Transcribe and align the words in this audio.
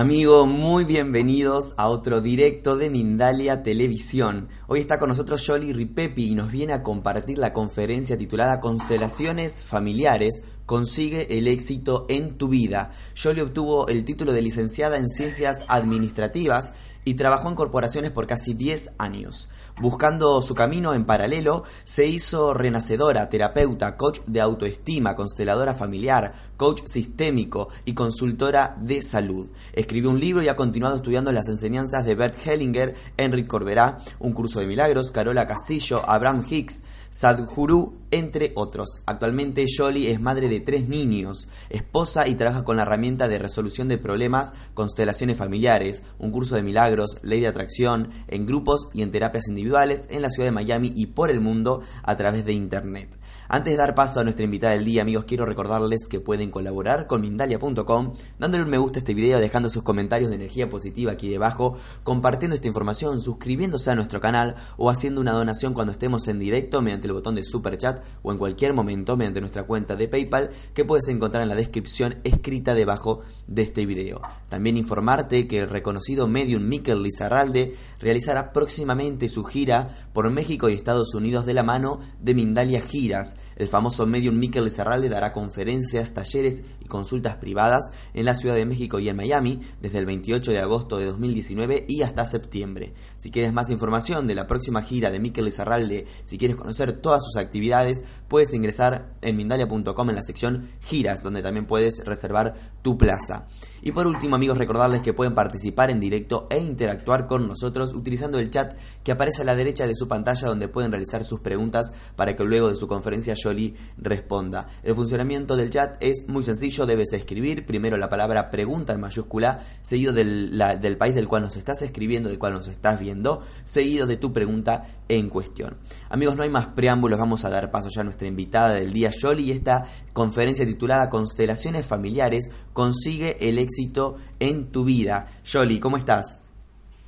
Amigo, 0.00 0.46
muy 0.46 0.84
bienvenidos 0.84 1.74
a 1.76 1.90
otro 1.90 2.22
directo 2.22 2.78
de 2.78 2.88
Mindalia 2.88 3.62
Televisión. 3.62 4.48
Hoy 4.66 4.80
está 4.80 4.98
con 4.98 5.10
nosotros 5.10 5.44
Jolly 5.46 5.74
Ripepi 5.74 6.30
y 6.30 6.34
nos 6.34 6.50
viene 6.50 6.72
a 6.72 6.82
compartir 6.82 7.36
la 7.36 7.52
conferencia 7.52 8.16
titulada 8.16 8.60
Constelaciones 8.60 9.62
Familiares, 9.62 10.42
consigue 10.70 11.36
el 11.36 11.48
éxito 11.48 12.06
en 12.08 12.38
tu 12.38 12.46
vida. 12.46 12.92
Jolly 13.20 13.40
obtuvo 13.40 13.88
el 13.88 14.04
título 14.04 14.32
de 14.32 14.40
licenciada 14.40 14.98
en 14.98 15.08
Ciencias 15.08 15.64
Administrativas 15.66 16.74
y 17.04 17.14
trabajó 17.14 17.48
en 17.48 17.56
corporaciones 17.56 18.12
por 18.12 18.28
casi 18.28 18.54
10 18.54 18.92
años. 18.98 19.48
Buscando 19.80 20.40
su 20.42 20.54
camino 20.54 20.94
en 20.94 21.06
paralelo, 21.06 21.64
se 21.82 22.06
hizo 22.06 22.54
renacedora, 22.54 23.28
terapeuta, 23.28 23.96
coach 23.96 24.20
de 24.28 24.40
autoestima, 24.40 25.16
consteladora 25.16 25.74
familiar, 25.74 26.34
coach 26.56 26.82
sistémico 26.84 27.68
y 27.84 27.94
consultora 27.94 28.76
de 28.80 29.02
salud. 29.02 29.48
Escribió 29.72 30.10
un 30.10 30.20
libro 30.20 30.40
y 30.40 30.48
ha 30.48 30.54
continuado 30.54 30.94
estudiando 30.94 31.32
las 31.32 31.48
enseñanzas 31.48 32.04
de 32.04 32.14
Bert 32.14 32.36
Hellinger, 32.46 32.94
Enric 33.16 33.48
Corberá, 33.48 33.98
Un 34.20 34.34
Curso 34.34 34.60
de 34.60 34.66
Milagros, 34.66 35.10
Carola 35.10 35.48
Castillo, 35.48 36.02
Abraham 36.08 36.44
Hicks, 36.48 36.84
Sadhguru, 37.10 37.98
entre 38.12 38.52
otros. 38.54 39.02
Actualmente 39.04 39.66
Jolie 39.68 40.12
es 40.12 40.20
madre 40.20 40.48
de 40.48 40.60
tres 40.60 40.88
niños, 40.88 41.48
esposa 41.68 42.28
y 42.28 42.36
trabaja 42.36 42.64
con 42.64 42.76
la 42.76 42.82
herramienta 42.82 43.26
de 43.26 43.38
resolución 43.38 43.88
de 43.88 43.98
problemas, 43.98 44.54
constelaciones 44.74 45.36
familiares, 45.36 46.04
un 46.18 46.30
curso 46.30 46.54
de 46.54 46.62
milagros, 46.62 47.18
ley 47.22 47.40
de 47.40 47.48
atracción, 47.48 48.10
en 48.28 48.46
grupos 48.46 48.88
y 48.94 49.02
en 49.02 49.10
terapias 49.10 49.48
individuales 49.48 50.06
en 50.10 50.22
la 50.22 50.30
ciudad 50.30 50.46
de 50.46 50.52
Miami 50.52 50.92
y 50.94 51.06
por 51.06 51.30
el 51.30 51.40
mundo 51.40 51.82
a 52.04 52.16
través 52.16 52.44
de 52.44 52.52
Internet. 52.52 53.19
Antes 53.52 53.72
de 53.72 53.78
dar 53.78 53.96
paso 53.96 54.20
a 54.20 54.22
nuestra 54.22 54.44
invitada 54.44 54.74
del 54.74 54.84
día, 54.84 55.02
amigos, 55.02 55.24
quiero 55.24 55.44
recordarles 55.44 56.06
que 56.08 56.20
pueden 56.20 56.52
colaborar 56.52 57.08
con 57.08 57.20
Mindalia.com, 57.20 58.12
dándole 58.38 58.62
un 58.62 58.70
me 58.70 58.78
gusta 58.78 58.98
a 58.98 59.00
este 59.00 59.12
video, 59.12 59.40
dejando 59.40 59.68
sus 59.68 59.82
comentarios 59.82 60.30
de 60.30 60.36
energía 60.36 60.70
positiva 60.70 61.10
aquí 61.10 61.28
debajo, 61.28 61.74
compartiendo 62.04 62.54
esta 62.54 62.68
información, 62.68 63.20
suscribiéndose 63.20 63.90
a 63.90 63.96
nuestro 63.96 64.20
canal 64.20 64.54
o 64.76 64.88
haciendo 64.88 65.20
una 65.20 65.32
donación 65.32 65.74
cuando 65.74 65.90
estemos 65.90 66.28
en 66.28 66.38
directo 66.38 66.80
mediante 66.80 67.08
el 67.08 67.12
botón 67.12 67.34
de 67.34 67.42
Super 67.42 67.76
Chat 67.76 68.04
o 68.22 68.30
en 68.30 68.38
cualquier 68.38 68.72
momento 68.72 69.16
mediante 69.16 69.40
nuestra 69.40 69.64
cuenta 69.64 69.96
de 69.96 70.06
PayPal 70.06 70.50
que 70.72 70.84
puedes 70.84 71.08
encontrar 71.08 71.42
en 71.42 71.48
la 71.48 71.56
descripción 71.56 72.20
escrita 72.22 72.76
debajo 72.76 73.22
de 73.48 73.62
este 73.62 73.84
video. 73.84 74.22
También 74.48 74.76
informarte 74.76 75.48
que 75.48 75.58
el 75.58 75.68
reconocido 75.68 76.28
medium 76.28 76.68
Mikel 76.68 77.02
Lizarralde 77.02 77.74
realizará 77.98 78.52
próximamente 78.52 79.28
su 79.28 79.42
gira 79.42 79.88
por 80.12 80.30
México 80.30 80.68
y 80.68 80.74
Estados 80.74 81.14
Unidos 81.16 81.46
de 81.46 81.54
la 81.54 81.64
mano 81.64 81.98
de 82.20 82.34
Mindalia 82.34 82.80
Giras 82.80 83.38
el 83.56 83.68
famoso 83.68 84.06
medium 84.06 84.36
Mikel 84.36 84.64
Lizarralde 84.64 85.08
dará 85.08 85.32
conferencias, 85.32 86.14
talleres 86.14 86.62
y 86.80 86.86
consultas 86.86 87.36
privadas 87.36 87.90
en 88.14 88.24
la 88.24 88.34
Ciudad 88.34 88.54
de 88.54 88.66
México 88.66 88.98
y 88.98 89.08
en 89.08 89.16
Miami 89.16 89.60
desde 89.80 89.98
el 89.98 90.06
28 90.06 90.52
de 90.52 90.58
agosto 90.58 90.98
de 90.98 91.06
2019 91.06 91.86
y 91.88 92.02
hasta 92.02 92.26
septiembre. 92.26 92.94
Si 93.16 93.30
quieres 93.30 93.52
más 93.52 93.70
información 93.70 94.26
de 94.26 94.34
la 94.34 94.46
próxima 94.46 94.82
gira 94.82 95.10
de 95.10 95.20
Mikel 95.20 95.44
Lizarralde, 95.44 96.06
si 96.24 96.38
quieres 96.38 96.56
conocer 96.56 96.92
todas 96.92 97.24
sus 97.24 97.36
actividades, 97.36 98.04
puedes 98.28 98.54
ingresar 98.54 99.14
en 99.22 99.36
mindalia.com 99.36 100.10
en 100.10 100.16
la 100.16 100.22
sección 100.22 100.70
giras, 100.80 101.22
donde 101.22 101.42
también 101.42 101.66
puedes 101.66 102.04
reservar 102.04 102.54
tu 102.82 102.96
plaza. 102.96 103.46
Y 103.82 103.92
por 103.92 104.06
último, 104.06 104.36
amigos, 104.36 104.58
recordarles 104.58 105.00
que 105.00 105.14
pueden 105.14 105.34
participar 105.34 105.90
en 105.90 106.00
directo 106.00 106.46
e 106.50 106.58
interactuar 106.58 107.26
con 107.26 107.48
nosotros 107.48 107.94
utilizando 107.94 108.38
el 108.38 108.50
chat 108.50 108.74
que 109.02 109.12
aparece 109.12 109.42
a 109.42 109.44
la 109.44 109.54
derecha 109.54 109.86
de 109.86 109.94
su 109.94 110.08
pantalla 110.08 110.48
donde 110.48 110.68
pueden 110.68 110.90
realizar 110.90 111.24
sus 111.24 111.40
preguntas 111.40 111.92
para 112.16 112.36
que 112.36 112.44
luego 112.44 112.68
de 112.68 112.76
su 112.76 112.86
conferencia 112.86 113.34
Jolie 113.40 113.74
responda. 113.96 114.66
El 114.82 114.94
funcionamiento 114.94 115.56
del 115.56 115.70
chat 115.70 115.96
es 116.00 116.24
muy 116.28 116.42
sencillo, 116.42 116.86
debes 116.86 117.12
escribir 117.12 117.66
primero 117.66 117.96
la 117.96 118.08
palabra 118.08 118.50
pregunta 118.50 118.92
en 118.92 119.00
mayúscula, 119.00 119.60
seguido 119.80 120.12
del, 120.12 120.62
del 120.80 120.96
país 120.96 121.14
del 121.14 121.28
cual 121.28 121.42
nos 121.42 121.56
estás 121.56 121.82
escribiendo, 121.82 122.28
del 122.28 122.38
cual 122.38 122.54
nos 122.54 122.68
estás 122.68 123.00
viendo, 123.00 123.42
seguido 123.64 124.06
de 124.06 124.16
tu 124.16 124.32
pregunta 124.32 124.84
en 125.10 125.28
cuestión. 125.28 125.76
Amigos, 126.08 126.36
no 126.36 126.44
hay 126.44 126.48
más 126.48 126.68
preámbulos, 126.68 127.18
vamos 127.18 127.44
a 127.44 127.50
dar 127.50 127.70
paso 127.70 127.88
ya 127.88 128.02
a 128.02 128.04
nuestra 128.04 128.28
invitada 128.28 128.74
del 128.74 128.92
día, 128.92 129.10
Jolie, 129.18 129.46
y 129.46 129.50
esta 129.50 129.84
conferencia 130.12 130.64
titulada 130.64 131.10
Constelaciones 131.10 131.86
Familiares 131.86 132.50
consigue 132.72 133.36
el 133.48 133.58
éxito 133.58 134.16
en 134.38 134.70
tu 134.70 134.84
vida. 134.84 135.28
Jolie, 135.44 135.80
¿cómo 135.80 135.96
estás? 135.96 136.40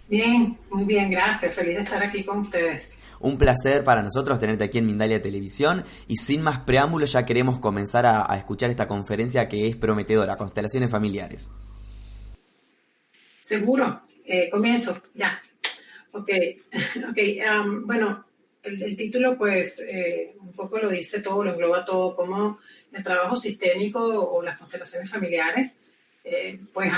Bien, 0.08 0.58
muy 0.70 0.84
bien, 0.84 1.10
gracias. 1.10 1.54
Feliz 1.54 1.76
de 1.76 1.82
estar 1.82 2.02
aquí 2.02 2.24
con 2.24 2.38
ustedes. 2.38 2.90
Un 3.20 3.38
placer 3.38 3.84
para 3.84 4.02
nosotros 4.02 4.40
tenerte 4.40 4.64
aquí 4.64 4.78
en 4.78 4.86
Mindalia 4.86 5.22
Televisión 5.22 5.84
y 6.08 6.16
sin 6.16 6.42
más 6.42 6.58
preámbulos 6.58 7.12
ya 7.12 7.24
queremos 7.24 7.60
comenzar 7.60 8.04
a, 8.04 8.36
escuchar 8.36 8.68
esta 8.68 8.88
conferencia 8.88 9.48
que 9.48 9.68
es 9.68 9.76
prometedora, 9.76 10.36
Constelaciones 10.36 10.90
Familiares. 10.90 11.50
Seguro, 13.40 14.02
eh, 14.26 14.50
comienzo, 14.50 15.00
ya. 15.14 15.40
Ok, 16.12 16.28
um, 17.64 17.86
bueno, 17.86 18.24
el, 18.62 18.96
título 18.96 19.36
pues 19.36 19.80
eh, 19.80 20.34
un 20.40 20.52
poco 20.52 20.78
lo 20.78 20.90
dice 20.90 21.20
todo, 21.20 21.42
lo 21.42 21.52
engloba 21.52 21.84
todo, 21.84 22.14
como 22.14 22.58
el 22.92 23.02
trabajo 23.02 23.36
sistémico 23.36 24.00
o 24.00 24.42
las 24.42 24.58
constelaciones 24.58 25.10
familiares 25.10 25.72
eh, 26.22 26.60
pues 26.72 26.92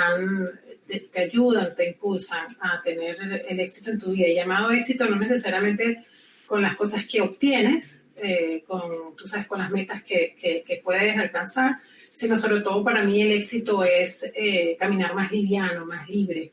te, 1.13 1.21
ayudan, 1.21 1.75
te 1.75 1.89
impulsan 1.91 2.49
a 2.61 2.83
tener 2.83 3.17
el, 3.49 3.61
éxito 3.61 3.93
en 3.93 4.01
tu 4.01 4.13
vida. 4.13 4.29
Y 4.29 4.35
llamado 4.35 4.71
éxito 4.73 5.07
no 5.07 5.17
necesariamente 5.17 6.05
con 6.47 6.61
las 6.61 6.77
cosas 6.77 7.07
que 7.07 7.23
obtienes, 7.23 8.09
eh, 8.17 8.65
con, 8.67 9.17
tú 9.17 9.27
sabes, 9.27 9.47
con 9.47 9.61
las 9.61 9.71
metas 9.71 10.03
que, 10.03 10.37
que, 10.37 10.81
puedes 10.83 11.17
alcanzar, 11.17 11.77
sino 12.13 12.37
sobre 12.37 12.61
todo 12.61 12.85
para 12.85 13.05
mí 13.05 13.23
el 13.23 13.33
éxito 13.33 13.83
es 13.85 14.31
caminar 14.79 15.15
más 15.15 15.33
liviano, 15.33 15.87
más 15.87 16.09
libre, 16.09 16.53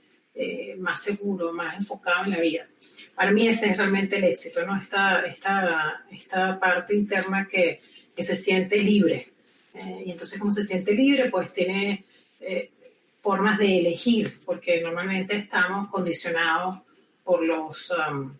más 0.79 1.01
seguro, 1.01 1.53
más 1.53 1.77
enfocado 1.77 2.25
en 2.25 2.31
la 2.31 2.39
vida. 2.39 2.67
Para 3.15 3.31
mí 3.31 3.47
ese 3.47 3.69
es 3.69 3.77
realmente 3.77 4.17
el 4.17 4.23
éxito, 4.23 4.65
¿no? 4.65 4.75
Esta, 4.81 5.25
esta, 5.25 6.05
esta 6.11 6.59
parte 6.59 6.95
interna 6.95 7.47
que, 7.49 7.81
que 8.15 8.23
se 8.23 8.35
siente 8.35 8.77
libre. 8.77 9.31
y 10.05 10.11
entonces, 10.11 10.39
como 10.39 10.53
se 10.53 10.63
siente 10.63 10.93
libre, 10.93 11.29
pues 11.29 11.53
tiene 11.53 12.05
eh, 12.39 12.71
formas 13.21 13.59
de 13.59 13.79
elegir, 13.79 14.39
porque 14.45 14.81
normalmente 14.81 15.35
estamos 15.35 15.89
condicionados 15.89 16.79
por 17.23 17.43
los, 17.43 17.91
um, 17.91 18.35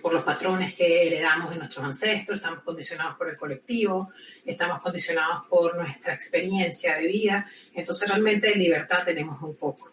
por 0.00 0.12
los 0.14 0.22
patrones 0.22 0.74
que 0.74 1.06
heredamos 1.06 1.50
de 1.50 1.58
nuestros 1.58 1.84
ancestros, 1.84 2.38
estamos 2.38 2.62
condicionados 2.64 3.16
por 3.16 3.28
el 3.28 3.36
colectivo, 3.36 4.10
estamos 4.44 4.80
condicionados 4.80 5.46
por 5.46 5.76
nuestra 5.76 6.14
experiencia 6.14 6.96
de 6.96 7.06
vida, 7.06 7.50
entonces 7.74 8.08
realmente 8.08 8.48
de 8.48 8.56
libertad 8.56 9.04
tenemos 9.04 9.40
muy 9.40 9.52
poco. 9.54 9.92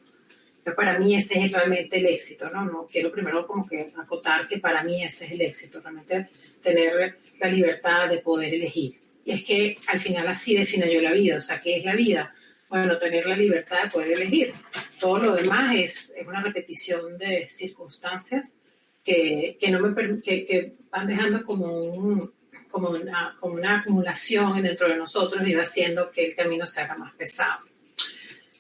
Para 0.74 0.98
mí 1.00 1.16
ese 1.16 1.46
es 1.46 1.52
realmente 1.52 1.98
el 1.98 2.08
éxito, 2.08 2.50
¿no? 2.50 2.66
No 2.66 2.88
quiero 2.92 3.12
primero 3.12 3.46
como 3.46 3.68
que 3.68 3.92
acotar 3.98 4.48
que 4.48 4.58
para 4.58 4.84
mí 4.84 5.04
ese 5.04 5.26
es 5.26 5.32
el 5.32 5.42
éxito, 5.42 5.80
realmente 5.82 6.30
tener 6.64 7.18
la 7.40 7.48
libertad 7.48 8.10
de 8.10 8.18
poder 8.18 8.54
elegir. 8.54 8.96
Y 9.26 9.32
es 9.32 9.44
que 9.44 9.78
al 9.88 10.00
final 10.00 10.28
así 10.28 10.56
defino 10.56 10.86
yo 10.86 11.02
la 11.02 11.12
vida, 11.12 11.38
o 11.38 11.42
sea, 11.42 11.60
¿qué 11.60 11.78
es 11.78 11.86
la 11.86 11.96
vida? 11.96 12.34
bueno, 12.70 12.98
tener 12.98 13.26
la 13.26 13.36
libertad 13.36 13.84
de 13.84 13.90
poder 13.90 14.14
elegir. 14.14 14.54
Todo 15.00 15.20
lo 15.20 15.36
demás 15.36 15.76
es, 15.76 16.14
es 16.18 16.28
una 16.28 16.42
repetición 16.42 17.18
de 17.18 17.46
circunstancias 17.48 18.58
que, 19.04 19.58
que 19.60 19.72
no 19.72 19.80
me, 19.80 20.22
que, 20.22 20.46
que, 20.46 20.74
van 20.90 21.08
dejando 21.08 21.46
como, 21.46 21.80
un, 21.80 22.34
como, 22.70 22.90
una, 22.90 23.36
como 23.40 23.56
una 23.56 23.80
acumulación 23.80 24.62
dentro 24.62 24.90
de 24.90 24.98
nosotros 24.98 25.48
y 25.48 25.54
va 25.54 25.62
haciendo 25.62 26.12
que 26.12 26.26
el 26.26 26.36
camino 26.36 26.66
se 26.66 26.82
haga 26.82 26.98
más 26.98 27.14
pesado. 27.14 27.62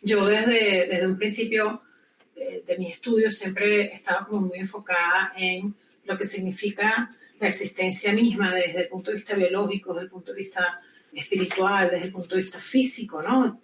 Yo 0.01 0.25
desde, 0.25 0.87
desde 0.87 1.07
un 1.07 1.17
principio 1.17 1.81
de, 2.45 2.63
de 2.65 2.77
mi 2.77 2.91
estudio 2.91 3.31
siempre 3.31 3.93
estaba 3.93 4.25
como 4.25 4.41
muy 4.41 4.59
enfocada 4.59 5.33
en 5.37 5.73
lo 6.05 6.17
que 6.17 6.25
significa 6.25 7.09
la 7.39 7.47
existencia 7.47 8.13
misma 8.13 8.53
desde 8.53 8.81
el 8.81 8.87
punto 8.87 9.11
de 9.11 9.17
vista 9.17 9.35
biológico, 9.35 9.93
desde 9.93 10.05
el 10.05 10.11
punto 10.11 10.31
de 10.31 10.37
vista 10.37 10.81
espiritual, 11.13 11.89
desde 11.89 12.05
el 12.05 12.11
punto 12.11 12.35
de 12.35 12.41
vista 12.41 12.59
físico, 12.59 13.21
¿no? 13.21 13.59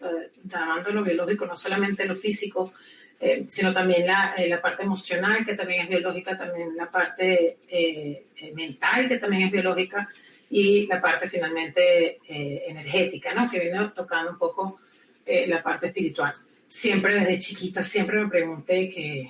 Trabajando 0.49 0.91
lo 0.91 1.03
biológico, 1.03 1.45
no 1.45 1.55
solamente 1.55 2.05
lo 2.05 2.15
físico, 2.15 2.73
eh, 3.19 3.45
sino 3.49 3.73
también 3.73 4.07
la, 4.07 4.33
eh, 4.37 4.49
la, 4.49 4.61
parte 4.61 4.83
emocional, 4.83 5.45
que 5.45 5.53
también 5.53 5.81
es 5.81 5.89
biológica, 5.89 6.37
también 6.37 6.75
la 6.75 6.89
parte 6.89 7.57
eh, 7.69 8.25
mental, 8.53 9.07
que 9.07 9.17
también 9.17 9.43
es 9.43 9.51
biológica, 9.51 10.09
y 10.49 10.87
la 10.87 10.99
parte 10.99 11.29
finalmente 11.29 12.19
energética, 12.27 13.33
¿no? 13.33 13.49
Que 13.49 13.59
viene 13.59 13.89
tocando 13.95 14.31
un 14.31 14.37
poco 14.37 14.81
la 15.25 15.63
parte 15.63 15.87
espiritual. 15.87 16.33
Siempre 16.71 17.19
desde 17.19 17.37
chiquita, 17.37 17.83
siempre 17.83 18.17
me 18.17 18.29
pregunté 18.29 18.87
qué, 18.87 19.29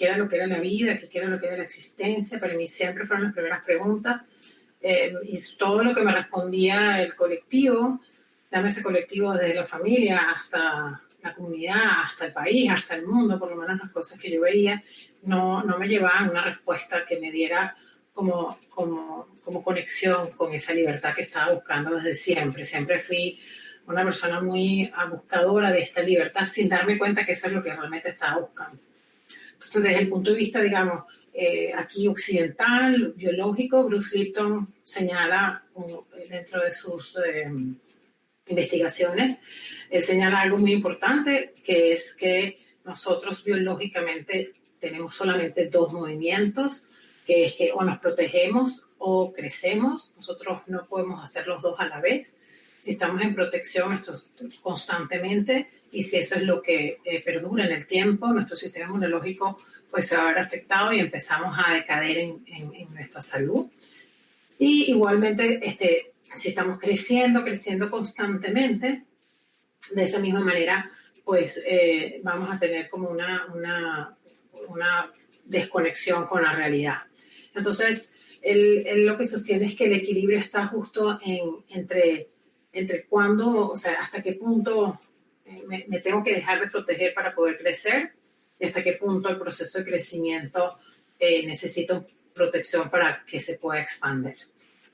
era 0.00 0.16
lo 0.16 0.28
que 0.28 0.36
era 0.36 0.46
la 0.46 0.60
vida, 0.60 0.96
qué 0.96 1.18
era 1.18 1.26
lo 1.26 1.40
que 1.40 1.46
era 1.46 1.56
la 1.56 1.64
existencia. 1.64 2.38
Para 2.38 2.54
mí 2.54 2.68
siempre 2.68 3.04
fueron 3.04 3.24
las 3.24 3.34
primeras 3.34 3.64
preguntas 3.64 4.22
eh, 4.80 5.12
y 5.24 5.36
todo 5.56 5.82
lo 5.82 5.92
que 5.92 6.02
me 6.02 6.12
respondía 6.12 7.02
el 7.02 7.16
colectivo, 7.16 8.00
ese 8.52 8.80
colectivo 8.84 9.32
desde 9.32 9.54
la 9.54 9.64
familia 9.64 10.30
hasta 10.36 11.02
la 11.20 11.34
comunidad, 11.34 12.04
hasta 12.04 12.26
el 12.26 12.32
país, 12.32 12.70
hasta 12.70 12.94
el 12.94 13.08
mundo, 13.08 13.40
por 13.40 13.50
lo 13.50 13.56
menos 13.56 13.76
las 13.76 13.90
cosas 13.90 14.16
que 14.20 14.30
yo 14.30 14.42
veía, 14.42 14.80
no, 15.22 15.64
no 15.64 15.80
me 15.80 15.88
llevaban 15.88 16.30
una 16.30 16.44
respuesta 16.44 17.04
que 17.04 17.18
me 17.18 17.32
diera 17.32 17.76
como, 18.12 18.56
como, 18.70 19.34
como 19.42 19.64
conexión 19.64 20.30
con 20.36 20.54
esa 20.54 20.72
libertad 20.74 21.12
que 21.12 21.22
estaba 21.22 21.54
buscando 21.54 21.96
desde 21.96 22.14
siempre. 22.14 22.64
Siempre 22.64 23.00
fui 23.00 23.40
una 23.88 24.04
persona 24.04 24.40
muy 24.40 24.90
buscadora 25.10 25.72
de 25.72 25.80
esta 25.80 26.02
libertad 26.02 26.44
sin 26.44 26.68
darme 26.68 26.98
cuenta 26.98 27.24
que 27.24 27.32
eso 27.32 27.46
es 27.46 27.52
lo 27.52 27.62
que 27.62 27.72
realmente 27.72 28.10
estaba 28.10 28.40
buscando. 28.40 28.78
Entonces, 29.52 29.82
desde 29.82 29.98
el 29.98 30.08
punto 30.08 30.30
de 30.30 30.36
vista, 30.36 30.60
digamos, 30.60 31.04
eh, 31.32 31.72
aquí 31.74 32.08
occidental, 32.08 33.12
biológico, 33.16 33.84
Bruce 33.84 34.16
Lipton 34.16 34.68
señala 34.82 35.64
dentro 36.28 36.62
de 36.62 36.72
sus 36.72 37.16
eh, 37.16 37.48
investigaciones, 38.48 39.40
él 39.90 40.02
señala 40.02 40.40
algo 40.40 40.58
muy 40.58 40.72
importante, 40.72 41.54
que 41.64 41.92
es 41.92 42.14
que 42.14 42.58
nosotros 42.84 43.44
biológicamente 43.44 44.52
tenemos 44.80 45.14
solamente 45.14 45.66
dos 45.66 45.92
movimientos, 45.92 46.84
que 47.26 47.46
es 47.46 47.54
que 47.54 47.72
o 47.72 47.82
nos 47.84 47.98
protegemos 47.98 48.82
o 48.98 49.32
crecemos. 49.32 50.12
Nosotros 50.16 50.62
no 50.66 50.84
podemos 50.86 51.22
hacer 51.22 51.46
los 51.46 51.62
dos 51.62 51.78
a 51.78 51.86
la 51.86 52.00
vez. 52.00 52.40
Si 52.80 52.92
estamos 52.92 53.22
en 53.22 53.34
protección 53.34 53.92
esto 53.92 54.14
constantemente 54.62 55.68
y 55.92 56.02
si 56.02 56.18
eso 56.18 56.36
es 56.36 56.42
lo 56.42 56.62
que 56.62 56.98
eh, 57.04 57.22
perdura 57.22 57.66
en 57.66 57.72
el 57.72 57.86
tiempo, 57.86 58.28
nuestro 58.28 58.56
sistema 58.56 58.86
inmunológico 58.86 59.58
pues 59.90 60.06
se 60.06 60.16
va 60.16 60.24
a 60.24 60.32
ver 60.32 60.38
afectado 60.38 60.92
y 60.92 61.00
empezamos 61.00 61.56
a 61.58 61.74
decader 61.74 62.18
en, 62.18 62.44
en, 62.46 62.94
nuestra 62.94 63.22
salud. 63.22 63.66
Y 64.58 64.90
igualmente, 64.90 65.60
este, 65.62 66.12
si 66.36 66.50
estamos 66.50 66.78
creciendo, 66.78 67.42
creciendo 67.42 67.90
constantemente, 67.90 69.04
de 69.90 70.02
esa 70.02 70.18
misma 70.18 70.40
manera, 70.40 70.90
pues 71.24 71.62
eh, 71.66 72.20
vamos 72.22 72.54
a 72.54 72.58
tener 72.58 72.90
como 72.90 73.08
una, 73.08 73.46
una, 73.54 74.16
una 74.68 75.10
desconexión 75.44 76.26
con 76.26 76.42
la 76.42 76.52
realidad. 76.54 76.98
Entonces, 77.54 78.14
él, 78.42 79.06
lo 79.06 79.16
que 79.16 79.26
sostiene 79.26 79.66
es 79.66 79.74
que 79.74 79.86
el 79.86 79.94
equilibrio 79.94 80.38
está 80.38 80.66
justo 80.66 81.18
en, 81.24 81.40
entre, 81.70 82.28
entre 82.78 83.04
cuándo, 83.04 83.68
o 83.68 83.76
sea, 83.76 84.02
hasta 84.02 84.22
qué 84.22 84.34
punto 84.34 85.00
eh, 85.44 85.64
me, 85.66 86.00
tengo 86.00 86.22
que 86.22 86.34
dejar 86.34 86.60
de 86.60 86.70
proteger 86.70 87.12
para 87.14 87.34
poder 87.34 87.58
crecer 87.58 88.12
y 88.58 88.66
hasta 88.66 88.82
qué 88.82 88.92
punto 88.92 89.28
el 89.28 89.38
proceso 89.38 89.78
de 89.78 89.84
crecimiento 89.84 90.78
eh, 91.18 91.46
necesita 91.46 92.04
protección 92.34 92.88
para 92.88 93.24
que 93.26 93.40
se 93.40 93.58
pueda 93.58 93.80
expandir. 93.80 94.36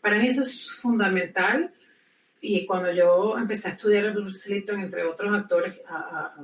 Para 0.00 0.18
mí 0.18 0.28
eso 0.28 0.42
es 0.42 0.72
fundamental 0.72 1.72
y 2.40 2.66
cuando 2.66 2.92
yo 2.92 3.36
empecé 3.38 3.68
a 3.68 3.72
estudiar 3.72 4.04
el 4.04 4.12
Bruce 4.12 4.64
entre 4.68 5.04
otros 5.04 5.34
actores, 5.34 5.80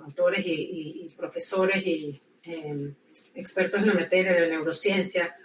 autores 0.05 0.45
y, 0.47 1.11
profesores 1.17 1.85
y 1.85 2.21
em, 2.43 2.95
expertos 3.35 3.81
en 3.81 3.89
la 3.89 3.95
materia 3.95 4.33
de 4.33 4.41
la 4.41 4.47
neurociencia, 4.47 5.37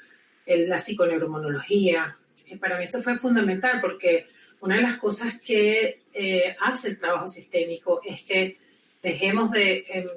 la 0.45 0.79
psiconeuromonología. 0.79 2.17
para 2.59 2.77
mí 2.77 2.85
eso 2.85 3.01
fue 3.01 3.17
fundamental 3.17 3.81
porque 3.81 4.27
una 4.65 4.77
de 4.77 4.81
las 4.81 4.97
cosas 4.97 5.35
que 5.39 6.01
eh, 6.11 6.55
hace 6.59 6.89
el 6.89 6.99
trabajo 6.99 7.27
sistémico 7.27 8.01
es 8.03 8.23
que 8.23 8.57
dejemos 9.01 9.51
de 9.51 9.85
em, 9.87 10.07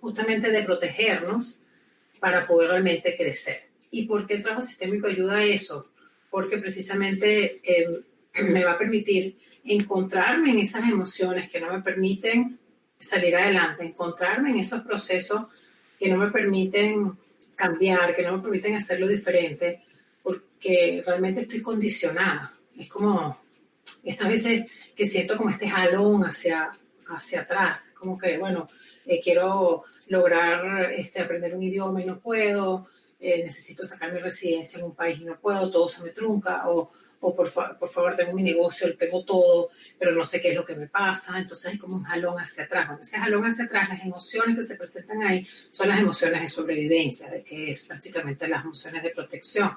justamente 0.00 0.50
de 0.50 0.62
protegernos 0.62 1.58
para 2.20 2.46
poder 2.46 2.70
realmente 2.70 3.16
crecer. 3.16 3.64
¿Y 3.90 4.06
por 4.06 4.26
qué 4.26 4.34
el 4.34 4.42
trabajo 4.42 4.64
sistémico 4.64 5.08
ayuda 5.08 5.38
a 5.38 5.44
eso? 5.44 5.90
Porque 6.30 6.58
precisamente 6.58 7.56
em, 7.64 8.02
me 8.52 8.64
va 8.64 8.72
a 8.72 8.78
permitir 8.78 9.36
encontrarme 9.64 10.52
en 10.52 10.60
esas 10.60 10.88
emociones 10.88 11.50
que 11.50 11.58
no 11.58 11.72
me 11.72 11.82
permiten 11.82 12.60
salir 13.00 13.34
adelante, 13.34 13.84
encontrarme 13.84 14.50
en 14.50 14.60
esos 14.60 14.82
procesos 14.82 15.46
que 15.98 16.08
no 16.08 16.16
me 16.16 16.30
permiten 16.30 17.12
cambiar, 17.56 18.14
que 18.14 18.22
no 18.22 18.36
me 18.36 18.42
permiten 18.42 18.76
hacerlo 18.76 19.08
diferente, 19.08 19.82
porque 20.22 21.02
realmente 21.04 21.40
estoy 21.40 21.60
condicionada. 21.60 22.54
Es 22.78 22.88
como 22.88 23.45
estas 24.04 24.28
veces 24.28 24.70
que 24.94 25.06
siento 25.06 25.36
como 25.36 25.50
este 25.50 25.68
jalón 25.68 26.24
hacia, 26.24 26.70
hacia 27.08 27.42
atrás, 27.42 27.92
como 27.98 28.18
que, 28.18 28.38
bueno, 28.38 28.68
eh, 29.04 29.20
quiero 29.22 29.84
lograr 30.08 30.92
este, 30.92 31.20
aprender 31.20 31.54
un 31.54 31.62
idioma 31.62 32.02
y 32.02 32.06
no 32.06 32.18
puedo, 32.18 32.88
eh, 33.20 33.42
necesito 33.44 33.84
sacar 33.84 34.12
mi 34.12 34.18
residencia 34.18 34.78
en 34.78 34.86
un 34.86 34.94
país 34.94 35.20
y 35.20 35.24
no 35.24 35.38
puedo, 35.38 35.70
todo 35.70 35.88
se 35.88 36.02
me 36.02 36.10
trunca, 36.10 36.68
o 36.68 36.92
o 37.20 37.34
por, 37.34 37.50
por, 37.52 37.88
favor 37.88 38.14
tengo 38.14 38.32
mi 38.32 38.42
negocio, 38.42 38.96
tengo 38.96 39.24
todo, 39.24 39.70
pero 39.98 40.12
no 40.12 40.24
sé 40.24 40.40
qué 40.40 40.50
es 40.50 40.54
lo 40.54 40.64
que 40.64 40.74
me 40.74 40.86
pasa, 40.86 41.38
entonces 41.38 41.74
es 41.74 41.80
como 41.80 41.96
un 41.96 42.04
jalón 42.04 42.38
hacia 42.38 42.64
atrás. 42.64 42.86
Bueno, 42.88 43.02
ese 43.02 43.18
jalón 43.18 43.44
hacia 43.44 43.64
atrás, 43.64 43.88
las 43.88 44.02
emociones 44.02 44.56
que 44.56 44.64
se 44.64 44.76
presentan 44.76 45.22
ahí 45.22 45.46
son 45.70 45.88
las 45.88 45.98
emociones 45.98 46.40
de 46.40 46.48
sobrevivencia, 46.48 47.30
de 47.30 47.42
que 47.42 47.70
es 47.70 47.88
básicamente 47.88 48.46
las 48.48 48.64
emociones 48.64 49.02
de 49.02 49.10
protección, 49.10 49.70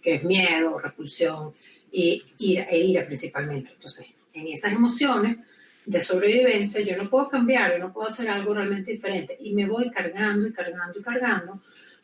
que 0.00 0.14
es 0.16 0.24
miedo, 0.24 0.78
repulsión 0.78 1.54
y 1.92 2.22
ira, 2.38 2.64
e 2.64 2.78
ira 2.78 3.06
principalmente. 3.06 3.72
Entonces, 3.72 4.06
en 4.34 4.46
esas 4.48 4.72
emociones 4.72 5.38
de 5.84 6.00
sobrevivencia 6.00 6.80
yo 6.80 6.96
no 6.96 7.08
puedo 7.08 7.28
cambiar, 7.28 7.72
yo 7.72 7.78
no 7.78 7.92
puedo 7.92 8.08
hacer 8.08 8.28
algo 8.28 8.54
realmente 8.54 8.90
diferente 8.90 9.36
y 9.40 9.54
me 9.54 9.66
voy 9.66 9.90
cargando 9.90 10.48
y 10.48 10.52
cargando 10.52 10.98
y 10.98 11.02
cargando 11.02 11.62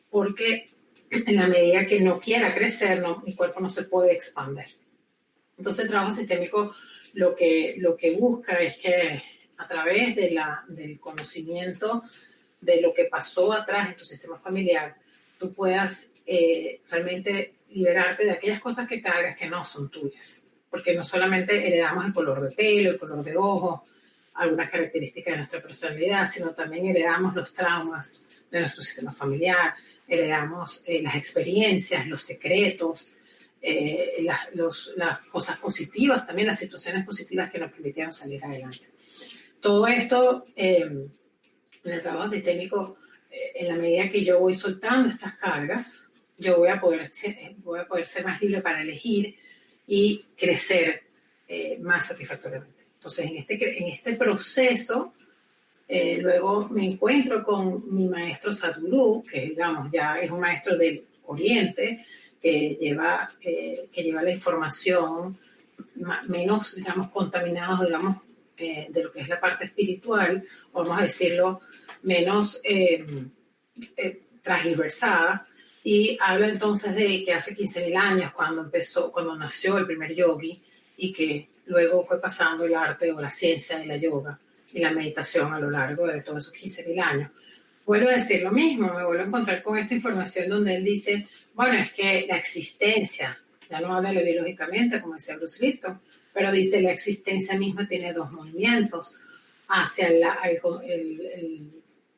porque 0.09 0.69
en 1.11 1.37
la 1.37 1.49
medida 1.49 1.87
que 1.87 2.01
no 2.01 2.21
quiera 2.21 2.55
crecer, 2.55 3.01
no, 3.01 3.23
mi 3.27 3.35
cuerpo 3.35 3.61
no 3.61 3.69
se 3.69 3.85
puede 3.85 4.13
expandir. 4.13 4.67
Entonces 5.59 5.85
el 5.85 5.91
trabajo 5.91 6.13
sistémico 6.13 6.75
lo 7.15 7.35
que, 7.35 7.75
lo 7.79 7.97
que 7.97 8.13
busca 8.13 8.55
es 8.55 8.79
que 8.79 9.23
a 9.59 9.69
través 9.69 10.17
de 10.17 10.31
la, 10.31 10.65
del 10.69 10.99
conocimiento 10.99 12.05
de 12.61 12.81
lo 12.81 12.95
que 12.95 13.05
pasó 13.05 13.53
atrás 13.53 13.89
en 13.89 13.97
tu 13.97 14.05
sistema 14.05 14.39
familiar, 14.39 14.97
tú 15.39 15.53
puedas 15.53 16.11
eh, 16.25 16.81
realmente 16.89 17.55
liberarte 17.73 18.25
de 18.25 18.33
aquellas 18.33 18.61
cosas 18.61 18.89
que 18.89 19.01
cargas 19.01 19.37
que 19.37 19.47
no 19.47 19.65
son 19.65 19.91
tuyas. 19.91 20.43
Porque 20.71 20.95
no 20.95 21.05
solamente 21.05 21.67
heredamos 21.67 22.07
el 22.07 22.15
color 22.15 22.41
de 22.41 22.55
pelo, 22.55 22.91
el 22.93 22.99
color 22.99 23.23
de 23.23 23.37
ojos, 23.37 23.81
algunas 24.35 24.71
características 24.71 25.33
de 25.33 25.37
nuestra 25.39 25.61
personalidad, 25.61 26.29
sino 26.29 26.51
también 26.51 26.87
heredamos 26.87 27.35
los 27.35 27.53
traumas 27.53 28.23
de 28.51 28.61
nuestro 28.61 28.83
sistema 28.83 29.13
familiar, 29.13 29.75
heredamos 30.09 30.83
eh, 30.87 31.03
las 31.03 31.15
experiencias, 31.15 32.07
los 32.07 32.23
secretos, 32.23 33.15
eh, 33.61 34.25
las, 34.97 35.19
cosas 35.31 35.59
positivas, 35.59 36.27
también 36.27 36.49
las 36.49 36.59
situaciones 36.59 37.05
positivas 37.05 37.51
que 37.51 37.59
nos 37.59 37.71
permitieron 37.71 38.13
salir 38.13 38.43
adelante. 38.45 38.89
Todo 39.61 39.87
esto 39.87 40.47
eh, 40.57 40.81
en 41.85 41.93
el 41.93 42.03
trabajo 42.03 42.29
sistémico, 42.29 42.97
en 43.31 43.69
la 43.69 43.77
medida 43.77 44.11
que 44.11 44.25
yo 44.25 44.41
voy 44.41 44.55
soltando 44.55 45.09
estas 45.09 45.35
cargas, 45.37 46.12
yo 46.39 46.59
voy 46.59 46.69
a 46.69 46.81
poder, 46.81 47.11
voy 47.59 47.81
a 47.81 47.87
poder 47.87 48.07
ser 48.07 48.25
más 48.25 48.41
libre 48.41 48.61
para 48.61 48.83
elegir 48.83 49.37
y 49.87 50.25
crecer 50.37 51.03
más 51.81 52.07
satisfactoriamente. 52.09 52.83
Entonces, 53.03 53.27
en 53.27 53.37
este, 53.37 53.79
en 53.79 53.89
este 53.89 54.15
proceso, 54.15 55.13
eh, 55.95 56.19
luego 56.23 56.69
me 56.71 56.87
encuentro 56.87 57.43
con 57.45 57.95
mi 57.95 58.09
maestro 58.09 58.51
Sadhguru, 58.51 59.23
que 59.23 59.41
digamos 59.41 59.91
ya 59.93 60.19
es 60.21 60.31
un 60.31 60.41
maestro 60.41 60.77
del 60.77 61.05
Oriente, 61.27 62.07
que 62.41 62.79
lleva, 62.81 63.29
eh, 63.43 63.89
que 63.93 64.03
lleva 64.03 64.23
la 64.23 64.31
información 64.31 65.37
menos, 66.29 66.77
digamos, 66.77 67.11
contaminados, 67.11 67.85
digamos, 67.85 68.17
eh, 68.57 68.87
de 68.89 69.03
lo 69.03 69.13
que 69.13 69.21
es 69.21 69.29
la 69.29 69.39
parte 69.39 69.67
espiritual, 69.67 70.43
vamos 70.73 70.99
a 70.99 71.03
decirlo, 71.03 71.61
menos 72.05 72.63
transversada, 74.43 75.47
y 75.85 76.17
habla 76.21 76.49
entonces 76.49 76.95
de 76.95 77.25
que 77.25 77.33
hace 77.33 77.57
15.000 77.57 77.97
años, 77.97 78.33
cuando 78.33 78.63
empezó, 78.63 79.11
cuando 79.11 79.35
nació 79.37 79.79
el 79.79 79.87
primer 79.87 80.15
yogi, 80.15 80.63
y 80.97 81.13
que 81.13 81.49
luego 81.67 82.03
fue 82.03 82.21
pasando 82.21 82.65
el 82.65 82.75
arte 82.75 83.11
o 83.11 83.21
la 83.21 83.31
ciencia 83.31 83.79
de 83.79 83.87
la 83.87 83.97
yoga, 83.97 84.39
y 84.73 84.79
la 84.79 84.93
meditación 84.93 85.53
a 85.53 85.59
lo 85.59 85.71
largo 85.71 86.07
de 86.07 86.23
todos 86.23 86.49
esos 86.49 86.55
15.000 86.55 87.03
años. 87.03 87.31
Vuelvo 87.85 88.09
a 88.09 88.13
decir 88.13 88.43
lo 88.43 88.53
mismo, 88.53 88.95
me 88.95 89.05
vuelvo 89.05 89.25
a 89.25 89.27
encontrar 89.27 89.63
con 89.63 89.77
esta 89.77 89.95
información 89.95 90.49
donde 90.49 90.77
él 90.77 90.85
dice, 90.85 91.29
bueno, 91.55 91.75
es 91.79 91.93
que 91.93 92.27
la 92.29 92.37
existencia, 92.37 93.39
ya 93.69 93.81
no 93.81 93.95
habla 93.95 94.13
biológicamente, 94.13 95.01
como 95.01 95.15
decía 95.15 95.37
Bruce 95.37 95.65
Lipton, 95.65 96.01
pero 96.33 96.53
dice 96.53 96.81
la 96.81 96.93
existencia 96.93 97.59
misma 97.59 97.89
tiene 97.89 98.13
dos 98.13 98.31
movimientos, 98.31 99.17
hacia 99.69 100.11
la, 100.11 100.39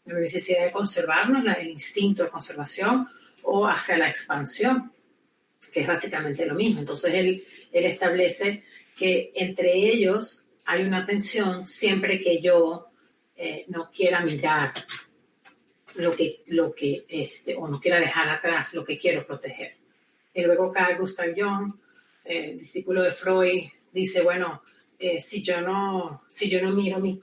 la 0.04 0.14
necesidad 0.20 0.64
de 0.64 0.72
conservarnos, 0.72 1.44
el 1.58 1.70
instinto 1.70 2.24
de 2.24 2.28
conservación, 2.28 3.08
o 3.44 3.66
hacia 3.66 3.96
la 3.96 4.08
expansión, 4.08 4.92
que 5.72 5.80
es 5.80 5.86
básicamente 5.86 6.46
lo 6.46 6.54
mismo. 6.54 6.80
Entonces 6.80 7.14
él, 7.14 7.46
él 7.72 7.84
establece 7.86 8.64
que 8.94 9.32
entre 9.34 9.72
ellos 9.72 10.44
hay 10.64 10.84
una 10.84 11.04
tensión 11.04 11.66
siempre 11.66 12.20
que 12.20 12.40
yo 12.40 12.88
eh, 13.36 13.64
no 13.68 13.90
quiera 13.90 14.20
mirar 14.20 14.72
lo 15.96 16.14
que, 16.14 16.42
lo 16.46 16.74
que 16.74 17.04
este, 17.08 17.54
o 17.54 17.68
no 17.68 17.80
quiera 17.80 18.00
dejar 18.00 18.28
atrás 18.28 18.74
lo 18.74 18.84
que 18.84 18.98
quiero 18.98 19.26
proteger. 19.26 19.76
Y 20.32 20.42
luego 20.42 20.72
Carl 20.72 20.98
Gustav 20.98 21.34
Jung, 21.36 21.72
eh, 22.24 22.54
discípulo 22.58 23.02
de 23.02 23.10
Freud, 23.10 23.64
dice, 23.92 24.22
bueno, 24.22 24.62
eh, 24.98 25.20
si, 25.20 25.42
yo 25.42 25.60
no, 25.60 26.24
si 26.28 26.48
yo 26.48 26.62
no 26.62 26.72
miro 26.72 26.98
mi, 26.98 27.20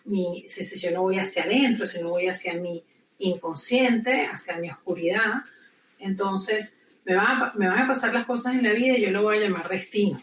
si, 0.47 0.63
si, 0.63 0.79
yo 0.79 0.91
no 0.91 1.01
voy 1.01 1.17
hacia 1.17 1.43
adentro, 1.43 1.85
si 1.85 2.01
no 2.01 2.09
voy 2.09 2.27
hacia 2.27 2.53
mi 2.53 2.83
inconsciente, 3.19 4.25
hacia 4.25 4.57
mi 4.57 4.69
oscuridad, 4.69 5.41
entonces 6.01 6.77
me 7.05 7.15
van, 7.15 7.81
a, 7.81 7.87
pasar 7.87 8.13
las 8.13 8.25
cosas 8.25 8.55
en 8.55 8.63
la 8.63 8.73
vida 8.73 8.97
y 8.97 9.01
yo 9.01 9.11
lo 9.11 9.23
voy 9.23 9.37
a 9.37 9.41
llamar 9.41 9.67
destino. 9.69 10.21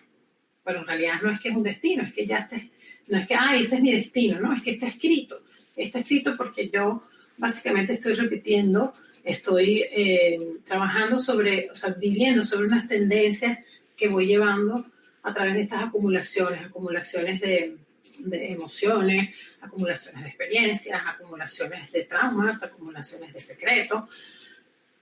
Pero 0.64 0.80
en 0.80 0.86
realidad 0.86 1.20
no 1.22 1.30
es 1.30 1.40
que 1.40 1.48
es 1.48 1.56
un 1.56 1.62
destino, 1.62 2.02
es 2.02 2.12
que 2.12 2.26
ya 2.26 2.46
te, 2.46 2.70
no 3.08 3.18
es 3.18 3.26
que, 3.26 3.34
ah, 3.34 3.56
ese 3.56 3.76
es 3.76 3.82
mi 3.82 3.92
destino, 3.92 4.38
no, 4.40 4.54
es 4.54 4.62
que 4.62 4.72
está 4.72 4.86
escrito. 4.86 5.42
Está 5.74 6.00
escrito 6.00 6.36
porque 6.36 6.68
yo 6.68 7.04
básicamente 7.38 7.94
estoy 7.94 8.14
repitiendo, 8.14 8.94
estoy 9.24 9.84
eh, 9.90 10.38
trabajando 10.66 11.18
sobre, 11.20 11.70
o 11.70 11.76
sea, 11.76 11.90
viviendo 11.90 12.44
sobre 12.44 12.66
unas 12.66 12.88
tendencias 12.88 13.58
que 13.96 14.08
voy 14.08 14.26
llevando 14.26 14.86
a 15.22 15.34
través 15.34 15.54
de 15.54 15.62
estas 15.62 15.84
acumulaciones, 15.84 16.64
acumulaciones 16.64 17.40
de, 17.40 17.76
de 18.18 18.52
emociones, 18.52 19.34
acumulaciones 19.60 20.22
de 20.22 20.28
experiencias, 20.28 21.00
acumulaciones 21.06 21.90
de 21.92 22.04
traumas, 22.04 22.62
acumulaciones 22.62 23.32
de 23.32 23.40
secretos, 23.40 24.04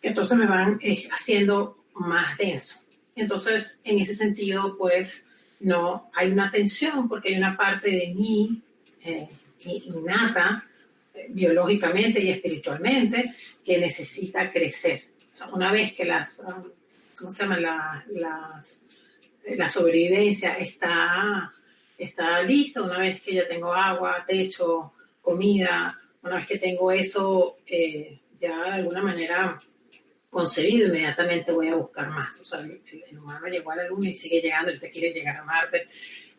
entonces 0.03 0.37
me 0.37 0.47
van 0.47 0.79
eh, 0.83 1.09
haciendo 1.11 1.85
más 1.95 2.37
denso. 2.39 2.81
Entonces, 3.15 3.81
en 3.85 3.99
ese 3.99 4.15
sentido, 4.15 4.77
pues, 4.77 5.27
no 5.61 6.11
hay 6.15 6.31
una 6.31 6.51
tensión 6.51 7.09
porque 7.09 7.31
hay 7.31 7.39
una 7.39 7.57
parte 7.57 7.91
de 7.91 8.15
mí 8.15 8.63
eh, 9.03 9.29
innata, 9.65 10.67
eh, 11.15 11.27
biológicamente 11.31 12.21
y 12.21 12.31
espiritualmente, 12.31 13.35
que 13.65 13.79
necesita 13.79 14.53
crecer. 14.53 15.05
una 15.53 15.73
vez 15.73 15.93
que 15.95 16.05
las, 16.05 16.41
ah, 16.41 16.63
¿cómo 17.19 17.31
se 17.31 17.43
llama? 17.43 17.59
La, 17.59 18.05
las, 18.13 18.83
la 19.57 19.69
sobrevivencia 19.69 20.55
está 20.59 21.53
está 21.99 22.43
listo, 22.43 22.85
una 22.85 22.99
vez 22.99 23.21
que 23.23 23.35
ya 23.35 23.49
tengo 23.49 23.73
agua, 23.73 24.25
techo, 24.27 24.93
comida, 25.23 25.99
una 26.23 26.37
vez 26.37 26.47
que 26.47 26.59
tengo 26.59 26.91
eso 26.91 27.57
eh, 27.67 28.19
ya 28.41 28.65
de 28.65 28.71
alguna 28.73 29.03
manera 29.03 29.59
concebido, 30.37 30.89
inmediatamente 30.89 31.51
voy 31.51 31.69
a 31.69 31.77
buscar 31.77 32.11
más. 32.11 32.39
O 32.43 32.45
sea, 32.45 32.61
el, 32.61 33.19
humano 33.19 33.47
llegó 33.47 33.71
a 33.71 33.77
la 33.77 33.89
Luna 33.89 34.11
y 34.11 34.15
sigue 34.15 34.43
llegando, 34.43 34.71
usted 34.71 34.93
quiere 34.93 35.11
llegar 35.11 35.39
a 35.39 35.45
Marte, 35.45 35.89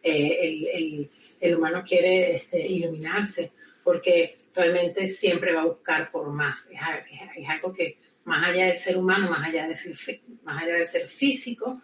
eh, 0.03 1.09
el, 1.41 1.55
humano 1.55 1.83
quiere 1.83 2.35
este, 2.35 2.63
iluminarse, 2.63 3.51
porque 3.83 4.37
realmente 4.53 5.09
siempre 5.09 5.51
va 5.51 5.61
a 5.61 5.65
buscar 5.65 6.11
por 6.11 6.29
más. 6.31 6.69
Es, 6.69 6.79
es, 7.37 7.49
algo 7.49 7.73
que 7.73 7.97
más 8.25 8.47
allá 8.47 8.67
del 8.67 8.77
ser 8.77 8.97
humano, 8.97 9.31
más 9.31 9.47
allá 9.47 9.67
de 9.67 9.75
ser, 9.75 10.19
más 10.43 10.61
allá 10.61 10.75
de 10.75 10.85
ser 10.85 11.07
físico, 11.07 11.81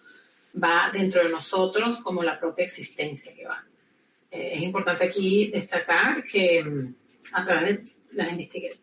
va 0.63 0.91
dentro 0.93 1.23
de 1.23 1.29
nosotros 1.29 1.99
como 2.01 2.21
la 2.21 2.39
propia 2.39 2.65
existencia 2.65 3.33
que 3.35 3.47
va. 3.47 3.65
Eh, 4.29 4.51
es 4.53 4.61
importante 4.61 5.03
aquí 5.05 5.47
destacar 5.47 6.23
que 6.23 6.63
mm, 6.63 6.95
a 7.31 7.43
través 7.43 7.85
de 8.11 8.23
las 8.23 8.37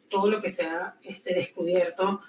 todo 0.08 0.28
lo 0.28 0.42
que 0.42 0.50
se 0.50 0.64
ha 0.64 0.96
este, 1.04 1.32
descubierto 1.32 2.22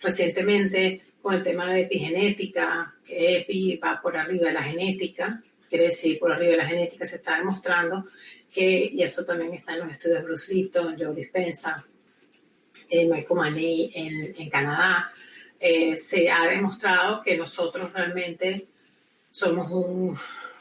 recientemente 0.00 1.02
con 1.22 1.34
el 1.34 1.42
tema 1.42 1.72
de 1.72 1.82
epigenética, 1.82 2.94
que 3.04 3.38
epi 3.38 3.76
va 3.76 4.00
por 4.00 4.16
arriba 4.16 4.48
de 4.48 4.54
la 4.54 4.62
genética, 4.62 5.42
quiere 5.68 5.86
decir, 5.86 6.18
por 6.18 6.32
arriba 6.32 6.52
de 6.52 6.56
la 6.56 6.68
genética 6.68 7.04
se 7.04 7.16
está 7.16 7.36
demostrando 7.36 8.06
que, 8.50 8.90
y 8.92 9.02
eso 9.02 9.24
también 9.24 9.54
está 9.54 9.74
en 9.74 9.80
los 9.80 9.92
estudios 9.92 10.18
de 10.18 10.24
Bruce 10.24 10.52
Lipton, 10.52 10.96
Joe 10.98 11.14
Dispensa, 11.14 11.84
eh, 12.88 13.06
Michael 13.06 13.38
Maney 13.38 13.92
en, 13.94 14.34
en 14.36 14.50
Canadá, 14.50 15.12
eh, 15.58 15.96
se 15.96 16.30
ha 16.30 16.46
demostrado 16.46 17.22
que 17.22 17.36
nosotros 17.36 17.92
realmente 17.92 18.66
somos 19.30 19.70
un, 19.70 20.18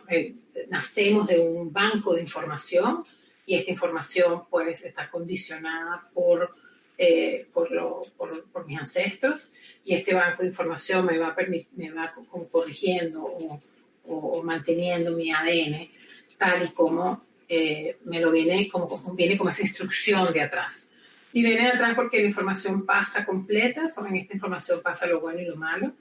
eh, 0.09 0.35
nacemos 0.69 1.27
de 1.27 1.39
un 1.39 1.71
banco 1.71 2.13
de 2.13 2.21
información 2.21 3.03
y 3.45 3.55
esta 3.55 3.71
información 3.71 4.43
pues 4.49 4.83
está 4.83 5.09
condicionada 5.09 6.09
por, 6.13 6.53
eh, 7.01 7.47
por, 7.53 7.71
lo, 7.71 8.01
por, 8.17 8.43
por, 8.51 8.67
mis 8.67 8.77
ancestros 8.77 9.53
y 9.85 9.93
este 9.93 10.13
banco 10.13 10.41
de 10.41 10.49
información 10.49 11.05
me 11.05 11.17
va, 11.17 11.33
me 11.77 11.91
va 11.91 12.13
corrigiendo 12.51 13.23
o, 13.23 13.61
o, 14.05 14.43
manteniendo 14.43 15.15
mi 15.15 15.31
ADN 15.31 15.89
tal 16.37 16.65
y 16.65 16.71
como 16.71 17.23
eh, 17.47 17.97
me 18.03 18.19
lo 18.19 18.31
viene 18.31 18.67
como, 18.67 19.15
viene 19.15 19.37
como 19.37 19.49
esa 19.49 19.61
instrucción 19.61 20.33
de 20.33 20.41
atrás. 20.41 20.91
Y 21.31 21.41
viene 21.41 21.61
de 21.61 21.69
atrás 21.69 21.93
porque 21.95 22.19
la 22.19 22.27
información 22.27 22.85
pasa 22.85 23.25
completa, 23.25 23.87
en 24.09 24.15
esta 24.17 24.33
información 24.33 24.81
pasa 24.83 25.05
lo 25.05 25.21
bueno 25.21 25.39
y 25.39 25.45
lo 25.45 25.55
malo. 25.55 25.93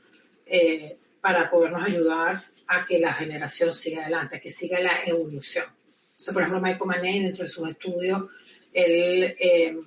Eh, 0.47 0.97
para 1.21 1.49
podernos 1.49 1.87
ayudar 1.87 2.43
a 2.67 2.85
que 2.85 2.99
la 2.99 3.15
generación 3.15 3.73
siga 3.73 4.03
adelante, 4.03 4.37
a 4.37 4.41
que 4.41 4.51
siga 4.51 4.81
la 4.81 5.03
evolución. 5.07 5.67
Entonces, 6.11 6.35
por 6.35 6.43
ejemplo, 6.43 6.61
Michael 6.61 6.87
Manet, 6.87 7.23
dentro 7.23 7.45
de 7.45 7.49
sus 7.49 7.69
estudios, 7.69 8.25
él, 8.73 9.37
eh, 9.39 9.79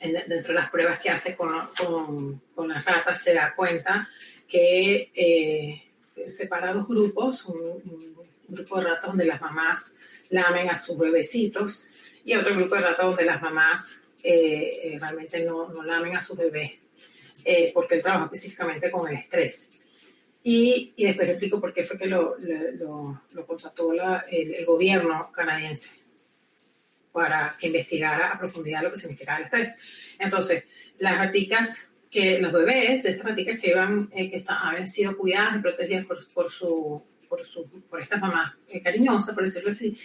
dentro 0.00 0.54
de 0.54 0.60
las 0.60 0.70
pruebas 0.70 0.98
que 1.00 1.10
hace 1.10 1.36
con, 1.36 2.40
con, 2.54 2.68
las 2.68 2.84
ratas, 2.84 3.22
se 3.22 3.34
da 3.34 3.54
cuenta 3.54 4.08
que 4.48 5.10
eh, 5.14 5.82
separa 6.26 6.72
dos 6.72 6.88
grupos, 6.88 7.44
un, 7.46 8.10
grupo 8.48 8.78
de 8.78 8.84
ratas 8.84 9.06
donde 9.06 9.26
las 9.26 9.40
mamás 9.40 9.96
lamen 10.30 10.68
a 10.70 10.74
sus 10.74 10.98
bebecitos 10.98 11.84
y 12.24 12.34
otro 12.34 12.56
grupo 12.56 12.74
de 12.74 12.80
ratas 12.80 13.06
donde 13.06 13.24
las 13.24 13.40
mamás 13.40 14.02
eh, 14.24 14.96
realmente 15.00 15.44
no, 15.44 15.68
no, 15.68 15.84
lamen 15.84 16.16
a 16.16 16.20
sus 16.20 16.36
bebés, 16.36 16.72
porque 17.72 17.94
él 17.96 18.02
trabaja 18.02 18.24
específicamente 18.24 18.90
con 18.90 19.08
el 19.08 19.16
estrés. 19.16 19.70
Y, 20.42 20.94
y 20.96 21.04
después 21.04 21.28
explico 21.28 21.60
por 21.60 21.72
qué 21.72 21.84
fue 21.84 21.98
que 21.98 22.06
lo, 22.06 22.36
lo 22.38 23.46
contrató 23.46 23.92
el, 23.92 24.64
gobierno 24.64 25.30
canadiense 25.32 25.99
para 27.12 27.56
que 27.58 27.66
investigara 27.68 28.32
a 28.32 28.38
profundidad 28.38 28.82
lo 28.82 28.92
que 28.92 28.98
significaba 28.98 29.38
el 29.38 29.44
estrés. 29.44 29.74
Entonces, 30.18 30.64
las 30.98 31.18
raticas, 31.18 31.90
que 32.10 32.40
los 32.40 32.52
bebés 32.52 33.02
de 33.02 33.10
estas 33.10 33.24
raticas 33.24 33.60
que, 33.60 33.70
iban, 33.70 34.08
eh, 34.12 34.30
que 34.30 34.44
habían 34.46 34.88
sido 34.88 35.16
cuidadas 35.16 35.56
y 35.56 35.62
protegidas 35.62 36.06
por, 36.06 36.28
por, 36.28 36.50
su, 36.50 37.02
por, 37.28 37.44
su, 37.46 37.68
por 37.88 38.00
estas 38.00 38.20
mamás 38.20 38.52
eh, 38.68 38.82
cariñosas, 38.82 39.34
por 39.34 39.44
decirlo 39.44 39.70
así, 39.70 39.96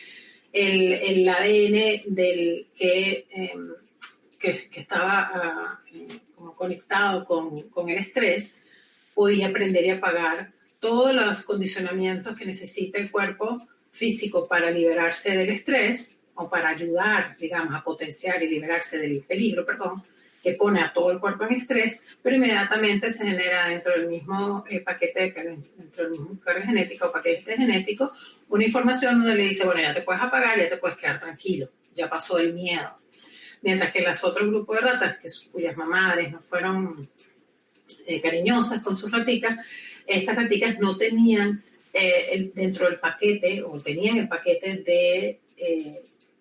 el, 0.53 0.93
el 0.93 1.27
ADN 1.27 2.13
del 2.15 2.67
que, 2.75 3.25
em, 3.29 3.69
que, 4.39 4.69
que, 4.69 4.79
estaba 4.79 5.31
ah, 5.33 5.81
como 6.35 6.55
conectado 6.55 7.25
con, 7.25 7.69
con 7.69 7.89
el 7.89 7.97
estrés 7.97 8.61
podía 9.13 9.47
aprender 9.47 9.83
y 9.85 9.89
apagar 9.89 10.51
todos 10.79 11.13
los 11.13 11.41
condicionamientos 11.41 12.37
que 12.37 12.45
necesita 12.45 12.99
el 12.99 13.11
cuerpo 13.11 13.57
físico 13.91 14.47
para 14.47 14.69
liberarse 14.71 15.35
del 15.35 15.49
estrés 15.49 16.19
o 16.35 16.49
para 16.49 16.69
ayudar, 16.69 17.35
digamos, 17.37 17.73
a 17.73 17.83
potenciar 17.83 18.41
y 18.43 18.49
liberarse 18.49 18.97
del 18.97 19.23
peligro, 19.23 19.65
perdón, 19.65 20.03
que 20.45 20.53
pone 20.53 20.79
a 20.79 20.93
todo 20.93 21.11
el 21.11 21.19
cuerpo 21.19 21.45
en 21.45 21.55
estrés, 21.55 22.03
pero 22.21 22.35
inmediatamente 22.35 23.09
se 23.09 23.25
genera 23.25 23.67
dentro 23.67 23.93
del 23.93 24.07
mismo 24.07 24.63
eh, 24.69 24.79
paquete, 24.79 25.33
dentro 25.33 26.03
del 26.03 26.11
mismo 26.11 26.39
carga 26.39 26.67
genética 26.67 27.07
o 27.07 27.11
paquete 27.11 27.57
genético, 27.57 28.11
una 28.49 28.63
información 28.63 29.15
donde 29.15 29.35
le 29.35 29.47
dice, 29.47 29.65
bueno, 29.65 29.81
ya 29.81 29.95
te 29.95 30.03
puedes 30.03 30.21
apagar, 30.21 30.59
ya 30.59 30.69
te 30.69 30.77
puedes 30.77 30.97
quedar 30.97 31.19
tranquilo, 31.19 31.69
ya 31.95 32.07
pasó 32.07 32.37
el 32.37 32.53
miedo. 32.53 32.95
Mientras 33.63 33.91
que 33.91 34.01
los 34.01 34.23
otros 34.23 34.47
grupos 34.47 34.75
de 34.75 34.81
ratas, 34.83 35.17
que, 35.17 35.29
cuyas 35.51 35.75
mamares 35.77 36.31
no 36.31 36.41
fueron 36.41 37.09
eh, 38.05 38.21
cariñosas 38.21 38.83
con 38.83 38.97
sus 38.97 39.11
raticas, 39.11 39.57
estas 40.05 40.35
raticas 40.35 40.77
no 40.77 40.95
tenían 40.95 41.63
eh, 41.91 42.51
dentro 42.53 42.85
del 42.85 42.99
paquete 42.99 43.63
o 43.63 43.79
tenían 43.79 44.17
el 44.17 44.27
paquete 44.27 44.75
de 44.75 45.39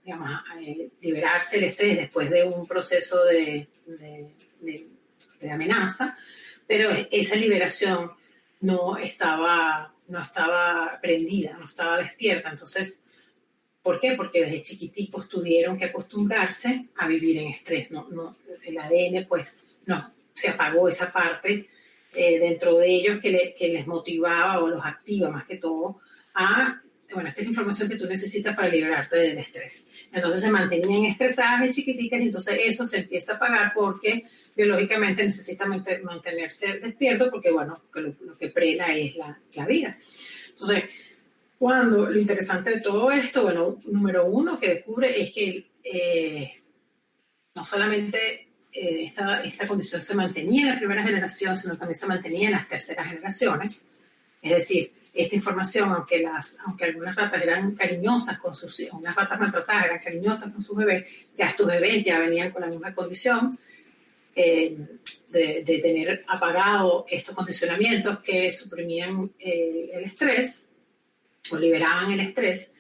digamos, 0.05 0.31
liberarse 1.01 1.57
el 1.57 1.65
estrés 1.65 1.97
después 1.97 2.31
de 2.31 2.45
un 2.45 2.67
proceso 2.67 3.25
de, 3.25 3.69
de, 3.87 5.51
amenaza, 5.51 6.17
pero 6.67 6.91
esa 7.11 7.37
liberación 7.37 8.13
no 8.61 8.97
estaba, 8.97 9.95
no 10.09 10.23
estaba 10.23 10.99
prendida, 11.01 11.57
no 11.59 11.67
estaba 11.67 11.99
despierta. 11.99 12.51
Entonces, 12.51 13.05
¿por 13.83 14.01
qué? 14.01 14.13
Porque 14.13 14.45
desde 14.45 14.63
chiquiticos 14.63 15.29
tuvieron 15.29 15.79
que 15.79 15.87
acostumbrarse 15.87 16.87
a 16.97 17.07
vivir 17.07 17.39
en 17.39 17.49
estrés. 17.49 17.91
No, 17.91 18.09
no, 18.11 18.37
el 18.65 18.79
ADN, 18.79 19.27
pues, 19.27 19.65
no, 19.87 20.13
se 20.33 20.49
apagó 20.49 20.89
esa 20.89 21.13
parte 21.13 21.69
eh, 22.15 22.39
dentro 22.39 22.79
de 22.79 22.89
ellos 22.89 23.21
que, 23.21 23.55
que, 23.59 23.69
les 23.69 23.87
motivaba 23.87 24.61
o 24.61 24.69
los 24.69 24.85
activa 24.85 25.29
más 25.31 25.47
que 25.47 25.57
todo 25.57 26.01
a, 26.35 26.81
bueno, 27.15 27.29
esta 27.29 27.41
es 27.41 27.47
información 27.49 27.89
que 27.89 27.97
tú 27.97 28.07
necesitas 28.07 28.55
para 28.55 28.69
liberarte 28.69 29.17
del 29.17 29.39
estrés. 29.39 29.87
Entonces 30.13 30.43
se 30.43 30.51
mantenían 30.51 31.05
estresadas 31.07 31.67
y 31.67 31.71
chiquiticas 31.71 32.21
y 32.21 32.25
entonces 32.25 32.59
eso 32.65 32.85
se 32.85 32.99
empieza 32.99 33.33
a 33.33 33.37
apagar 33.37 33.73
porque 33.75 34.25
biológicamente 34.55 35.25
necesita 35.25 35.67
mantenerse 35.67 36.79
despierto 36.79 37.31
porque, 37.31 37.51
bueno, 37.51 37.83
lo, 37.95 38.39
que 38.39 38.49
prela 38.49 38.95
es 38.95 39.17
la, 39.17 39.39
la, 39.55 39.67
vida. 39.67 39.99
Entonces, 40.51 40.85
cuando 41.59 42.11
lo 42.11 42.19
interesante 42.19 42.71
de 42.71 42.81
todo 42.81 43.11
esto, 43.11 43.43
bueno, 43.43 43.81
número 43.87 44.27
uno 44.27 44.61
que 44.61 44.69
descubre 44.69 45.21
es 45.21 45.33
que 45.33 45.67
eh, 45.83 46.63
no 47.55 47.65
solamente 47.65 48.49
eh, 48.73 49.05
esta, 49.05 49.43
esta, 49.43 49.67
condición 49.67 50.03
se 50.03 50.15
mantenía 50.15 50.63
en 50.63 50.73
la 50.75 50.79
primera 50.79 51.03
generación, 51.03 51.57
sino 51.57 51.77
también 51.77 51.99
se 51.99 52.07
mantenía 52.07 52.49
en 52.49 52.55
las 52.55 52.69
terceras 52.69 53.07
generaciones. 53.07 53.91
Es 54.43 54.51
decir, 54.51 54.93
esta 55.15 55.37
información, 55.37 55.93
aunque, 55.93 56.21
las, 56.21 56.59
aunque 56.67 56.85
algunas 56.85 57.15
ratas 57.15 57.41
eran 57.41 57.75
cariñosas 57.75 58.39
con 58.39 58.55
sus 58.55 58.79
hijos, 58.81 59.01
unas 59.01 59.15
ratas 59.15 59.39
maltratadas 59.39 59.87
eran 59.87 59.99
cariñosas 60.01 60.53
con 60.53 60.65
sus 60.65 60.77
bebés, 60.77 61.07
ya 61.37 61.47
estos 61.47 61.67
bebés 61.67 62.05
ya 62.05 62.19
venían 62.19 62.51
con 62.51 62.63
la 62.63 62.69
misma 62.69 62.93
condición 62.93 63.57
eh, 64.35 64.77
de, 65.31 65.63
tener 65.65 66.25
apagado 66.27 67.07
estos 67.09 67.35
condicionamientos 67.35 68.19
que 68.21 68.51
suprimían 68.51 69.31
eh, 69.39 69.91
el 69.93 70.05
estrés 70.05 70.69
o 71.51 71.57
liberaban 71.57 72.13
el 72.13 72.21
estrés, 72.21 72.73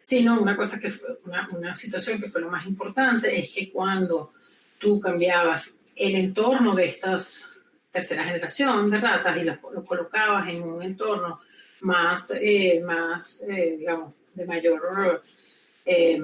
sino 0.00 0.40
una 0.40 0.56
cosa 0.56 0.80
que 0.80 0.90
fue 0.90 1.18
una, 1.24 1.48
una 1.52 1.74
situación 1.74 2.20
que 2.20 2.30
fue 2.30 2.40
lo 2.40 2.50
más 2.50 2.66
importante 2.66 3.38
es 3.38 3.50
que 3.50 3.70
cuando 3.70 4.32
tú 4.78 5.00
cambiabas 5.00 5.78
el 5.96 6.14
entorno 6.16 6.74
de 6.74 6.86
estas 6.86 7.54
tercera 7.94 8.24
generación 8.24 8.90
de 8.90 8.98
ratas 8.98 9.36
y 9.36 9.44
los, 9.44 9.58
colocabas 9.86 10.48
en 10.48 10.62
un 10.64 10.82
entorno 10.82 11.40
más, 11.84 12.32
eh, 12.40 12.82
más 12.84 13.42
eh, 13.48 13.76
digamos, 13.78 14.14
de 14.34 14.46
mayor, 14.46 15.22
eh, 15.84 16.18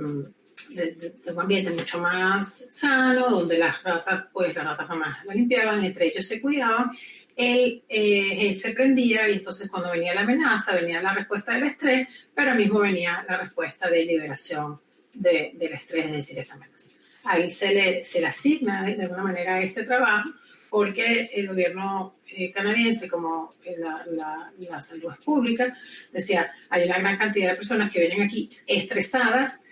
de, 0.71 1.13
un 1.27 1.41
ambiente 1.41 1.71
mucho 1.71 2.01
más 2.01 2.69
sano, 2.71 3.31
donde 3.31 3.59
las 3.59 3.83
ratas, 3.83 4.27
pues 4.33 4.55
las 4.57 4.65
ratas 4.65 4.89
mamás 4.89 5.25
lo 5.25 5.33
limpiaban, 5.33 5.85
entre 5.85 6.09
ellos 6.09 6.27
se 6.27 6.41
cuidaban, 6.41 6.91
él, 7.37 7.83
se 7.89 8.73
prendía 8.73 9.29
y 9.29 9.35
entonces 9.35 9.71
cuando 9.71 9.91
venía 9.91 10.15
la 10.15 10.23
amenaza 10.23 10.75
venía 10.75 11.01
la 11.01 11.15
respuesta 11.15 11.53
del 11.53 11.65
estrés, 11.65 12.09
pero 12.35 12.55
mismo 12.55 12.81
venía 12.81 13.25
la 13.29 13.39
respuesta 13.39 13.89
de 13.89 14.05
liberación 14.05 14.81
del 15.13 15.73
estrés, 15.73 16.07
es 16.07 16.13
decir, 16.13 16.39
esta 16.39 16.55
amenaza. 16.55 16.91
Ahí 17.25 17.51
se 17.53 17.75
le, 17.75 18.05
se 18.05 18.21
le 18.21 18.27
asigna 18.27 18.85
de 18.85 19.03
alguna 19.03 19.23
manera 19.23 19.63
este 19.63 19.85
trabajo 19.85 20.31
porque 20.71 21.31
el 21.35 21.49
gobierno 21.49 22.15
eh, 22.33 22.53
canadiense, 22.53 23.09
como 23.09 23.55
la, 23.79 24.53
la, 24.59 24.83
salud 24.83 25.13
es 25.13 25.25
pública, 25.25 25.77
decía, 26.13 26.53
hay 26.69 26.85
una 26.87 26.99
gran 26.99 27.17
cantidad 27.17 27.51
de 27.51 27.57
personas 27.57 27.91
que 27.91 28.01
vienen 28.01 28.23
aquí 28.23 28.51
estresadas, 28.67 29.63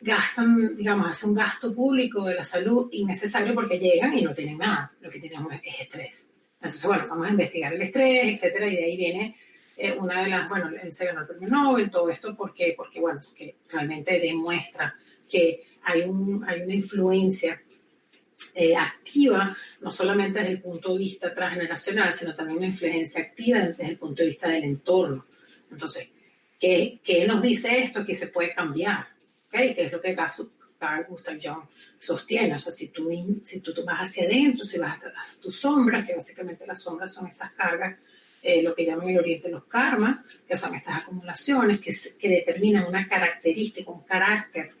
gastan, 0.00 0.76
digamos, 0.76 1.10
hacen 1.10 1.30
un 1.30 1.36
gasto 1.36 1.74
público 1.74 2.24
de 2.24 2.34
la 2.34 2.44
salud 2.44 2.88
innecesario 2.92 3.54
porque 3.54 3.78
llegan 3.78 4.16
y 4.16 4.22
no 4.22 4.32
tienen 4.32 4.58
nada, 4.58 4.92
lo 5.00 5.10
que 5.10 5.20
tienen 5.20 5.40
es 5.62 5.80
estrés. 5.80 6.30
Entonces, 6.60 6.86
bueno, 6.86 7.04
vamos 7.08 7.26
a 7.26 7.30
investigar 7.30 7.72
el 7.72 7.82
estrés, 7.82 8.34
etcétera, 8.34 8.66
y 8.68 8.76
de 8.76 8.84
ahí 8.84 8.96
viene 8.96 9.36
eh, 9.76 9.92
una 9.92 10.22
de 10.22 10.30
las, 10.30 10.48
bueno, 10.48 10.70
él 10.82 10.92
se 10.92 11.06
ganó 11.06 11.20
el 11.20 11.26
premio 11.26 11.48
Nobel, 11.48 11.90
todo 11.90 12.10
esto, 12.10 12.36
porque, 12.36 12.74
porque 12.76 13.00
bueno, 13.00 13.20
porque 13.24 13.56
realmente 13.68 14.18
demuestra 14.18 14.94
que 15.28 15.68
hay, 15.84 16.02
un, 16.02 16.44
hay 16.48 16.62
una 16.62 16.74
influencia 16.74 17.62
eh, 18.60 18.74
activa, 18.74 19.56
no 19.80 19.92
solamente 19.92 20.40
desde 20.40 20.54
el 20.54 20.60
punto 20.60 20.92
de 20.92 20.98
vista 20.98 21.32
transgeneracional, 21.32 22.12
sino 22.12 22.34
también 22.34 22.58
una 22.58 22.66
influencia 22.66 23.20
activa 23.20 23.60
desde 23.60 23.86
el 23.86 23.96
punto 23.96 24.20
de 24.20 24.30
vista 24.30 24.48
del 24.48 24.64
entorno. 24.64 25.26
Entonces, 25.70 26.10
¿qué, 26.58 26.98
qué 27.04 27.24
nos 27.24 27.40
dice 27.40 27.84
esto? 27.84 28.04
Que 28.04 28.16
se 28.16 28.26
puede 28.26 28.52
cambiar, 28.52 29.06
¿okay? 29.46 29.76
que 29.76 29.84
es 29.84 29.92
lo 29.92 30.00
que 30.00 30.16
Carl 30.76 31.06
Gustav 31.08 31.38
Jung 31.40 31.68
sostiene. 32.00 32.56
O 32.56 32.58
sea, 32.58 32.72
si 32.72 32.88
tú, 32.88 33.08
si 33.44 33.60
tú, 33.60 33.72
vas 33.84 34.10
hacia 34.10 34.24
adentro, 34.24 34.64
si 34.64 34.76
vas 34.76 34.98
a 35.04 35.40
tus 35.40 35.56
sombras, 35.56 36.04
que 36.04 36.16
básicamente 36.16 36.66
las 36.66 36.82
sombras 36.82 37.14
son 37.14 37.28
estas 37.28 37.52
cargas, 37.52 37.96
eh, 38.42 38.60
lo 38.60 38.74
que 38.74 38.84
llaman 38.84 39.08
el 39.08 39.18
oriente 39.20 39.48
los 39.48 39.66
karmas, 39.66 40.18
que 40.48 40.56
son 40.56 40.74
estas 40.74 41.04
acumulaciones 41.04 41.78
que, 41.78 41.92
que 42.18 42.28
determinan 42.28 42.86
una 42.88 43.06
característica, 43.06 43.88
un 43.88 44.02
carácter, 44.02 44.72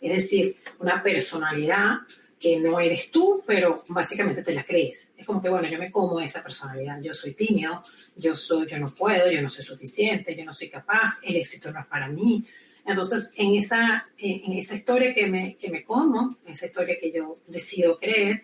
es 0.00 0.12
decir, 0.14 0.56
una 0.80 1.00
personalidad 1.00 1.98
que 2.40 2.58
no 2.58 2.80
eres 2.80 3.10
tú, 3.10 3.44
pero 3.46 3.84
básicamente 3.88 4.42
te 4.42 4.54
la 4.54 4.64
crees. 4.64 5.12
Es 5.14 5.26
como 5.26 5.42
que, 5.42 5.50
bueno, 5.50 5.68
yo 5.68 5.78
me 5.78 5.90
como 5.90 6.18
esa 6.20 6.42
personalidad, 6.42 6.98
yo 7.02 7.12
soy 7.12 7.34
tímido, 7.34 7.84
yo, 8.16 8.34
soy, 8.34 8.66
yo 8.66 8.78
no 8.78 8.88
puedo, 8.88 9.30
yo 9.30 9.42
no 9.42 9.50
soy 9.50 9.62
suficiente, 9.62 10.34
yo 10.34 10.46
no 10.46 10.54
soy 10.54 10.70
capaz, 10.70 11.16
el 11.22 11.36
éxito 11.36 11.70
no 11.70 11.80
es 11.80 11.86
para 11.86 12.08
mí. 12.08 12.46
Entonces, 12.86 13.34
en 13.36 13.54
esa, 13.54 14.06
en 14.16 14.54
esa 14.54 14.74
historia 14.74 15.12
que 15.14 15.26
me, 15.26 15.56
que 15.56 15.70
me 15.70 15.84
como, 15.84 16.34
esa 16.46 16.64
historia 16.64 16.98
que 16.98 17.12
yo 17.12 17.36
decido 17.46 17.98
creer, 17.98 18.42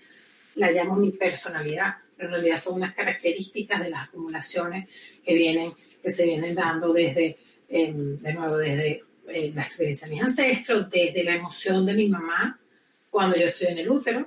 la 0.57 0.71
llamo 0.71 0.97
mi 0.97 1.13
personalidad. 1.13 1.95
Pero 2.19 2.29
en 2.29 2.35
realidad 2.35 2.59
son 2.59 2.75
unas 2.75 2.95
características 2.95 3.83
de 3.83 3.89
las 3.89 4.09
acumulaciones 4.09 4.89
que 5.25 5.35
vienen, 5.35 5.73
que 6.03 6.11
se 6.11 6.27
vienen 6.27 6.55
dando 6.55 6.93
desde, 6.93 7.39
em, 7.71 8.19
de 8.19 8.35
nuevo, 8.35 8.59
desde 8.59 9.05
eh, 9.29 9.53
la 9.55 9.63
experiencia 9.63 10.07
de 10.07 10.15
mis 10.15 10.23
ancestros, 10.23 10.91
desde 10.91 11.25
la 11.25 11.35
emoción 11.35 11.87
de 11.87 11.95
mi 11.95 12.09
mamá, 12.09 12.61
cuando 13.17 13.39
yo 13.39 13.47
estoy 13.47 13.69
en 13.69 13.79
el 13.79 13.89
útero, 13.89 14.27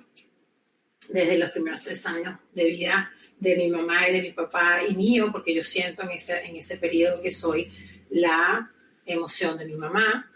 desde 1.10 1.38
los 1.38 1.52
primeros 1.52 1.84
tres 1.84 2.04
años 2.08 2.39
de 2.56 2.65
vida 2.65 3.12
de 3.39 3.56
mi 3.56 3.69
mamá 3.69 4.10
y 4.10 4.13
de 4.13 4.21
mi 4.23 4.32
papá 4.32 4.80
y 4.84 4.95
mío, 4.95 5.30
porque 5.32 5.54
yo 5.54 5.63
siento 5.63 6.02
en 6.02 6.10
ese, 6.10 6.43
en 6.43 6.56
ese 6.56 6.75
periodo 6.78 7.21
que 7.21 7.32
soy 7.32 7.71
la 8.10 8.71
emoción 9.06 9.60
de 9.60 9.65
mi 9.65 9.75
mamá, 9.75 10.32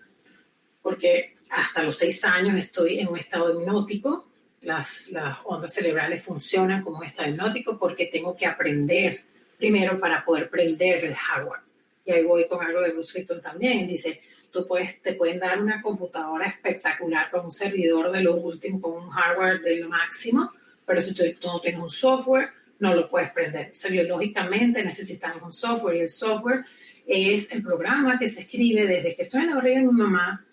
porque 0.83 1.37
hasta 1.49 1.81
los 1.81 1.97
seis 1.97 2.23
años 2.25 2.55
estoy 2.59 2.99
en 2.99 3.07
un 3.07 3.17
estado 3.17 3.59
hipnótico, 3.59 4.29
las, 4.61 5.09
las 5.09 5.39
ondas 5.45 5.73
cerebrales 5.73 6.21
funcionan 6.21 6.83
como 6.83 6.99
un 6.99 7.05
estado 7.05 7.29
hipnótico 7.29 7.79
porque 7.79 8.05
tengo 8.05 8.35
que 8.37 8.45
aprender 8.45 9.19
primero 9.57 9.99
para 9.99 10.23
poder 10.23 10.47
prender 10.51 11.03
el 11.03 11.15
hardware. 11.15 11.61
Y 12.05 12.11
ahí 12.11 12.23
voy 12.23 12.47
con 12.47 12.63
algo 12.63 12.81
de 12.81 12.91
Bruce 12.91 13.17
Lipton 13.17 13.41
también, 13.41 13.87
dice, 13.87 14.21
tú 14.53 14.67
puedes, 14.67 15.01
te 15.01 15.13
pueden 15.13 15.39
dar 15.39 15.59
una 15.59 15.81
computadora 15.81 16.47
espectacular 16.47 17.31
con 17.31 17.45
un 17.45 17.51
servidor 17.51 18.11
de 18.11 18.21
lo 18.21 18.35
último, 18.35 18.79
con 18.79 19.03
un 19.03 19.09
hardware 19.09 19.61
de 19.61 19.77
lo 19.77 19.89
máximo, 19.89 20.51
pero 20.85 21.01
si 21.01 21.15
tú, 21.15 21.23
no 21.47 21.59
tienes 21.59 21.81
un 21.81 21.89
software, 21.89 22.49
no 22.79 22.93
lo 22.93 23.09
puedes 23.09 23.31
prender. 23.31 23.71
O 23.71 23.75
sea, 23.75 23.89
biológicamente 23.89 24.83
necesitamos 24.83 25.41
un 25.41 25.53
software 25.53 25.97
y 25.97 26.01
el 26.01 26.09
software 26.09 26.65
es 27.07 27.51
el 27.51 27.63
programa 27.63 28.19
que 28.19 28.29
se 28.29 28.41
escribe 28.41 28.85
desde 28.85 29.15
que 29.15 29.23
estoy 29.23 29.41
en 29.41 29.49
la 29.49 29.55
barriga 29.55 29.79
de 29.79 29.87
mi 29.87 29.91
mamá, 29.91 30.45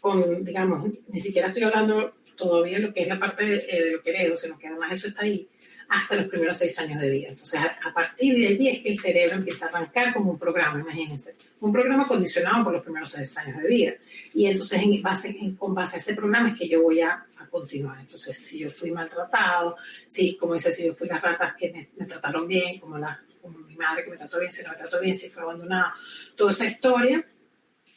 con, 0.00 0.44
digamos, 0.44 0.90
ni 1.08 1.20
siquiera 1.20 1.48
estoy 1.48 1.62
hablando 1.62 2.16
todavía 2.36 2.80
lo 2.80 2.92
que 2.92 3.02
es 3.02 3.08
la 3.08 3.18
parte 3.18 3.46
de, 3.46 3.56
eh, 3.56 3.92
lo 3.92 4.02
que 4.02 4.10
heredo, 4.10 4.36
sino 4.36 4.58
que 4.58 4.66
además 4.66 4.92
eso 4.92 5.08
está 5.08 5.22
ahí 5.22 5.48
hasta 5.88 6.16
los 6.16 6.28
primeros 6.28 6.58
seis 6.58 6.78
años 6.78 7.00
de 7.00 7.10
vida. 7.10 7.28
Entonces, 7.28 7.60
a, 7.60 7.92
partir 7.92 8.34
de 8.36 8.48
ahí 8.48 8.68
es 8.68 8.82
que 8.82 8.90
el 8.90 8.98
cerebro 8.98 9.36
empieza 9.36 9.66
a 9.66 9.68
arrancar 9.68 10.12
como 10.12 10.32
un 10.32 10.38
programa, 10.38 10.80
imagínense, 10.80 11.36
un 11.60 11.72
programa 11.72 12.06
condicionado 12.06 12.64
por 12.64 12.72
los 12.72 12.82
primeros 12.82 13.10
seis 13.10 13.36
años 13.38 13.62
de 13.62 13.68
vida. 13.68 13.92
Y 14.34 14.46
entonces, 14.46 14.82
en 14.82 15.02
base, 15.02 15.36
con 15.58 15.74
base 15.74 15.96
a 15.96 15.98
ese 16.00 16.14
programa 16.14 16.50
es 16.50 16.58
que 16.58 16.68
yo 16.68 16.82
voy 16.82 17.00
a, 17.00 17.24
continuar. 17.48 18.00
Entonces, 18.00 18.36
si 18.36 18.58
yo 18.58 18.68
fui 18.68 18.90
maltratado, 18.90 19.76
si, 20.08 20.36
como 20.36 20.54
dice, 20.54 20.72
si 20.72 20.84
yo 20.84 20.94
fui 20.94 21.08
las 21.08 21.22
ratas 21.22 21.54
que 21.56 21.88
me, 21.96 22.04
trataron 22.04 22.46
bien, 22.46 22.78
como, 22.78 22.98
la, 22.98 23.18
como 23.40 23.58
mi 23.60 23.76
madre 23.76 24.04
que 24.04 24.10
me 24.10 24.16
trató 24.16 24.38
bien, 24.40 24.52
si 24.52 24.62
no 24.62 24.70
me 24.70 24.76
trató 24.76 25.00
bien, 25.00 25.16
si 25.16 25.30
fue 25.30 25.42
abandonado, 25.42 25.92
toda 26.34 26.50
esa 26.50 26.66
historia 26.66 27.24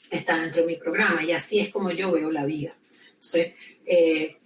está 0.10 0.40
dentro 0.40 0.62
de 0.62 0.68
mi 0.68 0.76
programa 0.76 1.24
y 1.24 1.34
así 1.34 1.60
es 1.60 1.70
como 1.70 1.92
yo 1.92 2.12
veo 2.12 2.32
la 2.32 2.46
vida. 2.46 2.74
Entonces, 3.16 3.54
eh, 3.86 4.38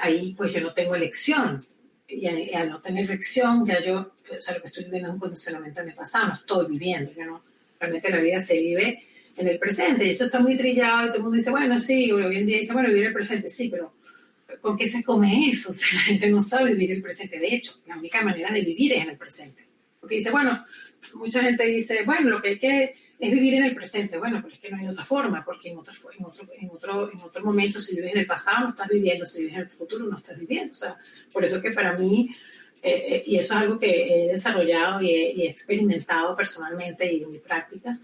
ahí 0.00 0.34
pues 0.36 0.52
yo 0.52 0.60
no 0.60 0.72
tengo 0.72 0.94
elección 0.94 1.64
y, 2.12 2.54
al 2.54 2.70
no 2.70 2.80
tener 2.80 3.04
elección, 3.04 3.64
ya 3.64 3.82
yo, 3.82 4.12
o 4.30 4.40
sea, 4.40 4.54
lo 4.54 4.62
que 4.62 4.68
estoy 4.68 4.84
viviendo 4.84 5.08
es 5.08 5.14
un 5.14 5.20
condicionamiento 5.20 5.80
de 5.80 5.86
mi 5.86 5.92
pasado, 5.92 6.28
no 6.28 6.34
estoy 6.34 6.66
viviendo, 6.68 7.12
no, 7.24 7.42
realmente 7.80 8.10
la 8.10 8.18
vida 8.18 8.40
se 8.40 8.60
vive 8.60 9.02
en 9.36 9.48
el 9.48 9.58
presente, 9.58 10.04
y 10.04 10.10
eso 10.10 10.24
está 10.24 10.38
muy 10.38 10.56
trillado, 10.56 11.04
y 11.04 11.06
todo 11.06 11.16
el 11.16 11.22
mundo 11.22 11.36
dice, 11.36 11.50
bueno, 11.50 11.78
sí, 11.78 12.12
hoy 12.12 12.36
en 12.36 12.46
día 12.46 12.58
dice, 12.58 12.72
bueno, 12.72 12.88
vivir 12.88 13.06
el 13.06 13.12
presente, 13.12 13.48
sí, 13.48 13.68
pero 13.70 13.94
¿con 14.60 14.76
qué 14.76 14.86
se 14.86 15.02
come 15.02 15.48
eso? 15.48 15.70
O 15.72 15.74
sea, 15.74 15.88
la 15.94 16.00
gente 16.02 16.30
no 16.30 16.40
sabe 16.40 16.72
vivir 16.72 16.92
el 16.92 17.02
presente, 17.02 17.38
de 17.38 17.54
hecho, 17.54 17.80
la 17.86 17.96
única 17.96 18.22
manera 18.22 18.52
de 18.52 18.60
vivir 18.60 18.92
es 18.92 19.02
en 19.02 19.10
el 19.10 19.16
presente, 19.16 19.64
porque 20.00 20.16
dice, 20.16 20.30
bueno, 20.30 20.64
mucha 21.14 21.42
gente 21.42 21.64
dice, 21.64 22.02
bueno, 22.04 22.28
lo 22.28 22.42
que 22.42 22.48
hay 22.48 22.58
que 22.58 23.01
es 23.22 23.30
vivir 23.30 23.54
en 23.54 23.64
el 23.66 23.74
presente. 23.74 24.18
Bueno, 24.18 24.40
pero 24.42 24.52
es 24.52 24.58
que 24.58 24.68
no 24.68 24.78
hay 24.78 24.88
otra 24.88 25.04
forma, 25.04 25.44
porque 25.44 25.70
en 25.70 25.78
otro, 25.78 25.92
en 26.18 26.24
otro, 26.24 26.48
en 26.58 26.68
otro, 26.68 27.12
en 27.12 27.20
otro 27.20 27.44
momento, 27.44 27.78
si 27.78 27.94
vives 27.94 28.14
en 28.14 28.18
el 28.18 28.26
pasado, 28.26 28.64
no 28.64 28.70
estás 28.70 28.88
viviendo, 28.88 29.24
si 29.24 29.42
vives 29.42 29.54
en 29.54 29.60
el 29.60 29.68
futuro, 29.68 30.06
no 30.06 30.16
estás 30.16 30.36
viviendo. 30.36 30.72
O 30.72 30.74
sea, 30.74 30.96
por 31.32 31.44
eso 31.44 31.62
que 31.62 31.70
para 31.70 31.96
mí, 31.96 32.34
eh, 32.82 32.90
eh, 32.90 33.22
y 33.24 33.36
eso 33.36 33.54
es 33.54 33.60
algo 33.60 33.78
que 33.78 34.24
he 34.26 34.26
desarrollado 34.26 35.00
y 35.02 35.10
he, 35.10 35.48
experimentado 35.48 36.34
personalmente 36.34 37.12
y 37.12 37.22
en 37.22 37.30
mi 37.30 37.38
práctica, 37.38 37.96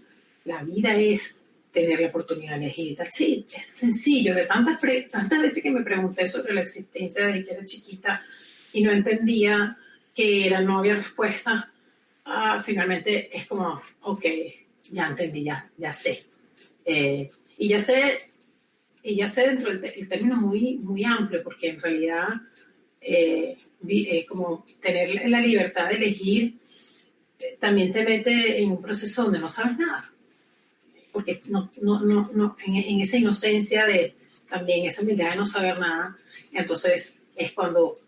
la 0.45 0.63
vida 0.63 0.95
es 0.95 1.41
tener 1.73 1.99
la 1.99 2.07
oportunidad 2.07 2.57
de 2.57 2.67
elegir. 2.67 2.97
Sí, 3.11 3.45
es 3.53 3.77
sencillo. 3.77 4.33
De 4.33 4.45
tantas, 4.45 4.79
tantas 5.11 5.41
veces 5.41 5.61
que 5.61 5.71
me 5.71 5.83
pregunté 5.83 6.27
sobre 6.27 6.53
la 6.53 6.61
existencia 6.61 7.27
de 7.27 7.43
que 7.43 7.51
era 7.51 7.65
chiquita 7.65 8.23
y 8.71 8.83
no 8.83 8.91
entendía 8.93 9.77
qué 10.15 10.47
era, 10.47 10.61
no 10.61 10.79
había 10.79 10.95
respuesta, 10.95 11.69
ah, 12.23 12.63
finalmente 12.63 13.37
es 13.37 13.47
como, 13.47 13.81
ok, 14.03 14.25
ya 14.91 15.07
entendí, 15.07 15.43
ya, 15.43 15.69
ya 15.77 15.93
sé. 15.93 16.25
Eh, 16.85 17.29
y 17.57 17.67
ya 17.67 17.81
sé, 17.81 18.31
y 19.03 19.15
ya 19.15 19.27
sé 19.27 19.47
dentro 19.47 19.75
del 19.75 20.07
término 20.07 20.37
muy, 20.37 20.77
muy 20.77 21.03
amplio, 21.03 21.43
porque 21.43 21.69
en 21.69 21.81
realidad 21.81 22.27
eh, 23.01 23.57
eh, 23.87 24.25
como 24.25 24.65
tener 24.81 25.29
la 25.29 25.39
libertad 25.39 25.89
de 25.89 25.95
elegir 25.95 26.57
también 27.59 27.93
te 27.93 28.03
mete 28.03 28.61
en 28.61 28.71
un 28.71 28.81
proceso 28.81 29.23
donde 29.23 29.39
no 29.39 29.49
sabes 29.49 29.77
nada. 29.77 30.11
Porque 31.11 31.41
no, 31.45 31.71
no, 31.81 32.01
no, 32.01 32.29
no 32.33 32.57
en, 32.65 32.75
en, 32.75 33.01
esa 33.01 33.17
inocencia 33.17 33.85
de 33.85 34.13
también 34.49 34.85
esa 34.85 35.01
humildad 35.01 35.31
de 35.31 35.37
no 35.37 35.45
saber 35.45 35.79
nada, 35.79 36.17
entonces 36.51 37.23
es 37.35 37.51
cuando 37.53 37.99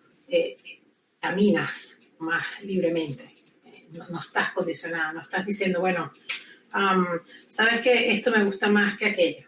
caminas 1.20 1.98
más 2.20 2.46
libremente. 2.64 3.36
No, 3.92 4.08
no, 4.08 4.20
estás 4.22 4.52
condicionada, 4.54 5.12
no 5.14 5.22
estás 5.22 5.46
diciendo, 5.46 5.82
bueno, 5.82 6.12
sabes 7.48 7.82
que 7.82 8.12
esto 8.14 8.32
me 8.32 8.44
gusta 8.44 8.70
más 8.70 8.98
que 8.98 9.08
aquello. 9.08 9.48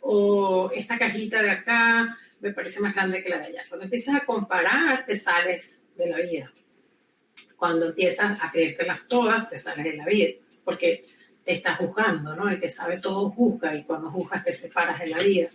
O 0.00 0.70
esta 0.74 0.98
cajita 0.98 1.42
de 1.42 1.50
acá 1.50 2.16
me 2.40 2.52
parece 2.52 2.80
más 2.80 2.94
grande 2.94 3.22
que 3.22 3.30
la 3.30 3.38
de 3.38 3.46
allá. 3.46 3.64
Cuando 3.68 3.84
empiezas 3.84 4.14
a 4.16 4.24
comparar, 4.24 5.04
te 5.04 5.16
sales 5.16 5.82
de 5.96 6.08
la 6.08 6.18
vida. 6.18 6.52
Cuando 7.56 7.86
empiezas 7.86 8.38
a 8.42 8.50
creértelas 8.50 9.08
todas, 9.08 9.48
te 9.48 9.58
sales 9.58 9.84
de 9.84 9.96
la 9.96 10.04
vida. 10.06 10.34
Porque 10.64 11.06
estás 11.44 11.78
juzgando, 11.78 12.34
¿no? 12.34 12.48
El 12.48 12.60
que 12.60 12.68
sabe 12.68 12.98
todo 12.98 13.30
juzga 13.30 13.74
y 13.74 13.84
cuando 13.84 14.10
juzgas 14.10 14.44
te 14.44 14.52
separas 14.52 15.00
de 15.00 15.06
la 15.08 15.22
vida. 15.22 15.48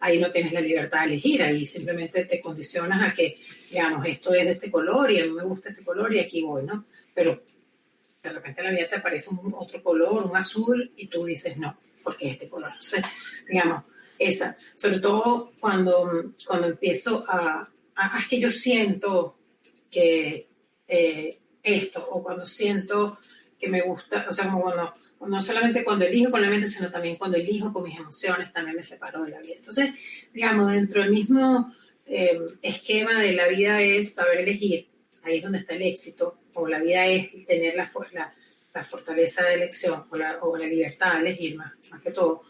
Ahí 0.00 0.18
no 0.20 0.30
tienes 0.30 0.52
la 0.52 0.60
libertad 0.60 1.00
de 1.00 1.06
elegir, 1.06 1.42
ahí 1.42 1.64
simplemente 1.64 2.24
te 2.24 2.40
condicionas 2.40 3.02
a 3.02 3.14
que, 3.14 3.38
digamos, 3.70 4.04
esto 4.06 4.34
es 4.34 4.44
de 4.44 4.52
este 4.52 4.70
color 4.70 5.10
y 5.12 5.20
a 5.20 5.24
mí 5.24 5.30
me 5.30 5.44
gusta 5.44 5.68
este 5.68 5.84
color 5.84 6.12
y 6.12 6.20
aquí 6.20 6.42
voy, 6.42 6.64
¿no? 6.64 6.84
Pero 7.14 7.42
de 8.22 8.32
repente 8.32 8.60
en 8.60 8.66
la 8.66 8.72
vida 8.72 8.88
te 8.88 8.96
aparece 8.96 9.30
un 9.30 9.52
otro 9.56 9.82
color, 9.82 10.24
un 10.24 10.36
azul, 10.36 10.92
y 10.96 11.08
tú 11.08 11.24
dices 11.24 11.56
no, 11.56 11.76
porque 12.02 12.28
es 12.28 12.32
este 12.34 12.48
color. 12.48 12.70
Entonces, 12.70 13.04
digamos, 13.48 13.84
esa, 14.18 14.56
sobre 14.74 15.00
todo 15.00 15.52
cuando, 15.58 16.32
cuando 16.46 16.68
empiezo 16.68 17.24
a, 17.28 17.68
a, 17.96 18.18
es 18.20 18.28
que 18.28 18.38
yo 18.38 18.50
siento 18.50 19.36
que 19.90 20.48
eh, 20.86 21.38
esto, 21.62 22.06
o 22.10 22.22
cuando 22.22 22.46
siento 22.46 23.18
que 23.58 23.68
me 23.68 23.80
gusta, 23.82 24.26
o 24.28 24.32
sea, 24.32 24.48
como 24.48 24.62
cuando, 24.62 24.94
no 25.26 25.40
solamente 25.40 25.84
cuando 25.84 26.04
elijo 26.04 26.30
con 26.30 26.42
la 26.42 26.50
mente, 26.50 26.68
sino 26.68 26.90
también 26.90 27.16
cuando 27.16 27.36
elijo 27.36 27.72
con 27.72 27.82
mis 27.82 27.98
emociones, 27.98 28.52
también 28.52 28.76
me 28.76 28.84
separo 28.84 29.24
de 29.24 29.32
la 29.32 29.40
vida. 29.40 29.54
Entonces, 29.56 29.94
digamos, 30.32 30.70
dentro 30.70 31.02
del 31.02 31.10
mismo 31.10 31.74
eh, 32.06 32.38
esquema 32.62 33.20
de 33.20 33.32
la 33.32 33.48
vida 33.48 33.82
es 33.82 34.14
saber 34.14 34.40
elegir, 34.40 34.88
ahí 35.24 35.38
es 35.38 35.42
donde 35.42 35.58
está 35.58 35.74
el 35.74 35.82
éxito, 35.82 36.38
o 36.54 36.66
la 36.66 36.78
vida 36.78 37.06
es 37.06 37.46
tener 37.46 37.74
la, 37.74 37.90
la, 38.12 38.34
la 38.74 38.82
fortaleza 38.82 39.44
de 39.44 39.54
elección 39.54 40.04
o 40.10 40.16
la, 40.16 40.38
o 40.42 40.56
la, 40.56 40.66
libertad 40.66 41.14
de 41.14 41.20
elegir 41.20 41.56
más, 41.56 41.72
más 41.90 42.00
que 42.02 42.10
todo. 42.10 42.44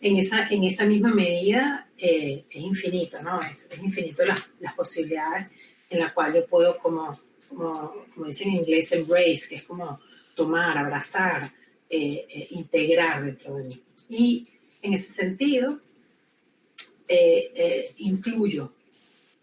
En 0.00 0.16
esa, 0.16 0.48
en 0.48 0.64
esa 0.64 0.84
misma 0.84 1.12
medida 1.12 1.88
eh, 1.96 2.44
es 2.48 2.62
infinito, 2.62 3.20
¿no? 3.22 3.40
Es, 3.40 3.70
es 3.70 3.82
infinito 3.82 4.24
las, 4.24 4.48
las, 4.60 4.74
posibilidades 4.74 5.50
en 5.90 6.00
las 6.00 6.12
cuales 6.12 6.34
yo 6.34 6.46
puedo, 6.46 6.78
como, 6.78 7.18
como, 7.48 8.06
como 8.14 8.26
dicen 8.26 8.50
en 8.50 8.56
inglés, 8.56 8.92
embrace, 8.92 9.48
que 9.48 9.54
es 9.56 9.64
como 9.64 10.00
tomar, 10.34 10.78
abrazar, 10.78 11.50
eh, 11.90 12.26
eh, 12.28 12.48
integrar 12.50 13.24
dentro 13.24 13.56
de 13.56 13.64
mí. 13.64 13.82
Y 14.08 14.48
en 14.82 14.94
ese 14.94 15.12
sentido, 15.12 15.80
incluyo 17.96 18.72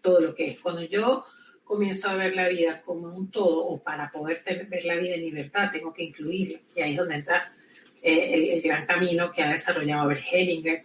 todo 0.00 0.20
lo 0.20 0.34
que 0.34 0.50
es. 0.50 0.60
Cuando 0.60 0.82
yo 0.82 1.26
comienzo 1.66 2.08
a 2.08 2.14
ver 2.14 2.34
la 2.34 2.48
vida 2.48 2.80
como 2.82 3.08
un 3.08 3.30
todo, 3.30 3.66
o 3.66 3.78
para 3.82 4.10
poder 4.10 4.42
ver 4.68 4.84
la 4.84 4.94
vida 4.94 5.16
en 5.16 5.22
libertad, 5.22 5.70
tengo 5.72 5.92
que 5.92 6.04
incluirla. 6.04 6.60
Y 6.74 6.80
ahí 6.80 6.92
es 6.92 6.96
donde 6.96 7.16
entra 7.16 7.52
eh, 8.00 8.54
el, 8.54 8.62
gran 8.62 8.86
camino 8.86 9.32
que 9.32 9.42
ha 9.42 9.50
desarrollado 9.50 10.08
Bert 10.08 10.24
Hellinger, 10.30 10.84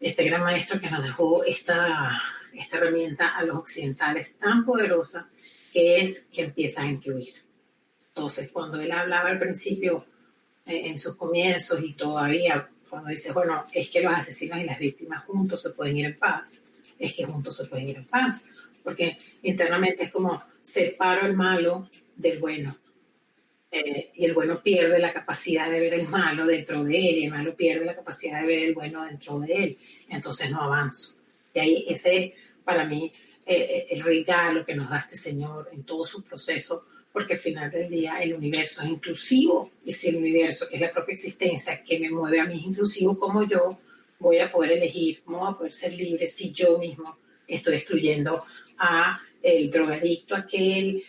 este 0.00 0.24
gran 0.24 0.42
maestro 0.42 0.80
que 0.80 0.88
nos 0.88 1.02
dejó 1.02 1.44
esta, 1.44 2.12
esta 2.54 2.76
herramienta 2.78 3.36
a 3.36 3.42
los 3.42 3.56
occidentales 3.56 4.38
tan 4.38 4.64
poderosa, 4.64 5.28
que 5.72 5.98
es 5.98 6.28
que 6.32 6.42
empieza 6.42 6.82
a 6.82 6.86
incluir. 6.86 7.34
Entonces, 8.08 8.50
cuando 8.52 8.80
él 8.80 8.92
hablaba 8.92 9.30
al 9.30 9.38
principio, 9.38 10.06
eh, 10.64 10.82
en 10.86 10.98
sus 10.98 11.16
comienzos 11.16 11.82
y 11.82 11.94
todavía, 11.94 12.68
cuando 12.88 13.10
dice, 13.10 13.32
bueno, 13.32 13.66
es 13.72 13.90
que 13.90 14.00
los 14.00 14.14
asesinos 14.14 14.60
y 14.60 14.64
las 14.64 14.78
víctimas 14.78 15.24
juntos 15.24 15.60
se 15.60 15.70
pueden 15.70 15.96
ir 15.96 16.06
en 16.06 16.18
paz, 16.18 16.62
es 16.98 17.14
que 17.14 17.24
juntos 17.24 17.56
se 17.56 17.64
pueden 17.64 17.88
ir 17.88 17.96
en 17.96 18.06
paz 18.06 18.48
porque 18.82 19.18
internamente 19.42 20.04
es 20.04 20.10
como 20.10 20.42
separo 20.60 21.26
el 21.26 21.34
malo 21.34 21.88
del 22.16 22.38
bueno. 22.38 22.76
Eh, 23.70 24.10
y 24.14 24.26
el 24.26 24.34
bueno 24.34 24.62
pierde 24.62 24.98
la 24.98 25.12
capacidad 25.12 25.70
de 25.70 25.80
ver 25.80 25.94
el 25.94 26.06
malo 26.06 26.46
dentro 26.46 26.84
de 26.84 26.96
él, 26.96 27.18
y 27.18 27.24
el 27.24 27.30
malo 27.30 27.56
pierde 27.56 27.86
la 27.86 27.94
capacidad 27.94 28.42
de 28.42 28.46
ver 28.46 28.58
el 28.58 28.74
bueno 28.74 29.04
dentro 29.04 29.40
de 29.40 29.52
él. 29.52 29.78
Entonces 30.08 30.50
no 30.50 30.60
avanzo. 30.60 31.16
Y 31.54 31.58
ahí 31.58 31.84
ese 31.88 32.16
es 32.16 32.32
para 32.64 32.84
mí 32.84 33.10
eh, 33.46 33.54
eh, 33.56 33.86
el 33.90 34.02
regalo 34.02 34.64
que 34.64 34.74
nos 34.74 34.90
da 34.90 34.98
este 34.98 35.16
Señor 35.16 35.70
en 35.72 35.84
todo 35.84 36.04
su 36.04 36.22
proceso, 36.22 36.86
porque 37.12 37.34
al 37.34 37.40
final 37.40 37.70
del 37.70 37.88
día 37.88 38.22
el 38.22 38.34
universo 38.34 38.82
es 38.82 38.88
inclusivo, 38.88 39.72
y 39.84 39.92
si 39.92 40.10
el 40.10 40.16
universo, 40.16 40.68
que 40.68 40.76
es 40.76 40.80
la 40.80 40.90
propia 40.90 41.14
existencia 41.14 41.82
que 41.82 41.98
me 41.98 42.10
mueve 42.10 42.40
a 42.40 42.44
mí, 42.44 42.58
es 42.58 42.66
inclusivo, 42.66 43.18
como 43.18 43.42
yo 43.42 43.78
voy 44.18 44.38
a 44.38 44.52
poder 44.52 44.72
elegir, 44.72 45.22
cómo 45.24 45.40
voy 45.40 45.50
a 45.50 45.56
poder 45.56 45.74
ser 45.74 45.94
libre 45.94 46.26
si 46.26 46.52
yo 46.52 46.78
mismo 46.78 47.18
estoy 47.46 47.76
excluyendo 47.76 48.44
a 48.82 49.20
el 49.40 49.70
drogadicto, 49.70 50.34
aquel 50.34 51.02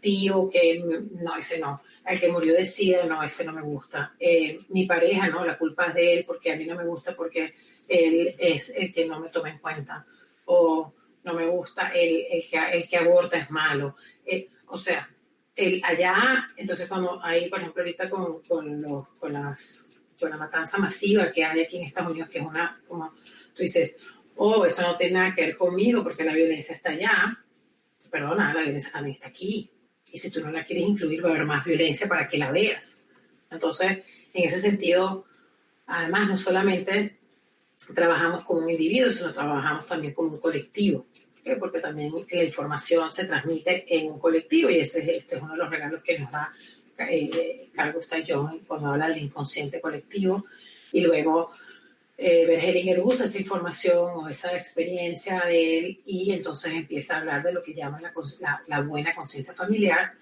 tío 0.00 0.50
que, 0.50 0.82
no, 1.12 1.36
ese 1.36 1.58
no, 1.58 1.80
al 2.04 2.20
que 2.20 2.28
murió 2.28 2.54
de 2.54 2.66
sida, 2.66 3.06
no, 3.06 3.22
ese 3.22 3.44
no 3.44 3.52
me 3.52 3.62
gusta. 3.62 4.14
Eh, 4.18 4.58
mi 4.70 4.84
pareja, 4.84 5.28
no, 5.28 5.44
la 5.44 5.56
culpa 5.56 5.86
es 5.86 5.94
de 5.94 6.12
él 6.14 6.24
porque 6.26 6.52
a 6.52 6.56
mí 6.56 6.66
no 6.66 6.74
me 6.74 6.84
gusta 6.84 7.14
porque 7.14 7.54
él 7.88 8.34
es 8.38 8.74
el 8.76 8.92
que 8.92 9.06
no 9.06 9.20
me 9.20 9.28
toma 9.28 9.50
en 9.50 9.58
cuenta. 9.58 10.04
O 10.46 10.92
no 11.22 11.34
me 11.34 11.46
gusta 11.46 11.92
el, 11.94 12.26
el, 12.30 12.42
que, 12.50 12.58
el 12.72 12.88
que 12.88 12.96
aborta 12.96 13.38
es 13.38 13.50
malo. 13.50 13.96
Eh, 14.26 14.48
o 14.66 14.78
sea, 14.78 15.08
el, 15.54 15.80
allá, 15.84 16.48
entonces 16.56 16.88
cuando 16.88 17.22
hay, 17.22 17.48
por 17.48 17.60
ejemplo, 17.60 17.82
ahorita 17.82 18.10
con, 18.10 18.42
con, 18.42 18.82
los, 18.82 19.08
con, 19.18 19.32
las, 19.32 19.86
con 20.18 20.30
la 20.30 20.36
matanza 20.36 20.78
masiva 20.78 21.30
que 21.30 21.44
hay 21.44 21.62
aquí 21.62 21.76
en 21.76 21.84
Estados 21.84 22.10
Unidos, 22.10 22.28
que 22.28 22.38
es 22.38 22.44
una, 22.44 22.80
como 22.88 23.12
tú 23.54 23.62
dices, 23.62 23.96
oh, 24.42 24.64
eso 24.64 24.80
no 24.82 24.96
tiene 24.96 25.14
nada 25.14 25.34
que 25.34 25.42
ver 25.42 25.56
conmigo 25.56 26.02
porque 26.02 26.24
la 26.24 26.32
violencia 26.32 26.74
está 26.74 26.90
allá. 26.90 27.38
Perdona, 28.10 28.54
la 28.54 28.62
violencia 28.62 28.90
también 28.90 29.16
está 29.16 29.28
aquí. 29.28 29.70
Y 30.10 30.18
si 30.18 30.30
tú 30.30 30.40
no 30.40 30.50
la 30.50 30.64
quieres 30.64 30.88
incluir, 30.88 31.22
va 31.22 31.28
a 31.28 31.32
haber 31.32 31.44
más 31.44 31.64
violencia 31.64 32.08
para 32.08 32.26
que 32.26 32.38
la 32.38 32.50
veas. 32.50 33.02
Entonces, 33.50 33.98
en 34.32 34.44
ese 34.44 34.58
sentido, 34.58 35.26
además, 35.86 36.26
no 36.26 36.38
solamente 36.38 37.18
trabajamos 37.94 38.42
como 38.44 38.60
un 38.60 38.70
individuo, 38.70 39.10
sino 39.10 39.30
trabajamos 39.32 39.86
también 39.86 40.14
como 40.14 40.30
un 40.30 40.40
colectivo. 40.40 41.06
Porque 41.58 41.80
también 41.80 42.10
la 42.30 42.44
información 42.44 43.12
se 43.12 43.26
transmite 43.26 43.84
en 43.94 44.10
un 44.10 44.18
colectivo 44.18 44.70
y 44.70 44.78
ese 44.78 45.00
este 45.16 45.36
es 45.36 45.42
uno 45.42 45.52
de 45.52 45.58
los 45.58 45.70
regalos 45.70 46.02
que 46.02 46.18
nos 46.18 46.30
da 46.30 46.50
eh, 46.98 47.68
Carl 47.74 47.92
Gustav 47.92 48.22
Jung 48.26 48.60
cuando 48.66 48.88
habla 48.88 49.08
del 49.08 49.18
inconsciente 49.18 49.82
colectivo. 49.82 50.46
Y 50.92 51.02
luego 51.02 51.52
eh, 52.22 52.44
Bergeringer 52.44 53.00
usa 53.00 53.24
esa 53.24 53.38
información 53.38 54.10
o 54.14 54.28
esa 54.28 54.54
experiencia 54.54 55.40
de 55.46 55.78
él 55.78 56.00
y 56.04 56.30
entonces 56.34 56.74
empieza 56.74 57.14
a 57.14 57.20
hablar 57.20 57.42
de 57.42 57.54
lo 57.54 57.62
que 57.62 57.72
llama 57.72 57.98
la, 57.98 58.62
la, 58.66 58.80
buena 58.82 59.10
conciencia 59.14 59.54
familiar, 59.54 60.12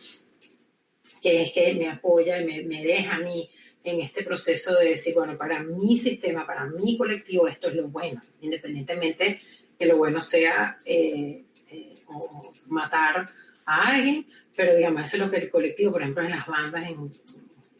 que 1.20 1.42
es 1.42 1.50
que 1.50 1.74
me 1.74 1.90
apoya 1.90 2.40
y 2.40 2.44
me, 2.44 2.62
me, 2.62 2.84
deja 2.84 3.16
a 3.16 3.18
mí 3.18 3.50
en 3.82 4.00
este 4.00 4.22
proceso 4.22 4.76
de 4.76 4.90
decir, 4.90 5.12
bueno, 5.12 5.36
para 5.36 5.60
mi 5.64 5.96
sistema, 5.96 6.46
para 6.46 6.66
mi 6.66 6.96
colectivo, 6.96 7.48
esto 7.48 7.66
es 7.66 7.74
lo 7.74 7.88
bueno, 7.88 8.22
independientemente 8.42 9.40
que 9.76 9.86
lo 9.86 9.96
bueno 9.96 10.20
sea 10.20 10.78
eh, 10.84 11.42
eh, 11.68 11.94
o 12.06 12.52
matar 12.68 13.28
a 13.64 13.88
alguien, 13.88 14.24
pero 14.54 14.76
digamos, 14.76 15.02
eso 15.02 15.16
es 15.16 15.22
lo 15.24 15.30
que 15.32 15.38
el 15.38 15.50
colectivo, 15.50 15.90
por 15.90 16.02
ejemplo, 16.02 16.22
en 16.22 16.30
las 16.30 16.46
bandas, 16.46 16.84
en, 16.84 17.10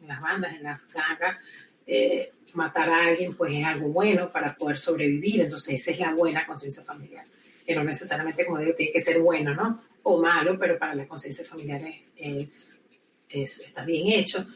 en 0.00 0.09
las 0.09 0.20
bandas, 0.20 0.54
en 0.57 0.64
las 0.64 0.92
gangas, 0.92 1.38
eh, 1.90 2.33
matar 2.53 2.90
a 2.90 3.07
alguien 3.07 3.35
pues 3.35 3.55
es 3.55 3.64
algo 3.64 3.88
bueno 3.88 4.31
para 4.31 4.55
poder 4.55 4.77
sobrevivir, 4.77 5.40
entonces 5.40 5.81
esa 5.81 5.90
es 5.90 5.98
la 6.01 6.12
buena 6.12 6.46
conciencia 6.46 6.85
familiar, 6.85 7.24
que 7.66 7.74
no 7.74 7.83
necesariamente, 7.83 8.44
como 8.44 8.59
digo, 8.59 8.74
tiene 8.74 8.92
que 8.92 9.01
ser 9.01 9.20
bueno, 9.20 9.55
¿no? 9.55 9.83
O 10.03 10.20
malo, 10.20 10.59
pero 10.59 10.79
para 10.79 10.94
la 10.94 11.09
conciencia 11.09 11.44
familiar 11.46 11.81
es, 12.14 12.83
es, 13.29 13.61
está 13.61 13.85
bien 13.85 14.07
hecho. 14.07 14.46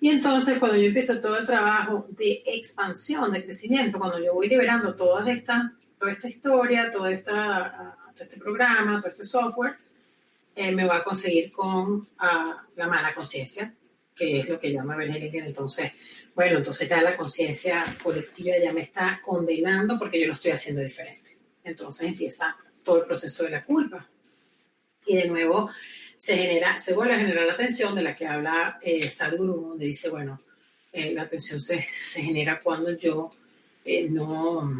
Y 0.00 0.10
entonces 0.10 0.58
cuando 0.58 0.78
yo 0.78 0.86
empiezo 0.86 1.20
todo 1.20 1.38
el 1.38 1.46
trabajo 1.46 2.06
de 2.10 2.42
expansión, 2.44 3.32
de 3.32 3.44
crecimiento, 3.44 3.98
cuando 3.98 4.18
yo 4.18 4.34
voy 4.34 4.48
liberando 4.48 4.94
toda 4.94 5.30
esta, 5.30 5.72
toda 5.98 6.12
esta 6.12 6.28
historia, 6.28 6.90
toda 6.90 7.12
esta, 7.12 7.96
todo 8.14 8.24
este 8.24 8.38
programa, 8.38 9.00
todo 9.00 9.10
este 9.10 9.24
software, 9.24 9.76
eh, 10.54 10.72
me 10.72 10.84
va 10.84 10.98
a 10.98 11.04
conseguir 11.04 11.52
con 11.52 11.92
uh, 11.92 12.54
la 12.76 12.86
mala 12.88 13.14
conciencia, 13.14 13.72
que 14.14 14.40
es 14.40 14.48
lo 14.48 14.58
que 14.58 14.72
llama 14.72 14.96
Benedict. 14.96 15.34
Entonces, 15.36 15.92
bueno, 16.38 16.58
entonces 16.58 16.88
ya 16.88 17.02
la 17.02 17.16
conciencia 17.16 17.84
colectiva 18.00 18.54
ya 18.62 18.72
me 18.72 18.82
está 18.82 19.20
condenando 19.24 19.98
porque 19.98 20.20
yo 20.20 20.28
lo 20.28 20.34
estoy 20.34 20.52
haciendo 20.52 20.82
diferente. 20.82 21.36
Entonces 21.64 22.10
empieza 22.10 22.56
todo 22.84 22.98
el 22.98 23.06
proceso 23.06 23.42
de 23.42 23.50
la 23.50 23.64
culpa. 23.64 24.08
Y 25.04 25.16
de 25.16 25.26
nuevo 25.26 25.68
se 26.16 26.36
genera, 26.36 26.78
se 26.78 26.94
vuelve 26.94 27.16
a 27.16 27.18
generar 27.18 27.44
la 27.44 27.56
tensión 27.56 27.92
de 27.96 28.02
la 28.02 28.14
que 28.14 28.24
habla 28.24 28.78
eh, 28.80 29.10
Sadhguru, 29.10 29.70
donde 29.70 29.86
dice, 29.86 30.10
bueno, 30.10 30.40
eh, 30.92 31.12
la 31.12 31.28
tensión 31.28 31.60
se, 31.60 31.84
se, 31.96 32.22
genera 32.22 32.60
cuando 32.60 32.96
yo 32.96 33.32
eh, 33.84 34.08
no 34.08 34.72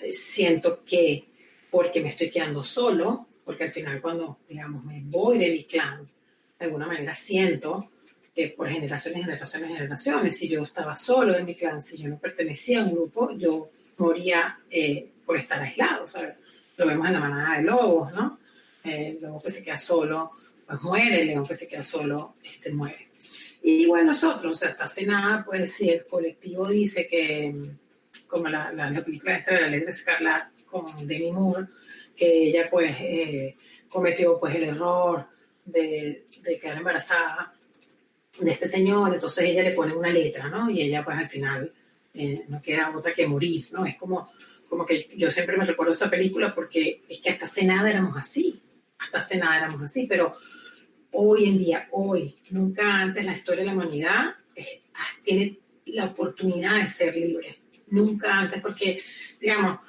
eh, 0.00 0.12
siento 0.12 0.84
que 0.84 1.24
porque 1.70 2.02
me 2.02 2.10
estoy 2.10 2.28
quedando 2.28 2.62
solo, 2.62 3.28
porque 3.42 3.64
al 3.64 3.72
final 3.72 4.02
cuando, 4.02 4.36
digamos, 4.46 4.84
me 4.84 5.00
voy 5.02 5.38
de 5.38 5.48
mi 5.48 5.64
clan, 5.64 6.06
de 6.58 6.66
alguna 6.66 6.86
manera 6.86 7.16
siento 7.16 7.88
que 8.34 8.48
por 8.48 8.68
generaciones, 8.68 9.24
generaciones, 9.24 9.68
generaciones, 9.68 10.36
si 10.36 10.48
yo 10.48 10.62
estaba 10.62 10.96
solo 10.96 11.36
en 11.36 11.44
mi 11.44 11.54
clan, 11.54 11.82
si 11.82 11.98
yo 11.98 12.08
no 12.08 12.18
pertenecía 12.18 12.80
a 12.80 12.84
un 12.84 12.92
grupo, 12.92 13.30
yo 13.36 13.70
moría 13.98 14.58
eh, 14.70 15.08
por 15.24 15.36
estar 15.38 15.62
aislado, 15.62 16.06
¿sabes? 16.06 16.34
Lo 16.76 16.86
vemos 16.86 17.06
en 17.06 17.12
la 17.12 17.20
manada 17.20 17.56
de 17.56 17.62
lobos, 17.62 18.12
¿no? 18.12 18.38
Eh, 18.82 19.10
el 19.16 19.22
lobo 19.22 19.40
que 19.40 19.50
se 19.50 19.64
queda 19.64 19.78
solo, 19.78 20.32
pues 20.66 20.82
muere, 20.82 21.22
el 21.22 21.28
león 21.28 21.46
que 21.46 21.54
se 21.54 21.68
queda 21.68 21.82
solo, 21.82 22.34
este 22.42 22.72
muere. 22.72 23.08
Y 23.62 23.82
igual 23.82 24.04
nosotros, 24.04 24.52
o 24.52 24.58
sea, 24.58 24.70
hasta 24.70 24.84
hace 24.84 25.06
nada, 25.06 25.44
pues 25.44 25.72
si 25.72 25.88
el 25.88 26.04
colectivo 26.04 26.68
dice 26.68 27.06
que, 27.06 27.54
como 28.26 28.48
la, 28.48 28.72
la, 28.72 29.02
película 29.02 29.36
esta 29.36 29.54
de 29.54 29.60
la 29.62 29.68
letra 29.68 29.90
escarlata, 29.90 30.50
con 30.66 31.06
Demi 31.06 31.30
Moore, 31.30 31.68
que 32.16 32.48
ella 32.48 32.68
pues 32.68 32.94
eh, 33.00 33.56
cometió 33.88 34.38
pues 34.40 34.56
el 34.56 34.64
error 34.64 35.26
de, 35.64 36.26
de, 36.42 36.58
quedar 36.58 36.78
embarazada 36.78 37.53
de 38.38 38.50
este 38.50 38.66
señor, 38.66 39.14
entonces 39.14 39.44
ella 39.44 39.62
le 39.62 39.72
pone 39.72 39.94
una 39.94 40.10
letra, 40.10 40.48
¿no? 40.48 40.68
Y 40.70 40.82
ella 40.82 41.04
pues 41.04 41.16
al 41.16 41.28
final 41.28 41.72
eh, 42.12 42.44
no 42.48 42.60
queda 42.60 42.92
otra 42.96 43.14
que 43.14 43.26
morir, 43.26 43.66
¿no? 43.72 43.86
Es 43.86 43.96
como, 43.96 44.30
como 44.68 44.84
que 44.84 45.08
yo 45.16 45.30
siempre 45.30 45.56
me 45.56 45.64
recuerdo 45.64 45.92
esa 45.92 46.10
película 46.10 46.54
porque 46.54 47.02
es 47.08 47.20
que 47.20 47.30
hasta 47.30 47.44
hace 47.44 47.64
nada 47.64 47.90
éramos 47.90 48.16
así, 48.16 48.60
hasta 48.98 49.18
hace 49.18 49.36
nada 49.36 49.58
éramos 49.58 49.82
así, 49.82 50.06
pero 50.08 50.34
hoy 51.12 51.46
en 51.46 51.58
día, 51.58 51.88
hoy, 51.92 52.36
nunca 52.50 53.00
antes 53.00 53.24
la 53.24 53.36
historia 53.36 53.60
de 53.60 53.66
la 53.66 53.74
humanidad 53.74 54.34
ah, 54.94 55.08
tiene 55.22 55.58
la 55.86 56.06
oportunidad 56.06 56.80
de 56.80 56.88
ser 56.88 57.16
libre, 57.16 57.58
nunca 57.88 58.36
antes, 58.36 58.60
porque, 58.60 59.02
digamos, 59.40 59.80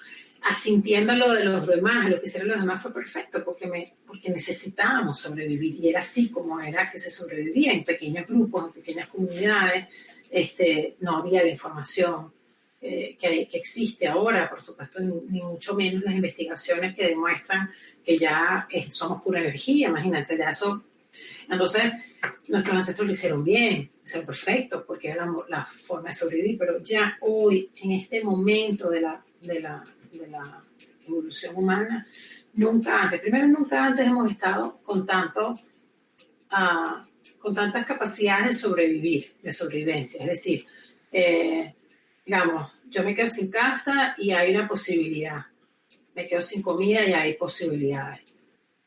asintiendo 0.45 1.15
lo 1.15 1.33
de 1.33 1.43
los 1.43 1.65
demás, 1.65 2.09
lo 2.09 2.19
que 2.19 2.27
hicieron 2.27 2.49
los 2.49 2.59
demás 2.59 2.81
fue 2.81 2.93
perfecto, 2.93 3.43
porque, 3.43 3.67
me, 3.67 3.91
porque 4.05 4.29
necesitábamos 4.29 5.19
sobrevivir, 5.19 5.75
y 5.75 5.89
era 5.89 6.01
así 6.01 6.29
como 6.29 6.59
era 6.59 6.89
que 6.89 6.99
se 6.99 7.09
sobrevivía, 7.09 7.73
en 7.73 7.83
pequeños 7.83 8.27
grupos, 8.27 8.67
en 8.67 8.73
pequeñas 8.73 9.07
comunidades, 9.07 9.87
este, 10.29 10.97
no 10.99 11.17
había 11.17 11.41
la 11.41 11.49
información 11.49 12.31
eh, 12.81 13.17
que, 13.19 13.47
que, 13.47 13.57
existe 13.57 14.07
ahora, 14.07 14.49
por 14.49 14.61
supuesto, 14.61 14.99
ni, 14.99 15.41
mucho 15.41 15.73
menos 15.73 16.03
las 16.03 16.13
investigaciones 16.13 16.95
que 16.95 17.07
demuestran 17.07 17.71
que 18.03 18.19
ya 18.19 18.67
somos 18.89 19.23
pura 19.23 19.41
energía, 19.41 19.87
imagínense, 19.87 20.37
ya 20.37 20.49
eso 20.49 20.83
entonces, 21.49 21.83
nuestros 22.47 22.75
ancestros 22.75 23.07
lo 23.07 23.13
hicieron 23.13 23.43
bien, 23.43 23.91
lo 23.97 24.05
hicieron 24.05 24.25
perfecto, 24.25 24.85
porque 24.85 25.09
era 25.09 25.27
la, 25.47 25.65
forma 25.65 26.09
de 26.09 26.15
sobrevivir, 26.15 26.57
pero 26.57 26.81
ya 26.81 27.17
hoy, 27.21 27.71
en 27.77 27.91
este 27.91 28.23
momento 28.23 28.89
de 28.89 29.01
la, 29.01 29.23
de 29.41 29.59
la, 29.59 29.83
de 30.17 30.27
la 30.27 30.63
evolución 31.07 31.55
humana, 31.55 32.07
nunca 32.53 33.03
antes, 33.03 33.21
primero 33.21 33.47
nunca 33.47 33.85
antes 33.85 34.05
hemos 34.05 34.31
estado 34.31 34.79
con 34.83 35.05
tanto, 35.05 35.51
uh, 36.51 37.39
con 37.39 37.53
tantas 37.53 37.85
capacidades 37.85 38.47
de 38.47 38.53
sobrevivir, 38.53 39.35
de 39.41 39.51
sobrevivencia. 39.51 40.21
Es 40.21 40.27
decir, 40.27 40.65
eh, 41.11 41.73
digamos, 42.25 42.71
yo 42.89 43.03
me 43.03 43.13
quedo 43.13 43.27
sin 43.27 43.51
casa 43.51 44.15
y 44.17 44.31
hay 44.31 44.55
una 44.55 44.67
posibilidad. 44.67 45.45
Me 46.13 46.27
quedo 46.27 46.41
sin 46.41 46.61
comida 46.61 47.05
y 47.05 47.13
hay 47.13 47.33
posibilidades 47.33 48.25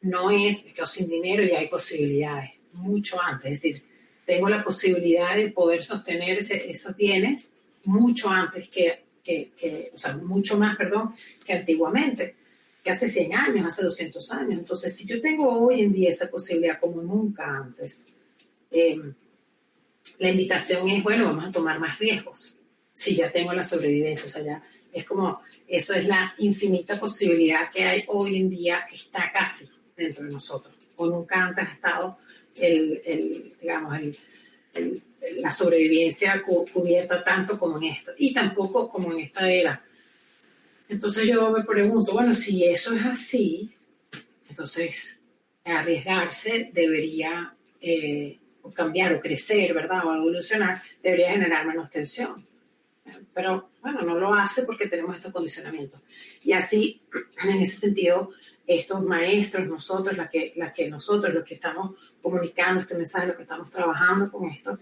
no 0.01 0.31
es, 0.31 0.67
me 0.67 0.73
quedo 0.73 0.87
sin 0.87 1.09
dinero 1.09 1.43
y 1.43 1.51
hay 1.51 1.69
posibilidades, 1.69 2.51
mucho 2.73 3.21
antes. 3.21 3.53
Es 3.53 3.63
decir, 3.63 3.83
tengo 4.25 4.49
la 4.49 4.63
posibilidad 4.63 5.37
de 5.37 5.51
poder 5.51 5.83
sostener 5.83 6.39
esos 6.39 6.97
bienes 6.97 7.57
mucho 7.85 8.29
antes 8.29 8.69
que, 8.69 9.05
que, 9.29 9.91
o 9.95 9.99
sea, 9.99 10.17
mucho 10.17 10.57
más, 10.59 10.77
perdón, 10.77 11.15
que 11.45 11.53
antiguamente, 11.53 12.35
que 12.83 12.91
hace 12.91 13.09
100 13.09 13.35
años, 13.35 13.67
hace 13.67 13.85
200 13.85 14.33
años. 14.33 14.59
Entonces, 14.59 14.97
si 14.97 15.07
yo 15.07 15.21
tengo 15.21 15.49
hoy 15.51 15.83
en 15.83 15.93
día 15.93 16.11
esa 16.11 16.31
posibilidad 16.31 16.81
como 16.81 17.03
nunca 17.03 17.45
antes, 17.45 18.07
em, 18.71 19.13
la 20.19 20.31
invitación 20.31 20.89
es, 20.89 21.03
bueno, 21.03 21.27
vamos 21.27 21.47
a 21.47 21.53
tomar 21.53 21.79
más 21.79 21.99
riesgos. 21.99 22.57
Si 22.93 23.15
ya 23.15 23.31
tengo 23.31 23.53
la 23.53 23.63
sobrevivencia, 23.63 24.27
o 24.27 24.31
sea, 24.31 24.43
ya 24.43 24.63
es 24.93 25.05
como, 25.05 25.43
eso 25.67 25.95
es 25.95 26.07
la 26.07 26.35
infinita 26.39 26.99
posibilidad 26.99 27.71
que 27.71 27.85
hay 27.85 28.05
hoy 28.09 28.39
en 28.39 28.49
día, 28.49 28.87
está 28.93 29.31
casi 29.31 29.69
dentro 29.97 30.25
de 30.25 30.33
nosotros, 30.33 30.75
o 30.97 31.07
nunca 31.07 31.47
antes 31.47 31.69
ha 31.69 31.73
estado 31.73 32.19
el, 32.57 33.53
digamos, 33.61 34.01
la 35.41 35.51
sobrevivencia 35.51 36.43
cubierta 36.43 37.23
tanto 37.25 37.59
como 37.59 37.77
en 37.79 37.85
esto, 37.85 38.13
y 38.17 38.33
tampoco 38.33 38.89
como 38.89 39.13
en 39.13 39.21
esta 39.21 39.51
era. 39.51 39.83
Entonces 40.89 41.29
yo 41.29 41.51
me 41.51 41.65
pregunto, 41.65 42.13
bueno, 42.13 42.33
si 42.33 42.65
eso 42.65 42.95
es 42.95 43.05
así, 43.05 43.75
entonces 44.49 45.21
arriesgarse 45.65 46.71
debería 46.73 47.55
eh, 47.81 48.39
cambiar 48.75 49.15
o 49.15 49.21
crecer, 49.21 49.75
¿verdad? 49.75 50.07
O 50.07 50.15
evolucionar, 50.15 50.83
debería 51.03 51.33
generar 51.33 51.67
menos 51.67 51.91
tensión. 51.91 52.47
Pero 53.35 53.71
bueno, 53.81 54.03
no 54.03 54.19
lo 54.19 54.35
hace 54.35 54.65
porque 54.65 54.89
tenemos 54.89 55.17
estos 55.17 55.33
condicionamientos. 55.33 56.01
Y 56.43 56.53
así, 56.53 57.03
en 57.45 57.61
ese 57.61 57.79
sentido, 57.79 58.31
estos 58.67 59.03
maestros, 59.03 59.67
nosotros, 59.67 60.17
las 60.17 60.29
que, 60.31 60.53
la 60.57 60.73
que 60.73 60.89
nosotros, 60.89 61.33
los 61.33 61.45
que 61.45 61.55
estamos 61.55 61.97
comunicando 62.31 62.81
este 62.81 62.95
mensaje, 62.95 63.29
los 63.29 63.37
que 63.37 63.43
estamos 63.43 63.71
trabajando 63.71 64.31
con 64.31 64.51
esto, 64.51 64.79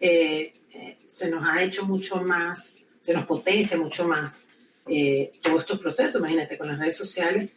eh, 0.00 0.52
eh, 0.72 0.98
se 1.06 1.30
nos 1.30 1.46
ha 1.46 1.62
hecho 1.62 1.84
mucho 1.84 2.22
más, 2.22 2.86
se 3.00 3.12
nos 3.12 3.26
potencia 3.26 3.76
mucho 3.76 4.08
más 4.08 4.44
eh, 4.88 5.32
todos 5.42 5.60
estos 5.60 5.78
procesos, 5.78 6.20
imagínate, 6.20 6.56
con 6.56 6.68
las 6.68 6.78
redes 6.78 6.96
sociales, 6.96 7.50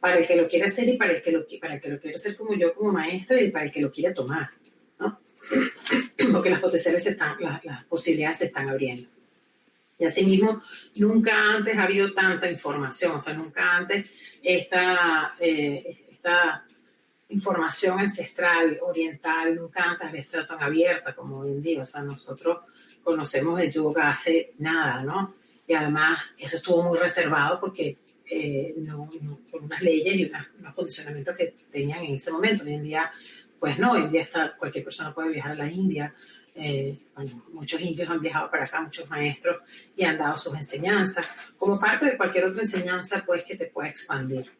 para 0.00 0.18
el 0.18 0.26
que 0.26 0.34
lo 0.34 0.48
quiere 0.48 0.66
hacer 0.66 0.88
y 0.88 0.96
para 0.96 1.12
el 1.12 1.22
que 1.22 1.30
lo, 1.30 1.46
para 1.60 1.74
el 1.74 1.80
que 1.80 1.88
lo 1.88 2.00
quiere 2.00 2.16
hacer 2.16 2.36
como 2.36 2.54
yo 2.54 2.74
como 2.74 2.92
maestra 2.92 3.40
y 3.40 3.50
para 3.50 3.66
el 3.66 3.72
que 3.72 3.80
lo 3.80 3.92
quiere 3.92 4.12
tomar, 4.12 4.50
¿no? 4.98 5.20
Porque 6.32 6.50
las 6.50 6.60
potenciales 6.60 7.06
están, 7.06 7.36
las, 7.40 7.84
posibilidades 7.84 8.38
se 8.38 8.46
están 8.46 8.68
abriendo. 8.68 9.08
Y 9.98 10.04
asimismo, 10.04 10.62
nunca 10.96 11.54
antes 11.54 11.76
ha 11.78 11.84
habido 11.84 12.12
tanta 12.12 12.50
información, 12.50 13.12
o 13.12 13.20
sea, 13.20 13.34
nunca 13.34 13.76
antes 13.76 14.12
esta, 14.42 15.36
esta 15.38 16.64
información 17.32 17.98
ancestral, 17.98 18.78
oriental, 18.82 19.54
nunca 19.54 19.82
antes 19.84 20.08
había 20.08 20.20
estado 20.20 20.46
tan 20.46 20.62
abierta 20.62 21.14
como 21.14 21.38
hoy 21.38 21.50
en 21.50 21.62
día. 21.62 21.82
O 21.82 21.86
sea, 21.86 22.02
nosotros 22.02 22.58
conocemos 23.02 23.60
el 23.60 23.72
yoga 23.72 24.08
hace 24.10 24.54
nada, 24.58 25.02
¿no? 25.02 25.34
Y 25.66 25.74
además 25.74 26.18
eso 26.38 26.56
estuvo 26.56 26.82
muy 26.82 26.98
reservado 26.98 27.58
porque 27.60 27.98
eh, 28.28 28.74
no, 28.78 29.10
por 29.50 29.62
unas 29.62 29.82
leyes 29.82 30.14
y 30.14 30.32
unos 30.58 30.74
condicionamientos 30.74 31.36
que 31.36 31.54
tenían 31.70 32.04
en 32.04 32.14
ese 32.16 32.30
momento. 32.30 32.64
Hoy 32.64 32.74
en 32.74 32.82
día, 32.82 33.10
pues 33.58 33.78
no, 33.78 33.92
hoy 33.92 34.02
en 34.02 34.10
día 34.12 34.22
está, 34.22 34.56
cualquier 34.56 34.84
persona 34.84 35.14
puede 35.14 35.30
viajar 35.30 35.52
a 35.52 35.64
la 35.64 35.70
India, 35.70 36.14
eh, 36.54 36.98
bueno, 37.14 37.44
muchos 37.52 37.80
indios 37.80 38.08
han 38.10 38.20
viajado 38.20 38.50
para 38.50 38.64
acá, 38.64 38.80
muchos 38.82 39.08
maestros, 39.08 39.62
y 39.96 40.04
han 40.04 40.18
dado 40.18 40.36
sus 40.36 40.54
enseñanzas, 40.54 41.26
como 41.56 41.78
parte 41.80 42.06
de 42.06 42.16
cualquier 42.16 42.44
otra 42.44 42.62
enseñanza, 42.62 43.22
pues 43.24 43.44
que 43.44 43.56
te 43.56 43.66
pueda 43.66 43.88
expandir. 43.88 44.50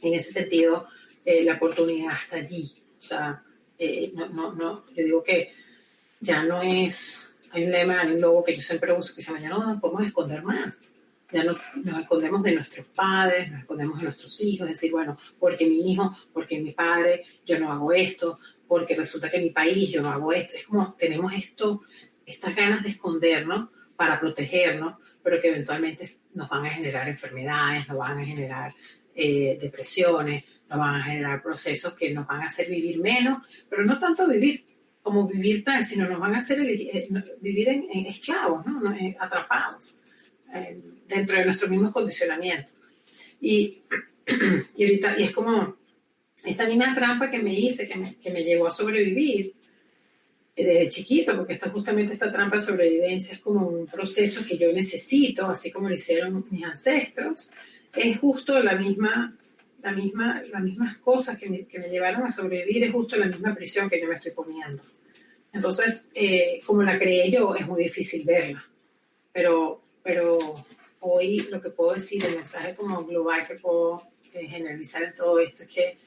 En 0.00 0.14
ese 0.14 0.32
sentido, 0.32 0.88
eh, 1.24 1.44
la 1.44 1.54
oportunidad 1.54 2.14
está 2.22 2.36
allí. 2.36 2.72
O 2.98 3.02
sea, 3.02 3.42
eh, 3.78 4.12
no, 4.14 4.28
no, 4.28 4.52
no, 4.52 4.84
yo 4.94 5.04
digo 5.04 5.22
que 5.22 5.52
ya 6.20 6.42
no 6.42 6.62
es, 6.62 7.34
hay 7.52 7.64
un 7.64 7.70
lema, 7.70 8.00
hay 8.00 8.12
un 8.12 8.20
logo 8.20 8.44
que 8.44 8.54
yo 8.54 8.62
siempre 8.62 8.92
uso 8.92 9.14
que 9.14 9.22
se 9.22 9.28
llama, 9.28 9.42
ya 9.42 9.48
no 9.48 9.66
nos 9.66 9.80
podemos 9.80 10.06
esconder 10.06 10.42
más. 10.42 10.90
Ya 11.32 11.44
no, 11.44 11.52
nos 11.84 12.00
escondemos 12.00 12.42
de 12.42 12.56
nuestros 12.56 12.86
padres, 12.88 13.50
nos 13.50 13.60
escondemos 13.60 13.98
de 13.98 14.04
nuestros 14.04 14.40
hijos, 14.40 14.68
es 14.68 14.76
decir, 14.76 14.90
bueno, 14.90 15.16
porque 15.38 15.64
mi 15.64 15.92
hijo, 15.92 16.16
porque 16.32 16.60
mi 16.60 16.72
padre, 16.72 17.24
yo 17.46 17.58
no 17.60 17.72
hago 17.72 17.92
esto, 17.92 18.40
porque 18.66 18.96
resulta 18.96 19.30
que 19.30 19.40
mi 19.40 19.50
país 19.50 19.90
yo 19.90 20.02
no 20.02 20.10
hago 20.10 20.32
esto. 20.32 20.56
Es 20.56 20.66
como 20.66 20.94
tenemos 20.94 21.32
esto, 21.32 21.82
estas 22.26 22.54
ganas 22.54 22.82
de 22.82 22.90
escondernos 22.90 23.68
para 23.96 24.18
protegernos, 24.18 24.96
pero 25.22 25.40
que 25.40 25.48
eventualmente 25.48 26.10
nos 26.34 26.48
van 26.48 26.66
a 26.66 26.70
generar 26.70 27.08
enfermedades, 27.08 27.88
nos 27.88 27.98
van 27.98 28.18
a 28.18 28.24
generar 28.24 28.74
eh, 29.14 29.58
depresiones, 29.60 30.44
nos 30.70 30.78
van 30.78 30.94
a 30.94 31.02
generar 31.02 31.42
procesos 31.42 31.94
que 31.94 32.10
nos 32.10 32.26
van 32.26 32.42
a 32.42 32.46
hacer 32.46 32.68
vivir 32.68 32.98
menos, 32.98 33.42
pero 33.68 33.84
no 33.84 33.98
tanto 33.98 34.26
vivir 34.26 34.64
como 35.02 35.26
vivir 35.26 35.64
tan, 35.64 35.84
sino 35.84 36.08
nos 36.08 36.20
van 36.20 36.34
a 36.34 36.38
hacer 36.38 36.60
eh, 36.60 37.08
vivir 37.40 37.68
en, 37.68 38.06
esclavos, 38.06 38.64
¿no? 38.66 38.92
Eh, 38.94 39.16
atrapados 39.18 39.96
dentro 41.06 41.38
de 41.38 41.44
nuestros 41.44 41.70
mismos 41.70 41.92
condicionamientos. 41.92 42.72
Y, 43.40 43.82
y 44.76 44.84
ahorita, 44.84 45.18
y 45.18 45.24
es 45.24 45.32
como, 45.32 45.76
esta 46.44 46.66
misma 46.66 46.94
trampa 46.94 47.30
que 47.30 47.38
me 47.38 47.54
hice, 47.54 47.88
que 47.88 47.96
me, 47.96 48.14
que 48.14 48.30
me 48.30 48.42
llevó 48.42 48.66
a 48.66 48.70
sobrevivir 48.70 49.54
eh, 50.56 50.64
desde 50.64 50.88
chiquito, 50.88 51.36
porque 51.36 51.54
está 51.54 51.70
justamente 51.70 52.14
esta 52.14 52.32
trampa 52.32 52.56
de 52.56 52.62
sobrevivencia 52.62 53.34
es 53.34 53.40
como 53.40 53.66
un 53.66 53.86
proceso 53.86 54.44
que 54.46 54.58
yo 54.58 54.72
necesito, 54.72 55.46
así 55.46 55.70
como 55.70 55.88
lo 55.88 55.94
hicieron 55.94 56.44
mis 56.50 56.64
ancestros, 56.64 57.50
es 57.94 58.18
justo 58.18 58.60
la 58.62 58.74
misma, 58.76 59.36
la 59.82 59.92
misma, 59.92 60.42
las 60.52 60.62
mismas 60.62 60.98
cosas 60.98 61.38
que 61.38 61.48
me, 61.48 61.66
que 61.66 61.78
me 61.78 61.88
llevaron 61.88 62.24
a 62.24 62.32
sobrevivir, 62.32 62.84
es 62.84 62.92
justo 62.92 63.16
la 63.16 63.26
misma 63.26 63.54
prisión 63.54 63.88
que 63.88 64.00
yo 64.00 64.08
me 64.08 64.16
estoy 64.16 64.32
poniendo. 64.32 64.82
Entonces, 65.52 66.10
eh, 66.14 66.60
como 66.64 66.82
la 66.82 66.98
creé 66.98 67.30
yo, 67.30 67.54
es 67.54 67.66
muy 67.66 67.82
difícil 67.82 68.24
verla, 68.24 68.64
pero, 69.32 69.82
pero 70.02 70.38
hoy 71.00 71.40
lo 71.50 71.60
que 71.60 71.70
puedo 71.70 71.94
decir, 71.94 72.24
el 72.24 72.36
mensaje 72.36 72.74
como 72.74 73.04
global 73.04 73.46
que 73.46 73.54
puedo 73.54 74.02
eh, 74.32 74.46
generalizar 74.46 75.02
en 75.02 75.14
todo 75.14 75.40
esto 75.40 75.64
es 75.64 75.68
que 75.68 75.98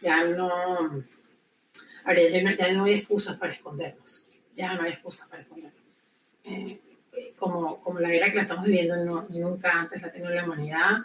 ya 0.00 0.24
no, 0.24 1.04
ya 2.58 2.72
no, 2.72 2.84
hay 2.84 2.94
excusas 2.94 3.36
para 3.36 3.52
escondernos, 3.52 4.26
ya 4.56 4.74
no 4.74 4.82
hay 4.82 4.92
excusas 4.92 5.28
para 5.28 5.42
escondernos. 5.42 5.80
Eh, 6.44 6.80
como, 7.38 7.80
como 7.82 8.00
la 8.00 8.12
era 8.12 8.30
que 8.30 8.36
la 8.36 8.42
estamos 8.42 8.64
viviendo, 8.64 8.96
nunca 9.28 9.80
antes 9.80 10.00
la 10.00 10.08
ha 10.08 10.12
tenido 10.12 10.30
la 10.30 10.44
humanidad 10.44 10.98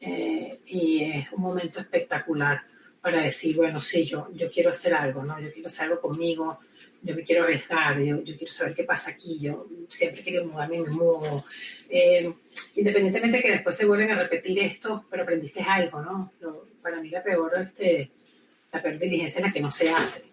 eh, 0.00 0.60
y 0.66 1.04
es 1.04 1.32
un 1.32 1.42
momento 1.42 1.80
espectacular 1.80 2.62
para 3.00 3.22
decir, 3.22 3.56
bueno, 3.56 3.80
sí, 3.80 4.04
yo, 4.04 4.28
yo 4.34 4.50
quiero 4.50 4.70
hacer 4.70 4.92
algo, 4.94 5.22
¿no? 5.22 5.40
Yo 5.40 5.52
quiero 5.52 5.68
hacer 5.68 5.84
algo 5.84 6.00
conmigo, 6.00 6.58
yo 7.02 7.14
me 7.14 7.22
quiero 7.22 7.44
arriesgar, 7.44 8.00
yo, 8.00 8.20
yo 8.22 8.36
quiero 8.36 8.52
saber 8.52 8.74
qué 8.74 8.82
pasa 8.82 9.12
aquí, 9.12 9.38
yo 9.38 9.66
siempre 9.88 10.22
quiero 10.22 10.44
mudarme 10.44 10.78
y 10.78 10.80
me 10.80 10.90
mudo. 10.90 11.44
Eh, 11.88 12.32
independientemente 12.74 13.36
de 13.36 13.42
que 13.44 13.52
después 13.52 13.76
se 13.76 13.84
vuelven 13.84 14.10
a 14.10 14.20
repetir 14.20 14.58
esto, 14.58 15.04
pero 15.08 15.22
aprendiste 15.22 15.62
algo, 15.62 16.02
¿no? 16.02 16.32
para 16.82 17.00
mí 17.00 17.10
la 17.10 17.22
peor, 17.22 17.52
este, 17.58 18.10
la 18.72 18.82
peor 18.82 18.98
diligencia 18.98 19.40
es 19.40 19.46
la 19.46 19.52
que 19.52 19.60
no 19.60 19.70
se 19.70 19.90
hace. 19.90 20.24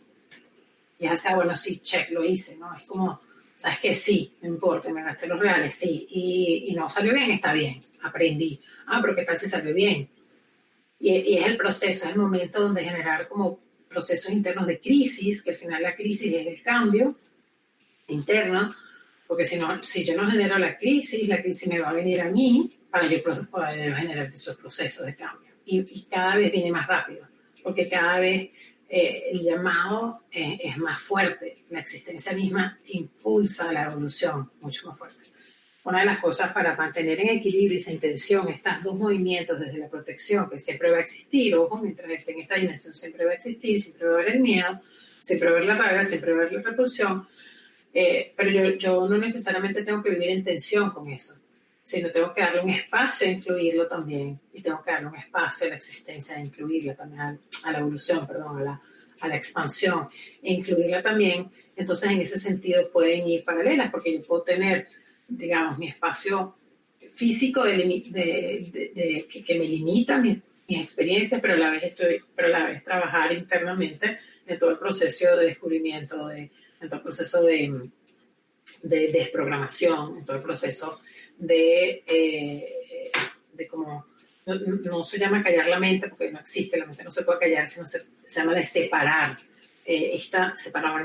Y 1.00 1.08
hace, 1.08 1.30
ah, 1.30 1.36
bueno, 1.36 1.56
sí, 1.56 1.80
check, 1.80 2.10
lo 2.12 2.24
hice, 2.24 2.58
¿no? 2.58 2.76
Es 2.76 2.88
como, 2.88 3.22
¿sabes 3.58 3.80
qué? 3.80 3.96
Sí, 3.96 4.36
no 4.42 4.50
importa, 4.50 4.90
me 4.90 5.04
gasté 5.04 5.28
los 5.28 5.40
reales, 5.40 5.74
sí. 5.74 6.08
Y, 6.10 6.66
y 6.68 6.76
no 6.76 6.90
salió 6.90 7.14
bien, 7.14 7.32
está 7.32 7.54
bien, 7.54 7.82
aprendí. 8.02 8.60
Ah, 8.88 9.00
pero 9.02 9.16
¿qué 9.16 9.24
tal 9.24 9.38
si 9.38 9.48
salió 9.48 9.74
bien? 9.74 10.10
Y, 11.00 11.12
y 11.12 11.38
es 11.38 11.46
el 11.46 11.58
proceso, 11.58 12.06
es 12.06 12.12
el 12.12 12.20
momento 12.20 12.62
donde 12.62 12.84
generar 12.84 13.28
como 13.28 13.60
procesos 13.88 14.32
internos 14.32 14.68
de 14.68 14.80
crisis, 14.80 15.44
que 15.44 15.52
al 15.52 15.56
final 15.56 15.84
la 15.84 15.96
crisis 15.96 16.34
es 16.34 16.48
el 16.48 16.62
cambio 16.64 17.16
interno, 18.08 18.74
porque 19.28 19.46
si, 19.46 19.58
no, 19.58 19.82
si 19.84 20.04
yo 20.04 20.16
no 20.16 20.30
genero 20.30 20.58
la 20.58 20.78
crisis, 20.78 21.28
la 21.28 21.42
crisis 21.42 21.70
me 21.70 21.80
va 21.80 21.90
a 21.90 21.94
venir 21.94 22.22
a 22.22 22.30
mí 22.30 22.72
para 22.90 23.08
yo 23.08 23.24
poder 23.24 23.96
generar 23.96 24.32
esos 24.34 24.56
procesos 24.56 25.06
de 25.06 25.16
cambio. 25.16 25.52
Y, 25.66 26.04
cada 26.04 26.36
vez 26.36 26.52
viene 26.52 26.72
más 26.72 26.88
rápido, 26.88 27.28
porque 27.64 27.88
cada 27.88 28.20
vez 28.20 28.52
eh, 28.96 29.32
el 29.32 29.42
llamado 29.42 30.26
eh, 30.32 30.60
es 30.64 30.78
más 30.78 31.02
fuerte, 31.02 31.64
la 31.72 31.80
existencia 31.80 32.32
misma 32.34 32.78
impulsa 32.86 33.74
la 33.74 33.86
evolución 33.86 34.52
mucho 34.62 34.88
más 34.88 35.00
fuerte. 35.00 35.24
Una 35.84 36.02
de 36.02 36.06
las 36.06 36.20
cosas 36.20 36.54
para 36.54 36.76
mantener 36.76 37.20
en 37.20 37.30
equilibrio 37.30 37.80
y 37.80 37.82
sin 37.82 38.00
tensión 38.00 38.48
estos 38.50 38.84
dos 38.84 38.96
movimientos 38.96 39.60
desde 39.60 39.80
la 39.80 39.90
protección, 39.90 40.48
que 40.48 40.60
siempre 40.60 40.92
va 40.92 40.98
a 40.98 41.00
existir, 41.00 41.56
ojo, 41.56 41.80
mientras 41.80 42.08
esté 42.12 42.34
en 42.34 42.42
esta 42.42 42.54
dimensión 42.54 42.94
siempre 42.94 43.26
va 43.26 43.32
a 43.32 43.34
existir, 43.34 43.82
siempre 43.82 44.10
va 44.10 44.14
a 44.14 44.22
haber 44.22 44.36
el 44.36 44.42
miedo, 44.42 44.82
siempre 45.24 45.50
va 45.50 45.56
a 45.56 45.58
haber 45.58 45.70
la 45.70 45.76
rabia, 45.76 46.06
siempre 46.06 46.32
va 46.34 46.38
a 46.38 46.42
haber 46.44 46.54
la 46.54 46.62
repulsión, 46.62 47.28
eh, 47.96 48.32
pero 48.38 48.52
yo, 48.52 48.70
yo 48.78 49.10
no 49.10 49.18
necesariamente 49.18 49.84
tengo 49.84 50.04
que 50.04 50.12
vivir 50.12 50.30
en 50.30 50.44
tensión 50.44 50.92
con 50.92 51.12
eso, 51.12 51.42
sino 51.84 52.10
tengo 52.12 52.34
que 52.34 52.42
darle 52.42 52.62
un 52.62 52.70
espacio 52.70 53.28
a 53.28 53.32
incluirlo 53.32 53.88
también, 53.88 54.40
y 54.54 54.62
tengo 54.62 54.82
que 54.82 54.92
darle 54.92 55.08
un 55.08 55.16
espacio 55.16 55.68
a 55.68 55.70
la 55.70 55.76
existencia 55.76 56.36
de 56.36 56.42
incluirla 56.42 56.96
también, 56.96 57.22
a, 57.64 57.72
la 57.72 57.80
evolución, 57.80 58.26
perdón, 58.26 58.58
a 58.60 58.64
la, 58.64 58.82
a 59.20 59.28
la 59.28 59.36
expansión, 59.36 60.10
e 60.42 60.54
incluirla 60.54 61.02
también, 61.02 61.52
entonces 61.76 62.12
en 62.12 62.22
ese 62.22 62.40
sentido 62.40 62.90
pueden 62.92 63.28
ir 63.28 63.44
paralelas, 63.44 63.92
porque 63.92 64.14
yo 64.14 64.22
puedo 64.22 64.44
tener 64.44 64.88
digamos, 65.28 65.78
mi 65.78 65.88
espacio 65.88 66.56
físico 67.12 67.64
de, 67.64 67.76
de, 67.78 69.28
que, 69.46 69.60
me 69.60 69.66
limita 69.66 70.18
mis, 70.18 70.40
experiencias, 70.68 71.40
pero 71.40 71.54
a 71.54 71.58
la 71.58 71.70
vez 71.70 71.84
estoy, 71.84 72.22
pero 72.36 72.48
a 72.48 72.52
la 72.52 72.66
vez 72.66 72.84
trabajar 72.84 73.32
internamente 73.32 74.18
en 74.48 74.58
todo 74.58 74.72
el 74.72 74.78
proceso 74.78 75.36
de 75.38 75.46
descubrimiento, 75.46 76.28
de, 76.28 76.50
en 76.82 76.90
todo 76.90 76.96
el 76.96 77.04
proceso 77.04 77.44
de, 77.44 77.90
desprogramación, 78.82 80.18
en 80.18 80.26
todo 80.26 80.38
el 80.38 80.42
proceso 80.42 81.02
de, 81.38 82.04
eh, 82.06 83.12
de 83.54 83.68
como, 83.68 84.06
no, 84.46 85.04
se 85.04 85.20
llama 85.20 85.44
callar 85.44 85.68
la 85.68 85.80
mente, 85.80 86.10
porque 86.10 86.32
no 86.32 86.40
existe, 86.40 86.78
la 86.78 86.86
mente 86.86 87.04
no 87.04 87.12
se 87.12 87.24
puede 87.24 87.40
callar, 87.40 87.68
sino 87.68 87.86
se, 87.86 88.00
se 88.26 88.40
llama 88.40 88.56
de 88.56 88.64
separar 88.64 89.38
eh, 89.86 90.12
esta, 90.14 90.54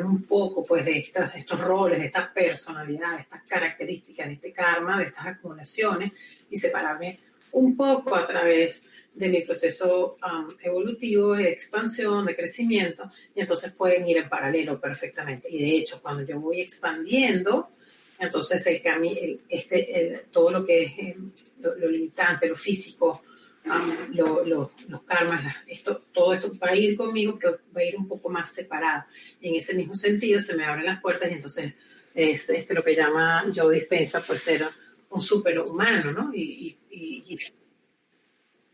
un 0.05 0.23
poco 0.25 0.65
pues, 0.65 0.85
de, 0.85 0.99
estas, 0.99 1.35
estos 1.35 1.61
roles, 1.61 1.99
de 1.99 2.07
esta 2.07 2.33
personalidad, 2.33 3.17
de 3.17 3.23
estas 3.23 3.43
características, 3.45 4.27
de 4.29 4.35
este 4.35 4.53
karma, 4.53 4.99
de 4.99 5.07
estas 5.07 5.27
acumulaciones, 5.27 6.13
y 6.51 6.57
separarme 6.57 7.19
un 7.53 7.77
poco 7.77 8.15
a 8.15 8.27
través 8.27 8.87
de 9.15 9.29
mi 9.29 9.41
proceso 9.43 10.17
um, 10.25 10.49
evolutivo 10.63 11.35
de 11.35 11.51
expansión, 11.51 12.25
de 12.25 12.37
crecimiento, 12.37 13.11
y 13.35 13.41
entonces 13.41 13.73
pueden 13.73 14.07
ir 14.07 14.19
en 14.19 14.29
paralelo 14.29 14.81
perfectamente. 14.81 15.49
Y 15.51 15.59
de 15.59 15.77
hecho, 15.79 16.01
cuando 16.01 16.25
yo 16.25 16.39
voy 16.39 16.61
expandiendo, 16.61 17.71
entonces 18.19 18.67
el, 18.67 18.83
el 18.85 19.41
este, 19.49 20.27
todo 20.33 20.51
lo 20.51 20.65
que 20.65 20.83
es 20.83 20.93
eh, 20.99 21.17
lo, 21.61 21.75
limitante, 21.89 22.49
lo 22.49 22.57
físico, 22.57 23.23
los 24.13 25.03
karmas, 25.07 25.57
esto, 25.67 26.05
todo 26.13 26.35
esto 26.35 26.53
va 26.59 26.71
a 26.71 26.77
ir 26.77 26.97
conmigo, 26.97 27.39
pero 27.39 27.59
va 27.77 27.81
a 27.81 27.85
ir 27.85 27.97
un 27.97 28.09
poco 28.09 28.29
más 28.29 28.53
separado. 28.53 29.05
Y 29.41 29.49
en 29.49 29.55
ese 29.57 29.75
mismo 29.75 29.95
sentido 29.95 30.41
se 30.41 30.57
me 30.57 30.65
abren 30.65 30.87
las 30.87 31.01
puertas 31.01 31.31
y 31.31 31.35
entonces 31.35 31.75
es 32.15 32.49
este, 32.49 32.75
lo 32.75 32.83
que 32.83 32.97
llama 32.97 33.45
yo 33.53 33.69
dispensa 33.69 34.23
pues 34.23 34.43
ser 34.43 34.67
un 35.11 35.23
superhumano, 35.23 36.13
¿no? 36.13 36.35
Y, 36.35 36.77
y, 36.91 37.39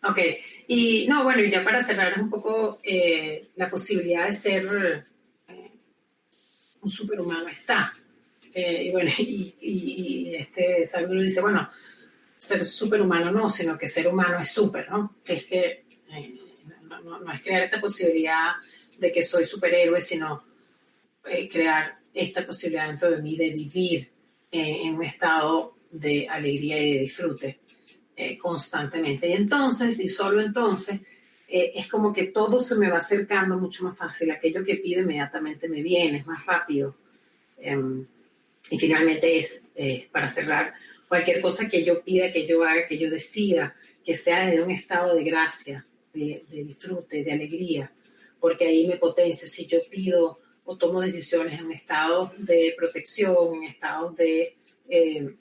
ok, 0.03 0.19
y 0.69 1.07
no, 1.09 1.25
bueno, 1.25 1.43
y 1.43 1.51
ya 1.51 1.63
para 1.63 1.83
cerrar 1.83 2.19
un 2.21 2.31
poco 2.31 2.79
eh, 2.83 3.49
la 3.57 3.69
posibilidad 3.69 4.27
de 4.27 4.33
ser 4.33 5.05
eh, 5.49 5.71
un 6.81 6.91
superhumano 6.91 7.49
está. 7.49 7.93
Eh, 8.55 8.85
y 8.85 8.91
bueno, 8.93 9.11
y, 9.19 9.55
y, 9.61 10.35
este 10.37 10.87
Salvador 10.87 11.21
dice, 11.21 11.41
bueno, 11.41 11.69
ser 12.45 12.65
superhumano 12.65 13.33
no, 13.33 13.49
sino 13.49 13.79
que 13.79 13.89
ser 13.89 14.07
humano 14.07 14.39
es 14.39 14.51
súper, 14.51 14.89
¿no? 14.91 15.17
Es 15.25 15.47
que 15.47 15.85
eh, 16.13 16.41
no, 17.05 17.33
es 17.33 17.43
crear 17.43 17.63
esta 17.63 17.81
posibilidad 17.81 18.53
de 18.99 19.11
que 19.13 19.23
soy 19.23 19.45
superhéroe, 19.45 20.01
sino 20.01 20.45
eh, 21.25 21.49
crear 21.49 21.97
esta 22.13 22.47
posibilidad 22.47 22.89
dentro 22.89 23.11
de 23.11 23.23
mí 23.23 23.37
de 23.37 23.51
vivir 23.51 24.11
eh, 24.53 24.83
en 24.85 24.95
un 24.95 25.05
estado 25.05 25.77
de 25.91 26.29
alegría 26.29 26.83
y 26.83 26.95
de 26.95 27.01
disfrute 27.01 27.61
constantemente. 28.41 29.29
Y 29.29 29.33
entonces, 29.33 29.99
y 29.99 30.09
solo 30.09 30.41
entonces, 30.41 31.01
es 31.49 31.89
como 31.89 32.13
que 32.13 32.27
todo 32.27 32.61
se 32.61 32.77
me 32.77 32.89
va 32.89 32.99
acercando 32.99 33.59
mucho 33.59 33.83
más 33.83 33.97
fácil. 33.99 34.31
Aquello 34.31 34.65
que 34.65 34.77
pido 34.77 35.03
inmediatamente 35.03 35.69
me 35.69 35.83
viene, 35.83 36.19
es 36.19 36.27
más 36.27 36.47
rápido. 36.47 36.95
Em, 37.59 38.07
y 38.71 38.79
finalmente 38.79 39.39
es, 39.39 39.69
para 40.11 40.29
cerrar, 40.29 40.75
cualquier 41.09 41.41
cosa 41.41 41.69
que 41.69 41.85
yo 41.85 42.03
pida, 42.03 42.33
que 42.33 42.47
yo 42.47 42.65
haga, 42.65 42.87
que 42.87 42.99
yo 42.99 43.11
decida, 43.11 43.77
que 44.05 44.17
sea 44.17 44.47
de 44.47 44.63
un 44.63 44.71
estado 44.71 45.15
de 45.15 45.25
gracia, 45.25 45.87
de, 46.13 46.45
disfrute, 46.51 47.25
de 47.25 47.33
alegría, 47.33 47.93
porque 48.41 48.67
ahí 48.67 48.87
me 48.87 48.97
potencia. 48.97 49.49
Si 49.49 49.67
yo 49.67 49.79
pido 49.91 50.39
o 50.65 50.77
tomo 50.77 51.01
decisiones 51.01 51.59
en 51.59 51.67
un 51.67 51.73
estado 51.73 52.33
de 52.39 52.75
protección, 52.77 53.55
en 53.57 53.65
estado 53.65 54.11
de, 54.13 54.57
eh, 54.89 55.35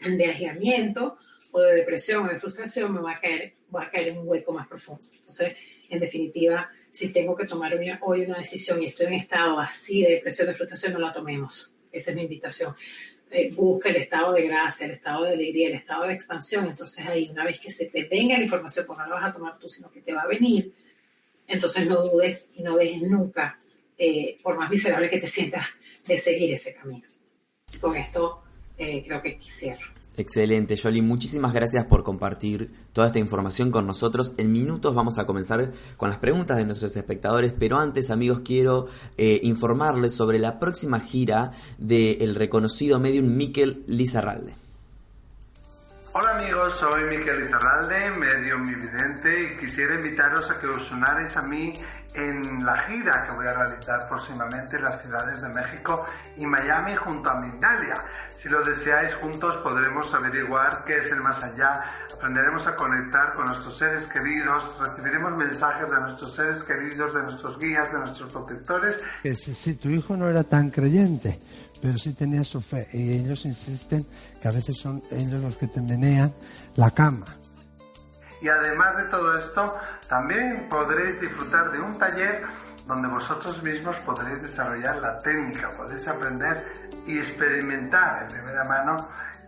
de 0.00 0.26
aislamiento 0.26 1.18
o 1.52 1.60
de 1.60 1.74
depresión 1.76 2.26
o 2.26 2.28
de 2.28 2.40
frustración, 2.40 2.94
me 2.94 3.00
va 3.00 3.12
a 3.12 3.20
caer, 3.20 3.52
voy 3.68 3.84
a 3.84 3.90
caer 3.90 4.08
en 4.08 4.18
un 4.18 4.28
hueco 4.28 4.52
más 4.52 4.66
profundo. 4.66 5.02
Entonces, 5.12 5.56
en 5.88 6.00
definitiva, 6.00 6.68
si 6.90 7.12
tengo 7.12 7.36
que 7.36 7.46
tomar 7.46 7.78
hoy 8.02 8.22
una 8.22 8.38
decisión 8.38 8.82
y 8.82 8.86
estoy 8.86 9.06
en 9.06 9.14
estado 9.14 9.60
así 9.60 10.02
de 10.02 10.12
depresión, 10.14 10.48
de 10.48 10.54
frustración, 10.54 10.94
no 10.94 10.98
la 10.98 11.12
tomemos. 11.12 11.75
Esa 11.96 12.10
es 12.10 12.16
mi 12.16 12.22
invitación. 12.22 12.74
Eh, 13.30 13.50
busca 13.52 13.88
el 13.88 13.96
estado 13.96 14.32
de 14.32 14.46
gracia, 14.46 14.86
el 14.86 14.92
estado 14.92 15.24
de 15.24 15.32
alegría, 15.32 15.68
el 15.68 15.74
estado 15.74 16.04
de 16.04 16.14
expansión. 16.14 16.66
Entonces 16.66 17.04
ahí, 17.06 17.28
una 17.28 17.44
vez 17.44 17.58
que 17.58 17.70
se 17.70 17.86
te 17.86 18.04
venga 18.04 18.36
la 18.36 18.44
información, 18.44 18.86
pues 18.86 18.98
no 18.98 19.06
la 19.06 19.14
vas 19.16 19.30
a 19.30 19.32
tomar 19.32 19.58
tú, 19.58 19.68
sino 19.68 19.90
que 19.90 20.00
te 20.00 20.12
va 20.12 20.22
a 20.22 20.26
venir, 20.26 20.72
entonces 21.48 21.86
no 21.86 22.02
dudes 22.02 22.52
y 22.56 22.62
no 22.62 22.76
dejes 22.76 23.02
nunca, 23.02 23.58
eh, 23.98 24.38
por 24.42 24.56
más 24.56 24.70
miserable 24.70 25.10
que 25.10 25.18
te 25.18 25.26
sientas, 25.26 25.66
de 26.06 26.18
seguir 26.18 26.52
ese 26.52 26.74
camino. 26.74 27.06
Con 27.80 27.96
esto 27.96 28.42
eh, 28.78 29.02
creo 29.04 29.20
que 29.22 29.38
cierro. 29.42 29.95
Excelente, 30.18 30.76
Jolie. 30.78 31.02
Muchísimas 31.02 31.52
gracias 31.52 31.84
por 31.84 32.02
compartir 32.02 32.70
toda 32.94 33.08
esta 33.08 33.18
información 33.18 33.70
con 33.70 33.86
nosotros. 33.86 34.32
En 34.38 34.50
minutos 34.50 34.94
vamos 34.94 35.18
a 35.18 35.26
comenzar 35.26 35.72
con 35.98 36.08
las 36.08 36.18
preguntas 36.18 36.56
de 36.56 36.64
nuestros 36.64 36.96
espectadores, 36.96 37.52
pero 37.58 37.76
antes, 37.78 38.10
amigos, 38.10 38.40
quiero 38.42 38.86
eh, 39.18 39.40
informarles 39.42 40.14
sobre 40.14 40.38
la 40.38 40.58
próxima 40.58 41.00
gira 41.00 41.52
del 41.76 42.34
reconocido 42.34 42.98
medium 42.98 43.36
Miquel 43.36 43.84
Lizarralde. 43.86 44.65
Hola 46.18 46.30
amigos, 46.30 46.72
soy 46.80 47.04
Miquel 47.14 47.44
Lizarralde, 47.44 48.10
medium 48.12 48.66
evidente, 48.70 49.52
y 49.52 49.58
quisiera 49.58 49.96
invitaros 49.96 50.50
a 50.50 50.58
que 50.58 50.66
os 50.66 50.90
unáis 50.90 51.36
a 51.36 51.42
mí 51.42 51.74
en 52.14 52.64
la 52.64 52.78
gira 52.84 53.26
que 53.26 53.34
voy 53.34 53.46
a 53.46 53.52
realizar 53.52 54.08
próximamente 54.08 54.76
en 54.76 54.84
las 54.84 55.02
ciudades 55.02 55.42
de 55.42 55.50
México 55.50 56.06
y 56.38 56.46
Miami 56.46 56.96
junto 56.96 57.30
a 57.30 57.38
Mindalia. 57.38 57.96
Si 58.34 58.48
lo 58.48 58.64
deseáis 58.64 59.14
juntos 59.16 59.56
podremos 59.56 60.14
averiguar 60.14 60.86
qué 60.86 60.96
es 60.96 61.12
el 61.12 61.20
más 61.20 61.44
allá, 61.44 61.84
aprenderemos 62.14 62.66
a 62.66 62.74
conectar 62.74 63.34
con 63.34 63.44
nuestros 63.44 63.76
seres 63.76 64.06
queridos, 64.06 64.74
recibiremos 64.78 65.36
mensajes 65.36 65.90
de 65.90 66.00
nuestros 66.00 66.34
seres 66.34 66.62
queridos, 66.62 67.12
de 67.12 67.22
nuestros 67.24 67.58
guías, 67.58 67.92
de 67.92 67.98
nuestros 67.98 68.32
protectores. 68.32 68.96
Si 69.34 69.76
tu 69.76 69.90
hijo 69.90 70.16
no 70.16 70.30
era 70.30 70.44
tan 70.44 70.70
creyente, 70.70 71.38
pero 71.80 71.98
sí 71.98 72.14
tenía 72.14 72.44
su 72.44 72.60
fe 72.60 72.86
y 72.92 73.20
ellos 73.20 73.44
insisten 73.44 74.06
que 74.40 74.48
a 74.48 74.50
veces 74.50 74.78
son 74.78 75.02
ellos 75.10 75.42
los 75.42 75.56
que 75.56 75.66
te 75.68 75.80
menean 75.80 76.32
la 76.76 76.90
cama. 76.90 77.26
Y 78.40 78.48
además 78.48 78.96
de 78.96 79.04
todo 79.04 79.38
esto, 79.38 79.76
también 80.08 80.68
podréis 80.68 81.20
disfrutar 81.20 81.72
de 81.72 81.80
un 81.80 81.98
taller 81.98 82.42
donde 82.86 83.08
vosotros 83.08 83.62
mismos 83.62 83.96
podréis 84.04 84.42
desarrollar 84.42 84.96
la 84.96 85.18
técnica, 85.18 85.70
podéis 85.70 86.06
aprender 86.06 86.92
y 87.06 87.18
experimentar 87.18 88.22
en 88.22 88.28
primera 88.28 88.64
mano 88.64 88.96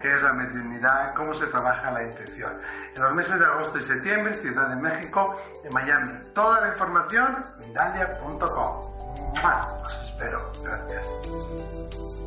qué 0.01 0.17
es 0.17 0.23
la 0.23 0.33
mediunidad, 0.33 1.15
cómo 1.15 1.35
se 1.35 1.47
trabaja 1.47 1.91
la 1.91 2.05
intuición. 2.05 2.53
En 2.95 3.03
los 3.03 3.15
meses 3.15 3.39
de 3.39 3.45
agosto 3.45 3.79
y 3.79 3.83
septiembre, 3.83 4.35
Ciudad 4.35 4.69
de 4.69 4.77
México, 4.77 5.35
en 5.65 5.73
Miami. 5.73 6.13
Toda 6.35 6.61
la 6.61 6.69
información, 6.69 7.43
mindalia.com. 7.61 8.99
Os 9.85 10.05
espero. 10.07 10.53
Gracias. 10.63 12.18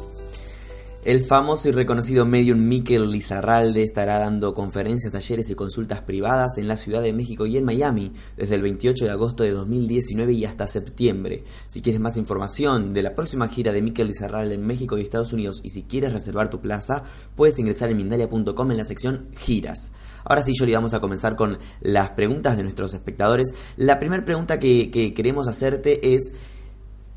El 1.03 1.21
famoso 1.21 1.67
y 1.67 1.71
reconocido 1.71 2.25
medium 2.25 2.59
Miquel 2.59 3.09
Lizarralde 3.09 3.81
estará 3.81 4.19
dando 4.19 4.53
conferencias, 4.53 5.11
talleres 5.11 5.49
y 5.49 5.55
consultas 5.55 6.01
privadas 6.01 6.59
en 6.59 6.67
la 6.67 6.77
Ciudad 6.77 7.01
de 7.01 7.11
México 7.11 7.47
y 7.47 7.57
en 7.57 7.65
Miami 7.65 8.11
desde 8.37 8.53
el 8.53 8.61
28 8.61 9.05
de 9.05 9.11
agosto 9.11 9.41
de 9.41 9.49
2019 9.49 10.33
y 10.33 10.45
hasta 10.45 10.67
septiembre. 10.67 11.43
Si 11.65 11.81
quieres 11.81 11.99
más 11.99 12.17
información 12.17 12.93
de 12.93 13.01
la 13.01 13.15
próxima 13.15 13.47
gira 13.47 13.71
de 13.71 13.81
Miquel 13.81 14.09
Lizarralde 14.09 14.53
en 14.53 14.67
México 14.67 14.95
y 14.95 15.01
Estados 15.01 15.33
Unidos 15.33 15.61
y 15.63 15.71
si 15.71 15.81
quieres 15.81 16.13
reservar 16.13 16.51
tu 16.51 16.61
plaza, 16.61 17.01
puedes 17.35 17.57
ingresar 17.57 17.89
en 17.89 17.97
Mindalia.com 17.97 18.69
en 18.69 18.77
la 18.77 18.85
sección 18.85 19.29
Giras. 19.35 19.91
Ahora 20.23 20.43
sí, 20.43 20.53
Yoli, 20.53 20.75
vamos 20.75 20.93
a 20.93 20.99
comenzar 20.99 21.35
con 21.35 21.57
las 21.81 22.11
preguntas 22.11 22.57
de 22.57 22.61
nuestros 22.61 22.93
espectadores. 22.93 23.55
La 23.75 23.99
primera 23.99 24.23
pregunta 24.23 24.59
que, 24.59 24.91
que 24.91 25.15
queremos 25.15 25.47
hacerte 25.47 26.13
es 26.13 26.35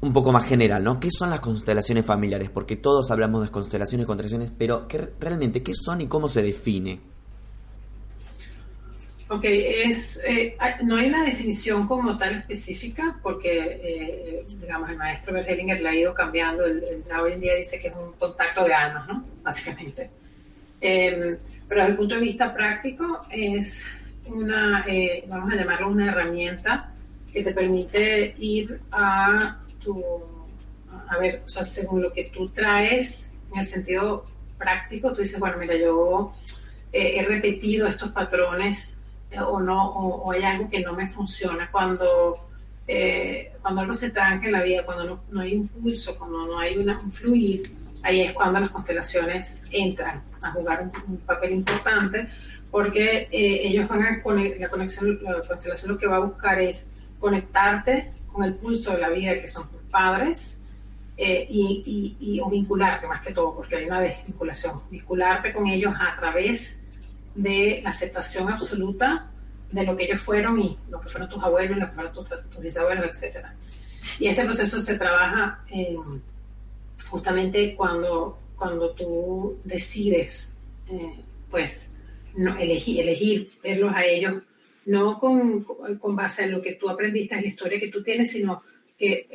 un 0.05 0.12
poco 0.12 0.32
más 0.32 0.44
general, 0.44 0.84
¿no? 0.84 1.00
¿Qué 1.00 1.09
son 1.11 1.30
las 1.30 1.40
constelaciones 1.40 2.05
familiares? 2.05 2.50
Porque 2.50 2.76
todos 2.76 3.11
hablamos 3.11 3.44
de 3.44 3.50
constelaciones, 3.50 4.07
constelaciones, 4.07 4.52
pero 4.57 4.86
¿qué, 4.86 5.09
realmente 5.18 5.62
qué 5.62 5.72
son 5.74 6.00
y 6.02 6.07
cómo 6.07 6.28
se 6.28 6.42
define? 6.42 7.00
Ok, 9.28 9.44
es, 9.44 10.22
eh, 10.26 10.57
no 10.82 10.96
hay 10.96 11.09
una 11.09 11.24
definición 11.24 11.86
como 11.86 12.16
tal 12.18 12.36
específica, 12.36 13.18
porque, 13.22 13.80
eh, 13.82 14.46
digamos, 14.61 14.90
el 14.90 14.98
maestro 14.98 15.32
Bergelinger 15.32 15.80
la 15.80 15.90
ha 15.90 15.94
ido 15.96 16.12
cambiando. 16.12 16.66
El, 16.66 16.84
hoy 17.20 17.32
en 17.32 17.40
día 17.40 17.55
dice 17.55 17.80
que 17.80 17.88
es 17.88 17.94
un 17.94 18.12
contacto 18.12 18.64
de 18.64 18.74
almas, 18.74 19.09
¿no? 19.09 19.24
Básicamente. 19.42 20.11
Em, 20.80 21.36
pero 21.66 21.80
desde 21.80 21.90
el 21.92 21.96
punto 21.96 22.14
de 22.16 22.20
vista 22.20 22.52
práctico, 22.52 23.22
es 23.30 23.84
una, 24.26 24.84
eh, 24.86 25.24
vamos 25.26 25.52
a 25.52 25.57
llamarlo 25.57 25.88
una 25.88 26.09
herramienta 26.09 26.92
que 27.32 27.42
te 27.42 27.52
permite 27.52 28.34
ir 28.38 28.80
a 28.92 29.63
a 31.09 31.18
ver, 31.18 31.43
o 31.45 31.49
sea, 31.49 31.64
según 31.64 32.03
lo 32.03 32.12
que 32.12 32.24
tú 32.24 32.49
traes 32.49 33.30
en 33.53 33.61
el 33.61 33.66
sentido 33.66 34.24
práctico, 34.59 35.12
tú 35.12 35.20
dices, 35.20 35.39
bueno, 35.39 35.57
mira, 35.59 35.76
yo 35.76 36.35
eh, 36.93 37.18
he 37.18 37.24
repetido 37.24 37.87
estos 37.87 38.11
patrones 38.12 39.01
eh, 39.30 39.41
o 39.41 39.61
no, 39.61 39.91
o, 39.91 40.32
hay 40.32 40.43
algo 40.45 40.70
que 40.70 40.80
no 40.80 40.93
me 40.93 41.09
funciona 41.09 41.68
cuando, 41.70 42.49
eh, 42.87 43.53
cuando 43.61 43.82
algo 43.82 43.95
se 43.95 44.11
tranca 44.11 44.47
en 44.47 44.53
la 44.53 44.62
vida, 44.62 44.85
cuando 44.85 45.22
no, 45.30 45.41
hay 45.41 45.55
impulso, 45.55 46.16
cuando 46.16 46.47
no 46.47 46.59
hay 46.59 46.76
una, 46.76 46.99
un 46.99 47.11
fluir, 47.11 47.74
ahí 48.03 48.22
es 48.22 48.32
cuando 48.32 48.61
las 48.61 48.70
constelaciones 48.70 49.66
entran 49.70 50.22
a 50.43 50.51
jugar 50.53 50.89
un, 51.07 51.16
papel 51.18 51.53
importante 51.53 52.28
porque 52.70 53.28
ellos 53.30 53.87
van 53.87 54.03
a 54.03 54.11
la 54.11 54.68
conexión, 54.68 55.20
la 55.22 55.41
constelación 55.43 55.93
lo 55.93 55.99
que 55.99 56.09
va 56.09 56.16
a 56.16 56.20
buscar 56.20 56.61
es 56.61 56.91
conectarte 57.20 58.11
con 58.35 58.45
el 58.45 58.55
pulso 58.55 58.91
de 58.91 58.99
la 58.99 59.11
vida 59.11 59.41
que 59.41 59.47
son 59.47 59.70
tus 59.70 59.80
padres 59.82 60.61
eh, 61.16 61.47
y, 61.49 62.41
o 62.43 62.51
vincularte 62.51 63.07
más 63.07 63.22
que 63.22 63.32
todo, 63.32 63.55
porque 63.55 63.76
hay 63.76 63.85
una 63.85 64.01
desvinculación, 64.01 64.82
vincularte 64.91 65.53
con 65.53 65.68
ellos 65.68 65.95
a 65.97 66.18
través 66.18 66.80
de 67.37 67.80
la 67.85 67.91
aceptación 67.91 68.51
absoluta 68.51 69.30
de 69.70 69.85
lo 69.85 69.97
que 69.97 70.05
ellos 70.05 70.20
fueron 70.20 70.61
y 70.61 70.76
lo 70.91 71.01
que 71.01 71.09
fueron 71.09 71.28
tus 71.28 71.43
abuelos, 71.43 71.78
lo 71.78 71.87
que 71.87 71.95
fueron 71.95 72.12
tus, 72.12 72.61
bisabuelos, 72.61 73.07
etc. 73.07 73.47
Y 74.18 74.26
este 74.26 74.45
proceso 74.45 74.80
se 74.80 74.99
trabaja 74.99 75.62
eh, 75.70 75.97
justamente 77.09 77.76
cuando, 77.76 78.41
cuando 78.57 78.91
tú 78.91 79.61
decides, 79.62 80.51
eh, 80.89 81.20
pues, 81.49 81.95
no, 82.37 82.59
elegir, 82.59 83.03
elegir 83.03 83.53
verlos 83.62 83.95
a 83.95 84.05
ellos 84.05 84.43
no 84.87 85.18
con, 85.18 85.64
con, 85.64 86.16
base 86.16 86.45
en 86.45 86.53
lo 86.53 86.62
que 86.62 86.74
tú 86.74 86.89
aprendiste, 86.89 87.35
en 87.35 87.43
la 87.43 87.49
historia 87.49 87.80
que 87.80 87.89
tú 87.89 88.03
tienes, 88.03 88.32
sino 88.32 88.62
que 88.99 89.28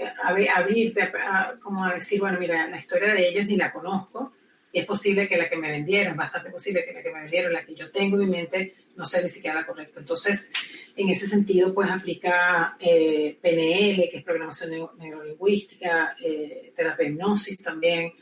abrirte 0.55 1.01
a, 1.01 1.55
como 1.61 1.83
a 1.83 1.95
decir, 1.95 2.19
bueno, 2.19 2.39
mira, 2.39 2.67
la 2.67 2.79
historia 2.79 3.13
de 3.13 3.27
ellos 3.27 3.45
ni 3.45 3.57
la 3.57 3.71
conozco, 3.71 4.33
y 4.71 4.79
es 4.79 4.85
posible 4.85 5.27
que 5.27 5.37
la 5.37 5.49
que 5.49 5.57
me 5.57 5.71
vendieron, 5.71 6.15
bastante 6.15 6.51
posible 6.51 6.85
que 6.85 6.93
la 6.93 7.01
que 7.01 7.11
me 7.11 7.21
vendieron, 7.21 7.51
la 7.51 7.65
que 7.65 7.75
yo 7.75 7.89
tengo 7.91 8.17
en 8.17 8.29
mi 8.29 8.37
mente, 8.37 8.75
no 8.95 9.05
sea 9.05 9.21
ni 9.21 9.29
siquiera 9.29 9.61
la 9.61 9.65
correcta. 9.65 9.99
Entonces, 9.99 10.51
en 10.95 11.09
ese 11.09 11.25
sentido, 11.25 11.73
pues 11.73 11.89
aplica 11.89 12.75
eh, 12.79 13.37
PNL, 13.41 14.09
que 14.09 14.17
es 14.17 14.23
programación 14.23 14.89
neurolingüística, 14.97 16.15
eh, 16.23 16.71
terapia 16.75 17.07
hipnosis 17.07 17.57
también, 17.59 18.13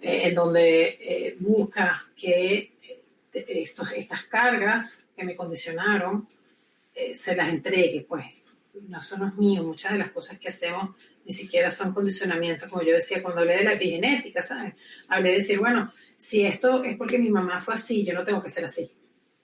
eh, 0.00 0.22
en 0.24 0.34
donde 0.34 1.36
busca 1.38 2.06
que 2.16 2.72
estos, 3.32 3.92
estas 3.92 4.24
cargas 4.24 5.06
que 5.16 5.24
me 5.24 5.36
condicionaron 5.36 6.26
eh, 6.98 7.14
se 7.14 7.36
las 7.36 7.50
entregue, 7.50 8.06
pues 8.08 8.24
no 8.88 9.02
son 9.02 9.20
los 9.20 9.36
míos, 9.36 9.66
muchas 9.66 9.92
de 9.92 9.98
las 9.98 10.10
cosas 10.10 10.38
que 10.38 10.48
hacemos 10.48 10.96
ni 11.26 11.32
siquiera 11.32 11.70
son 11.70 11.92
condicionamientos, 11.92 12.70
como 12.70 12.82
yo 12.82 12.94
decía 12.94 13.22
cuando 13.22 13.42
hablé 13.42 13.58
de 13.58 13.64
la 13.64 13.74
epigenética, 13.74 14.42
¿sabes? 14.42 14.74
Hablé 15.08 15.30
de 15.32 15.36
decir, 15.36 15.58
bueno, 15.58 15.92
si 16.16 16.46
esto 16.46 16.82
es 16.84 16.96
porque 16.96 17.18
mi 17.18 17.28
mamá 17.28 17.60
fue 17.60 17.74
así, 17.74 18.02
yo 18.02 18.14
no 18.14 18.24
tengo 18.24 18.42
que 18.42 18.48
ser 18.48 18.64
así. 18.64 18.90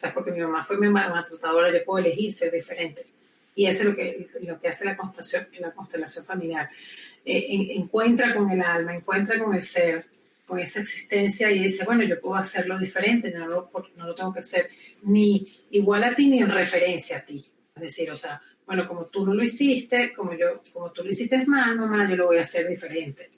O 0.02 0.14
porque 0.14 0.32
mi 0.32 0.40
mamá 0.40 0.62
fue 0.62 0.78
mi 0.78 0.88
maltratadora, 0.88 1.70
yo 1.70 1.84
puedo 1.84 2.04
elegir 2.04 2.32
ser 2.32 2.52
diferente. 2.52 3.06
Y 3.54 3.66
eso 3.66 3.82
es 3.82 3.88
lo 3.90 3.96
que, 3.96 4.28
lo 4.42 4.58
que 4.58 4.68
hace 4.68 4.84
la 4.86 4.96
constelación, 4.96 5.48
la 5.60 5.72
constelación 5.72 6.24
familiar. 6.24 6.70
Eh, 7.24 7.74
encuentra 7.76 8.34
con 8.34 8.50
el 8.50 8.62
alma, 8.62 8.94
encuentra 8.94 9.38
con 9.38 9.54
el 9.54 9.62
ser, 9.62 10.06
con 10.46 10.58
esa 10.58 10.80
existencia 10.80 11.50
y 11.50 11.64
dice, 11.64 11.84
bueno, 11.84 12.02
yo 12.04 12.18
puedo 12.20 12.36
hacerlo 12.36 12.78
diferente, 12.78 13.30
no 13.30 13.46
lo, 13.46 13.70
no 13.96 14.06
lo 14.06 14.14
tengo 14.14 14.32
que 14.32 14.40
hacer 14.40 14.70
ni 15.02 15.46
igual 15.70 16.04
a 16.04 16.14
ti 16.14 16.28
ni 16.28 16.38
en 16.38 16.50
referencia 16.50 17.18
a 17.18 17.24
ti. 17.24 17.44
Es 17.74 17.82
decir, 17.82 18.10
o 18.10 18.16
sea, 18.16 18.40
bueno, 18.66 18.86
como 18.86 19.06
tú 19.06 19.24
no 19.26 19.34
lo 19.34 19.42
hiciste, 19.42 20.12
como 20.12 20.34
yo, 20.34 20.62
como 20.72 20.90
tú 20.92 21.02
lo 21.02 21.10
hiciste 21.10 21.44
más, 21.46 21.74
mamá, 21.76 22.08
yo 22.08 22.16
lo 22.16 22.26
voy 22.26 22.38
a 22.38 22.42
hacer 22.42 22.68
diferente. 22.68 23.30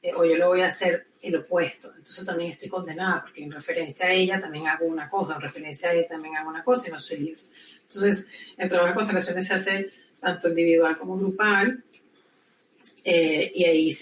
Eh, 0.00 0.12
o 0.14 0.24
yo 0.24 0.36
lo 0.36 0.48
voy 0.48 0.60
a 0.60 0.66
hacer 0.66 1.08
el 1.20 1.36
opuesto. 1.36 1.88
Entonces 1.88 2.24
también 2.24 2.52
estoy 2.52 2.68
condenada, 2.68 3.22
porque 3.22 3.42
en 3.42 3.50
referencia 3.50 4.06
a 4.06 4.12
ella 4.12 4.40
también 4.40 4.68
hago 4.68 4.86
una 4.86 5.10
cosa, 5.10 5.34
en 5.34 5.40
referencia 5.40 5.90
a 5.90 5.94
ella 5.94 6.08
también 6.08 6.36
hago 6.36 6.50
una 6.50 6.62
cosa 6.62 6.88
y 6.88 6.92
no 6.92 7.00
soy 7.00 7.18
libre. 7.18 7.42
Entonces, 7.82 8.30
el 8.56 8.68
trabajo 8.68 8.90
de 8.90 8.94
constelaciones 8.94 9.46
se 9.46 9.54
hace 9.54 9.90
tanto 10.20 10.48
individual 10.48 10.96
como 10.96 11.16
grupal. 11.16 11.82
Eh, 13.04 13.52
y 13.54 13.64
ahí 13.64 13.96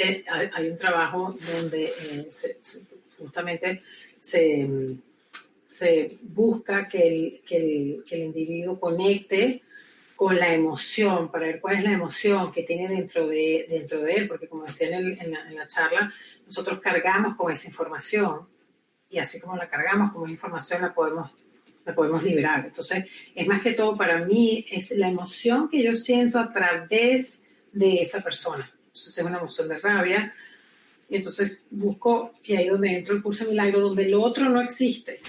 hay, 0.53 0.71
un 0.71 0.79
trabajo 0.79 1.37
donde 1.53 1.93
eh, 2.01 2.29
justamente 3.19 3.83
se, 4.21 4.69
se 5.77 6.19
busca 6.23 6.89
que 6.89 7.07
el, 7.07 7.43
que 7.47 8.03
el, 8.11 8.23
individuo 8.23 8.81
conecte 8.81 9.63
con 10.15 10.35
la 10.35 10.55
emoción, 10.55 11.31
para 11.31 11.47
ver 11.47 11.61
cuál 11.61 11.77
es 11.77 11.85
la 11.85 11.93
emoción 11.93 12.51
que 12.51 12.63
tiene 12.63 12.89
dentro 12.89 13.29
de, 13.29 13.67
dentro 13.69 14.01
de 14.01 14.15
él, 14.15 14.29
porque 14.29 14.49
como 14.49 14.65
decía 14.65 14.89
en, 14.89 15.21
en, 15.21 15.33
la, 15.33 15.47
en, 15.47 15.55
la, 15.55 15.69
charla, 15.69 16.11
nosotros 16.47 16.81
cargamos 16.81 17.37
con 17.37 17.53
esa 17.53 17.69
información 17.69 18.49
y 19.11 19.19
así 19.19 19.39
como 19.39 19.55
la 19.57 19.69
cargamos 19.69 20.13
como 20.13 20.27
información 20.27 20.81
la 20.81 20.95
podemos, 20.95 21.31
la 21.85 21.95
podemos 21.95 22.23
liberar. 22.23 22.65
Entonces, 22.65 23.05
es 23.35 23.47
más 23.47 23.61
que 23.61 23.75
todo 23.75 23.95
para 23.95 24.25
mí, 24.25 24.65
es 24.71 24.93
la 24.93 25.09
emoción 25.09 25.69
que 25.69 25.83
yo 25.83 25.93
siento 25.93 26.39
a 26.39 26.51
través 26.51 27.43
de 27.71 28.01
esa 28.01 28.23
persona. 28.23 28.73
Entonces, 28.87 29.19
es 29.19 29.25
una 29.25 29.39
emoción 29.39 29.69
de 29.69 29.79
rabia. 29.79 30.35
Y 31.09 31.17
entonces 31.17 31.59
busco, 31.71 32.33
y 32.43 32.57
ahí 32.57 32.69
donde 32.69 32.97
entro 32.97 33.15
el 33.15 33.23
curso 33.23 33.45
de 33.45 33.51
milagro, 33.51 33.81
donde 33.81 34.07
el 34.07 34.15
otro 34.15 34.49
no 34.49 34.61
existe 34.63 35.21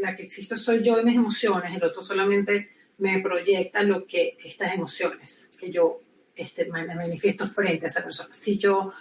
la 0.00 0.14
que 0.14 0.24
existo 0.24 0.56
soy 0.56 0.82
yo 0.82 1.00
y 1.00 1.04
mis 1.04 1.16
emociones, 1.16 1.74
el 1.74 1.84
otro 1.84 2.02
solamente 2.02 2.70
me 2.98 3.20
proyecta 3.20 3.82
lo 3.82 4.06
que 4.06 4.36
estas 4.42 4.74
emociones 4.74 5.50
que 5.58 5.70
yo 5.70 6.00
este, 6.34 6.70
me 6.70 6.86
manifiesto 6.86 7.46
frente 7.46 7.86
a 7.86 7.88
esa 7.88 8.04
persona. 8.04 8.34
Si 8.34 8.58
yo 8.58 8.92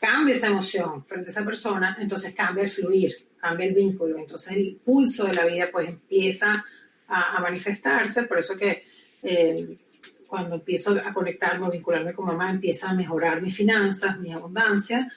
cambio 0.00 0.34
esa 0.34 0.48
emoción 0.48 1.04
frente 1.04 1.30
a 1.30 1.32
esa 1.32 1.44
persona, 1.44 1.96
entonces 2.00 2.34
cambia 2.34 2.64
el 2.64 2.70
fluir, 2.70 3.16
cambia 3.38 3.66
el 3.66 3.74
vínculo, 3.74 4.18
entonces 4.18 4.56
el 4.56 4.80
pulso 4.84 5.26
de 5.26 5.34
la 5.34 5.46
vida 5.46 5.68
pues 5.70 5.88
empieza 5.88 6.64
a, 7.08 7.40
manifestarse, 7.40 8.22
por 8.22 8.38
eso 8.38 8.56
que 8.56 8.84
eh, 9.22 9.76
cuando 10.26 10.54
empiezo 10.56 10.92
a 10.92 11.12
conectarme, 11.12 11.66
a 11.66 11.70
vincularme 11.70 12.14
con 12.14 12.24
mamá, 12.24 12.50
empieza 12.50 12.90
a 12.90 12.94
mejorar 12.94 13.42
mis 13.42 13.54
finanzas, 13.54 14.18
mi 14.18 14.32
abundancia, 14.32 15.12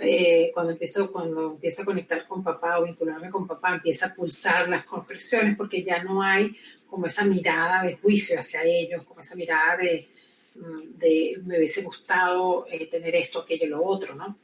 eh, 0.00 0.52
cuando, 0.54 0.72
empiezo, 0.72 1.10
cuando 1.10 1.52
empiezo 1.52 1.82
a 1.82 1.84
conectar 1.84 2.26
con 2.28 2.44
papá 2.44 2.78
o 2.78 2.84
vincularme 2.84 3.30
con 3.30 3.48
papá, 3.48 3.74
empieza 3.74 4.06
a 4.06 4.14
pulsar 4.14 4.68
las 4.68 4.84
confesiones 4.84 5.56
porque 5.56 5.82
ya 5.82 6.02
no 6.04 6.22
hay 6.22 6.56
como 6.86 7.06
esa 7.06 7.24
mirada 7.24 7.82
de 7.82 7.96
juicio 7.96 8.38
hacia 8.38 8.62
ellos, 8.62 9.04
como 9.04 9.20
esa 9.20 9.34
mirada 9.34 9.76
de, 9.76 10.08
mm, 10.54 10.98
de 10.98 11.40
me 11.44 11.58
hubiese 11.58 11.82
gustado 11.82 12.66
eh, 12.70 12.86
tener 12.86 13.16
esto, 13.16 13.40
aquello, 13.40 13.66
lo 13.66 13.84
otro, 13.84 14.14
¿no? 14.14 14.38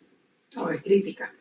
O 0.57 0.67
de 0.67 0.79
crítica. 0.79 1.33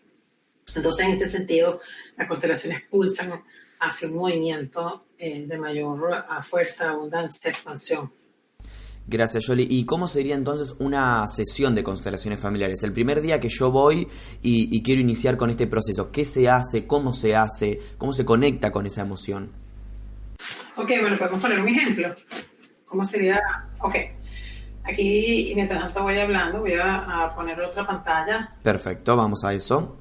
Entonces, 0.75 1.05
en 1.07 1.13
ese 1.13 1.27
sentido, 1.27 1.81
las 2.15 2.27
constelaciones 2.27 2.83
pulsan 2.83 3.43
hacia 3.79 4.07
un 4.07 4.15
movimiento 4.15 5.05
eh, 5.17 5.45
de 5.45 5.57
mayor 5.57 6.25
fuerza, 6.41 6.91
abundancia, 6.91 7.49
expansión. 7.49 8.11
Gracias, 9.05 9.45
Yoli. 9.47 9.67
¿Y 9.69 9.85
cómo 9.85 10.07
sería 10.07 10.35
entonces 10.35 10.75
una 10.79 11.27
sesión 11.27 11.75
de 11.75 11.83
constelaciones 11.83 12.39
familiares? 12.39 12.83
El 12.83 12.93
primer 12.93 13.21
día 13.21 13.39
que 13.39 13.49
yo 13.49 13.69
voy 13.69 14.07
y, 14.41 14.75
y, 14.75 14.81
quiero 14.81 15.01
iniciar 15.01 15.35
con 15.35 15.49
este 15.49 15.67
proceso, 15.67 16.11
¿qué 16.11 16.23
se 16.23 16.49
hace? 16.49 16.87
¿Cómo 16.87 17.13
se 17.13 17.35
hace? 17.35 17.79
¿Cómo 17.97 18.13
se 18.13 18.23
conecta 18.23 18.71
con 18.71 18.85
esa 18.85 19.01
emoción? 19.01 19.51
Ok, 20.77 20.89
bueno, 21.01 21.17
podemos 21.17 21.41
poner 21.41 21.59
un 21.59 21.67
ejemplo. 21.67 22.15
¿Cómo 22.85 23.03
sería? 23.03 23.41
Ok. 23.79 23.95
Aquí, 24.85 25.51
mientras 25.55 25.79
tanto 25.79 26.03
voy 26.03 26.17
hablando, 26.17 26.59
voy 26.59 26.73
a, 26.73 27.25
a 27.25 27.35
poner 27.35 27.59
otra 27.59 27.83
pantalla. 27.83 28.53
Perfecto, 28.61 29.15
vamos 29.15 29.43
a 29.43 29.53
eso. 29.53 29.97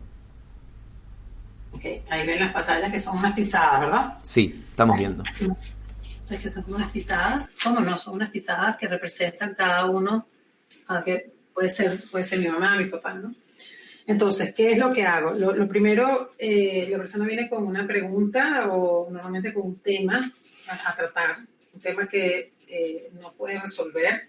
Ok, 1.72 1.84
ahí 2.10 2.26
ven 2.26 2.40
las 2.40 2.52
pantallas 2.52 2.92
que 2.92 3.00
son 3.00 3.18
unas 3.18 3.32
pisadas, 3.32 3.80
¿verdad? 3.80 4.18
Sí, 4.22 4.64
estamos 4.70 4.96
viendo. 4.96 5.24
Es 6.30 6.40
que 6.40 6.50
son 6.50 6.64
unas 6.68 6.90
pisadas, 6.90 7.58
¿cómo 7.62 7.80
no? 7.80 7.98
Son 7.98 8.14
unas 8.14 8.30
pisadas 8.30 8.76
que 8.76 8.88
representan 8.88 9.54
cada 9.54 9.86
uno, 9.86 10.26
a 10.88 11.02
que 11.04 11.30
puede 11.52 11.68
ser, 11.68 11.98
puede 12.10 12.24
ser 12.24 12.38
mi 12.38 12.48
mamá, 12.48 12.76
mi 12.76 12.86
papá, 12.86 13.14
¿no? 13.14 13.34
Entonces, 14.06 14.54
¿qué 14.54 14.72
es 14.72 14.78
lo 14.78 14.90
que 14.90 15.04
hago? 15.04 15.32
Lo, 15.34 15.54
lo 15.54 15.68
primero, 15.68 16.32
eh, 16.38 16.88
la 16.90 16.98
persona 16.98 17.24
viene 17.24 17.48
con 17.48 17.64
una 17.64 17.86
pregunta 17.86 18.68
o 18.70 19.08
normalmente 19.10 19.52
con 19.52 19.66
un 19.66 19.78
tema 19.78 20.32
a, 20.68 20.90
a 20.90 20.96
tratar, 20.96 21.38
un 21.74 21.80
tema 21.80 22.08
que 22.08 22.52
eh, 22.68 23.10
no 23.20 23.32
puede 23.32 23.60
resolver 23.60 24.28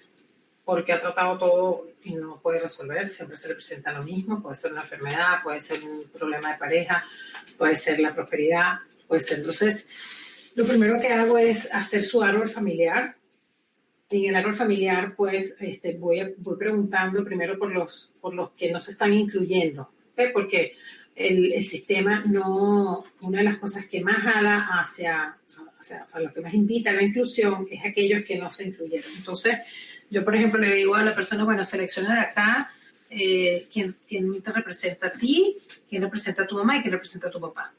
porque 0.65 0.93
ha 0.93 0.99
tratado 0.99 1.37
todo 1.37 1.87
y 2.03 2.15
no 2.15 2.39
puede 2.41 2.59
resolver, 2.59 3.09
siempre 3.09 3.37
se 3.37 3.49
le 3.49 3.55
presenta 3.55 3.91
lo 3.91 4.03
mismo, 4.03 4.41
puede 4.41 4.55
ser 4.55 4.71
una 4.71 4.81
enfermedad, 4.81 5.43
puede 5.43 5.61
ser 5.61 5.83
un 5.83 6.03
problema 6.09 6.51
de 6.51 6.57
pareja, 6.57 7.03
puede 7.57 7.75
ser 7.75 7.99
la 7.99 8.13
prosperidad, 8.13 8.79
puede 9.07 9.21
ser. 9.21 9.39
Entonces, 9.39 9.87
lo 10.55 10.65
primero 10.65 10.99
que 11.01 11.07
hago 11.07 11.37
es 11.37 11.73
hacer 11.73 12.03
su 12.03 12.21
árbol 12.21 12.49
familiar. 12.49 13.15
Y 14.09 14.25
en 14.25 14.29
el 14.29 14.35
árbol 14.35 14.55
familiar, 14.55 15.15
pues, 15.15 15.57
este, 15.59 15.93
voy, 15.93 16.35
preguntando 16.57 17.23
primero 17.23 17.57
por 17.57 17.71
los, 17.71 18.11
que 18.55 18.71
no 18.71 18.79
se 18.79 18.91
están 18.91 19.11
incluyendo, 19.11 19.89
¿okay? 20.11 20.31
porque 20.31 20.75
el, 21.15 21.63
sistema 21.63 22.23
no, 22.25 23.03
una 23.21 23.39
de 23.39 23.43
las 23.43 23.57
cosas 23.57 23.85
que 23.85 24.01
más 24.01 24.17
jala 24.17 24.67
hacia, 24.79 25.37
lo 26.19 26.31
que 26.31 26.41
más 26.41 26.53
invita 26.53 26.91
a 26.91 26.93
la 26.93 27.01
inclusión 27.01 27.67
es 27.71 27.83
aquellos 27.83 28.23
que 28.23 28.37
no 28.37 28.51
se 28.51 28.65
incluyeron. 28.65 29.11
Entonces, 29.17 29.57
yo, 30.11 30.23
por 30.23 30.35
ejemplo, 30.35 30.59
le 30.59 30.75
digo 30.75 30.93
a 30.93 31.03
la 31.03 31.15
persona, 31.15 31.43
bueno, 31.43 31.65
selecciona 31.65 32.13
de 32.13 32.21
acá 32.21 32.71
eh, 33.09 33.67
quién, 33.71 33.95
quién 34.07 34.43
te 34.43 34.51
representa 34.51 35.07
a 35.07 35.11
ti, 35.11 35.57
quién 35.89 36.03
representa 36.03 36.43
a 36.43 36.47
tu 36.47 36.55
mamá 36.55 36.77
y 36.77 36.81
quién 36.81 36.93
representa 36.93 37.29
a 37.29 37.31
tu 37.31 37.39
papá. 37.39 37.73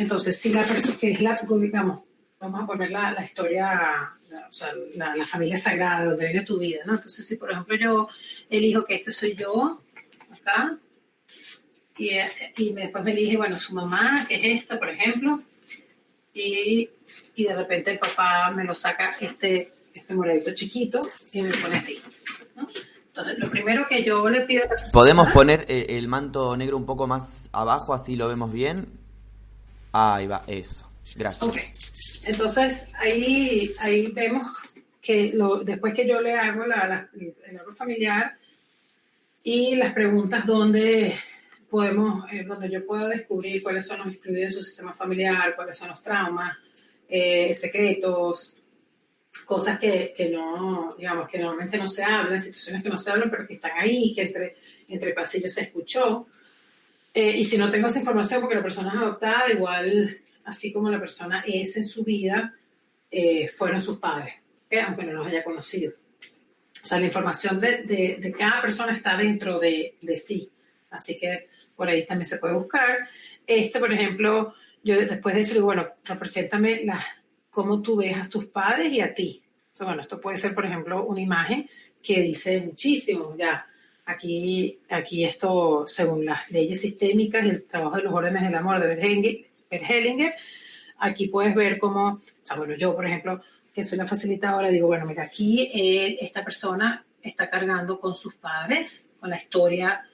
Entonces, 0.00 0.38
si 0.38 0.48
la 0.48 0.62
persona, 0.62 0.96
que 0.98 1.10
es 1.10 1.20
la, 1.20 1.38
digamos, 1.60 2.00
vamos 2.40 2.62
a 2.62 2.66
poner 2.66 2.90
la, 2.90 3.12
la 3.12 3.22
historia, 3.22 4.10
la, 4.30 4.48
o 4.48 4.52
sea, 4.52 4.72
la, 4.94 5.14
la, 5.14 5.26
familia 5.26 5.58
sagrada, 5.58 6.06
donde 6.06 6.24
viene 6.24 6.40
tu 6.40 6.58
vida, 6.58 6.80
¿no? 6.86 6.94
Entonces, 6.94 7.26
si 7.26 7.36
por 7.36 7.50
ejemplo 7.50 7.76
yo 7.76 8.08
elijo 8.48 8.86
que 8.86 8.94
este 8.94 9.12
soy 9.12 9.34
yo, 9.34 9.78
acá, 10.32 10.78
y, 11.98 12.12
y 12.56 12.72
después 12.72 13.04
me 13.04 13.12
elige, 13.12 13.36
bueno, 13.36 13.58
su 13.58 13.74
mamá, 13.74 14.24
que 14.26 14.36
es 14.36 14.62
esta, 14.62 14.78
por 14.78 14.88
ejemplo, 14.88 15.38
y, 16.32 16.88
y 17.34 17.44
de 17.44 17.54
repente 17.54 17.90
el 17.90 17.98
papá 17.98 18.52
me 18.56 18.64
lo 18.64 18.74
saca 18.74 19.14
este, 19.20 19.70
este 19.92 20.14
moradito 20.14 20.54
chiquito 20.54 21.02
y 21.34 21.42
me 21.42 21.52
pone 21.58 21.76
así, 21.76 22.00
¿no? 22.56 22.66
Entonces, 23.08 23.38
lo 23.38 23.50
primero 23.50 23.84
que 23.86 24.02
yo 24.02 24.30
le 24.30 24.40
pido 24.46 24.62
a 24.62 24.64
la 24.64 24.70
persona, 24.70 24.92
¿Podemos 24.92 25.30
poner 25.32 25.66
eh, 25.68 25.84
el 25.90 26.08
manto 26.08 26.56
negro 26.56 26.78
un 26.78 26.86
poco 26.86 27.06
más 27.06 27.50
abajo, 27.52 27.92
así 27.92 28.16
lo 28.16 28.26
vemos 28.28 28.50
bien? 28.50 28.99
Ahí 29.92 30.26
va, 30.26 30.44
eso. 30.46 30.90
Gracias. 31.16 31.42
Ok. 31.42 31.58
Entonces, 32.26 32.88
ahí, 32.98 33.72
ahí 33.78 34.08
vemos 34.08 34.46
que 35.00 35.32
lo, 35.34 35.64
después 35.64 35.94
que 35.94 36.06
yo 36.06 36.20
le 36.20 36.34
hago 36.34 36.66
la, 36.66 36.86
la, 36.86 37.08
el 37.14 37.58
árbol 37.58 37.74
familiar 37.74 38.36
y 39.42 39.76
las 39.76 39.92
preguntas 39.92 40.46
donde 40.46 41.16
podemos, 41.70 42.24
eh, 42.32 42.44
donde 42.44 42.68
yo 42.68 42.84
puedo 42.84 43.08
descubrir 43.08 43.62
cuáles 43.62 43.86
son 43.86 43.98
los 43.98 44.08
excluidos 44.08 44.54
de 44.54 44.60
su 44.60 44.62
sistema 44.62 44.92
familiar, 44.92 45.54
cuáles 45.56 45.78
son 45.78 45.88
los 45.88 46.02
traumas, 46.02 46.56
eh, 47.08 47.54
secretos, 47.54 48.56
cosas 49.46 49.78
que, 49.78 50.12
que, 50.16 50.28
no, 50.28 50.94
digamos, 50.98 51.28
que 51.28 51.38
normalmente 51.38 51.78
no 51.78 51.88
se 51.88 52.04
hablan, 52.04 52.40
situaciones 52.40 52.82
que 52.82 52.88
no 52.88 52.98
se 52.98 53.10
hablan, 53.10 53.30
pero 53.30 53.46
que 53.46 53.54
están 53.54 53.72
ahí, 53.78 54.12
que 54.14 54.22
entre, 54.22 54.56
entre 54.88 55.12
pasillos 55.12 55.52
se 55.52 55.62
escuchó. 55.62 56.26
Eh, 57.12 57.36
y 57.38 57.44
si 57.44 57.58
no 57.58 57.70
tengo 57.70 57.88
esa 57.88 57.98
información, 57.98 58.40
porque 58.40 58.56
la 58.56 58.62
persona 58.62 58.90
es 58.90 58.96
adoptada, 58.96 59.52
igual, 59.52 60.18
así 60.44 60.72
como 60.72 60.90
la 60.90 61.00
persona 61.00 61.42
es 61.46 61.76
en 61.76 61.84
su 61.84 62.04
vida, 62.04 62.54
eh, 63.10 63.48
fueron 63.48 63.80
sus 63.80 63.98
padres, 63.98 64.34
¿okay? 64.66 64.80
aunque 64.80 65.04
no 65.04 65.12
los 65.12 65.26
haya 65.26 65.42
conocido. 65.42 65.92
O 66.82 66.86
sea, 66.86 66.98
la 66.98 67.06
información 67.06 67.60
de, 67.60 67.82
de, 67.82 68.18
de 68.20 68.32
cada 68.32 68.62
persona 68.62 68.96
está 68.96 69.16
dentro 69.16 69.58
de, 69.58 69.96
de, 70.00 70.16
sí. 70.16 70.50
Así 70.90 71.18
que 71.18 71.48
por 71.76 71.88
ahí 71.88 72.06
también 72.06 72.26
se 72.26 72.38
puede 72.38 72.54
buscar. 72.54 73.08
Este, 73.46 73.78
por 73.78 73.92
ejemplo, 73.92 74.54
yo 74.82 74.96
después 74.96 75.34
de 75.34 75.42
eso 75.42 75.54
digo, 75.54 75.66
bueno, 75.66 75.88
represéntame 76.04 76.84
la, 76.84 77.04
cómo 77.50 77.82
tú 77.82 77.96
ves 77.96 78.16
a 78.16 78.28
tus 78.28 78.46
padres 78.46 78.92
y 78.92 79.00
a 79.00 79.14
ti. 79.14 79.42
O 79.72 79.76
sea, 79.76 79.86
bueno, 79.86 80.02
esto 80.02 80.20
puede 80.20 80.38
ser, 80.38 80.54
por 80.54 80.64
ejemplo, 80.64 81.04
una 81.04 81.20
imagen 81.20 81.68
que 82.02 82.22
dice 82.22 82.60
muchísimo, 82.60 83.34
ya, 83.36 83.66
aquí, 84.10 84.78
aquí 84.88 85.24
esto, 85.24 85.84
según 85.86 86.24
las 86.24 86.50
leyes 86.50 86.80
sistémicas 86.80 87.44
y 87.44 87.50
el 87.50 87.64
trabajo 87.64 87.96
de 87.96 88.02
los 88.02 88.12
órdenes 88.12 88.42
del 88.42 88.54
amor 88.54 88.80
de 88.80 88.88
Bert 88.88 89.02
Hellinger, 89.72 90.34
aquí 90.98 91.28
puedes 91.28 91.54
ver 91.54 91.78
cómo, 91.78 92.06
o 92.08 92.20
sea, 92.42 92.56
bueno, 92.56 92.74
yo, 92.74 92.94
por 92.94 93.06
ejemplo, 93.06 93.42
que 93.74 93.84
soy 93.84 93.98
la 93.98 94.06
facilitadora, 94.06 94.68
digo, 94.68 94.88
bueno, 94.88 95.06
mira, 95.06 95.22
aquí 95.22 95.70
eh, 95.72 96.18
esta 96.20 96.44
persona 96.44 97.04
está 97.22 97.48
cargando 97.48 98.00
con 98.00 98.14
sus 98.16 98.34
padres, 98.34 99.06
con 99.20 99.30
la 99.30 99.36
historia 99.36 100.04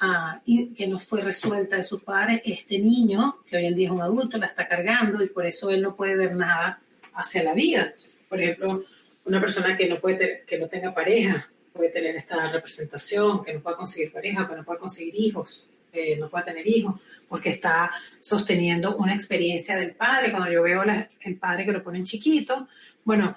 uh, 0.00 0.40
y 0.44 0.74
que 0.74 0.86
no 0.86 0.98
fue 0.98 1.20
resuelta 1.20 1.76
de 1.76 1.84
sus 1.84 2.02
padres, 2.02 2.40
este 2.44 2.78
niño, 2.78 3.38
que 3.46 3.56
hoy 3.56 3.66
en 3.66 3.74
día 3.74 3.88
es 3.88 3.92
un 3.92 4.02
adulto, 4.02 4.38
la 4.38 4.46
está 4.46 4.66
cargando 4.66 5.22
y 5.22 5.28
por 5.28 5.46
eso 5.46 5.70
él 5.70 5.82
no 5.82 5.94
puede 5.94 6.16
ver 6.16 6.34
nada 6.34 6.80
hacia 7.14 7.42
la 7.42 7.52
vida. 7.52 7.92
Por 8.28 8.40
ejemplo, 8.40 8.84
una 9.26 9.40
persona 9.40 9.76
que 9.76 9.88
no, 9.88 10.00
puede 10.00 10.44
que 10.46 10.58
no 10.58 10.68
tenga 10.68 10.94
pareja 10.94 11.48
puede 11.72 11.90
tener 11.90 12.16
esta 12.16 12.50
representación, 12.50 13.44
que 13.44 13.54
no 13.54 13.60
pueda 13.60 13.76
conseguir 13.76 14.12
pareja, 14.12 14.48
que 14.48 14.56
no 14.56 14.64
pueda 14.64 14.78
conseguir 14.78 15.14
hijos, 15.16 15.66
eh, 15.92 16.16
no 16.16 16.28
pueda 16.28 16.44
tener 16.44 16.66
hijos, 16.66 17.00
porque 17.28 17.50
está 17.50 17.90
sosteniendo 18.20 18.96
una 18.96 19.14
experiencia 19.14 19.76
del 19.76 19.94
padre. 19.94 20.30
Cuando 20.30 20.50
yo 20.50 20.62
veo 20.62 20.82
el 20.82 21.36
padre 21.38 21.64
que 21.64 21.72
lo 21.72 21.82
pone 21.82 21.98
en 21.98 22.04
chiquito, 22.04 22.68
bueno, 23.04 23.36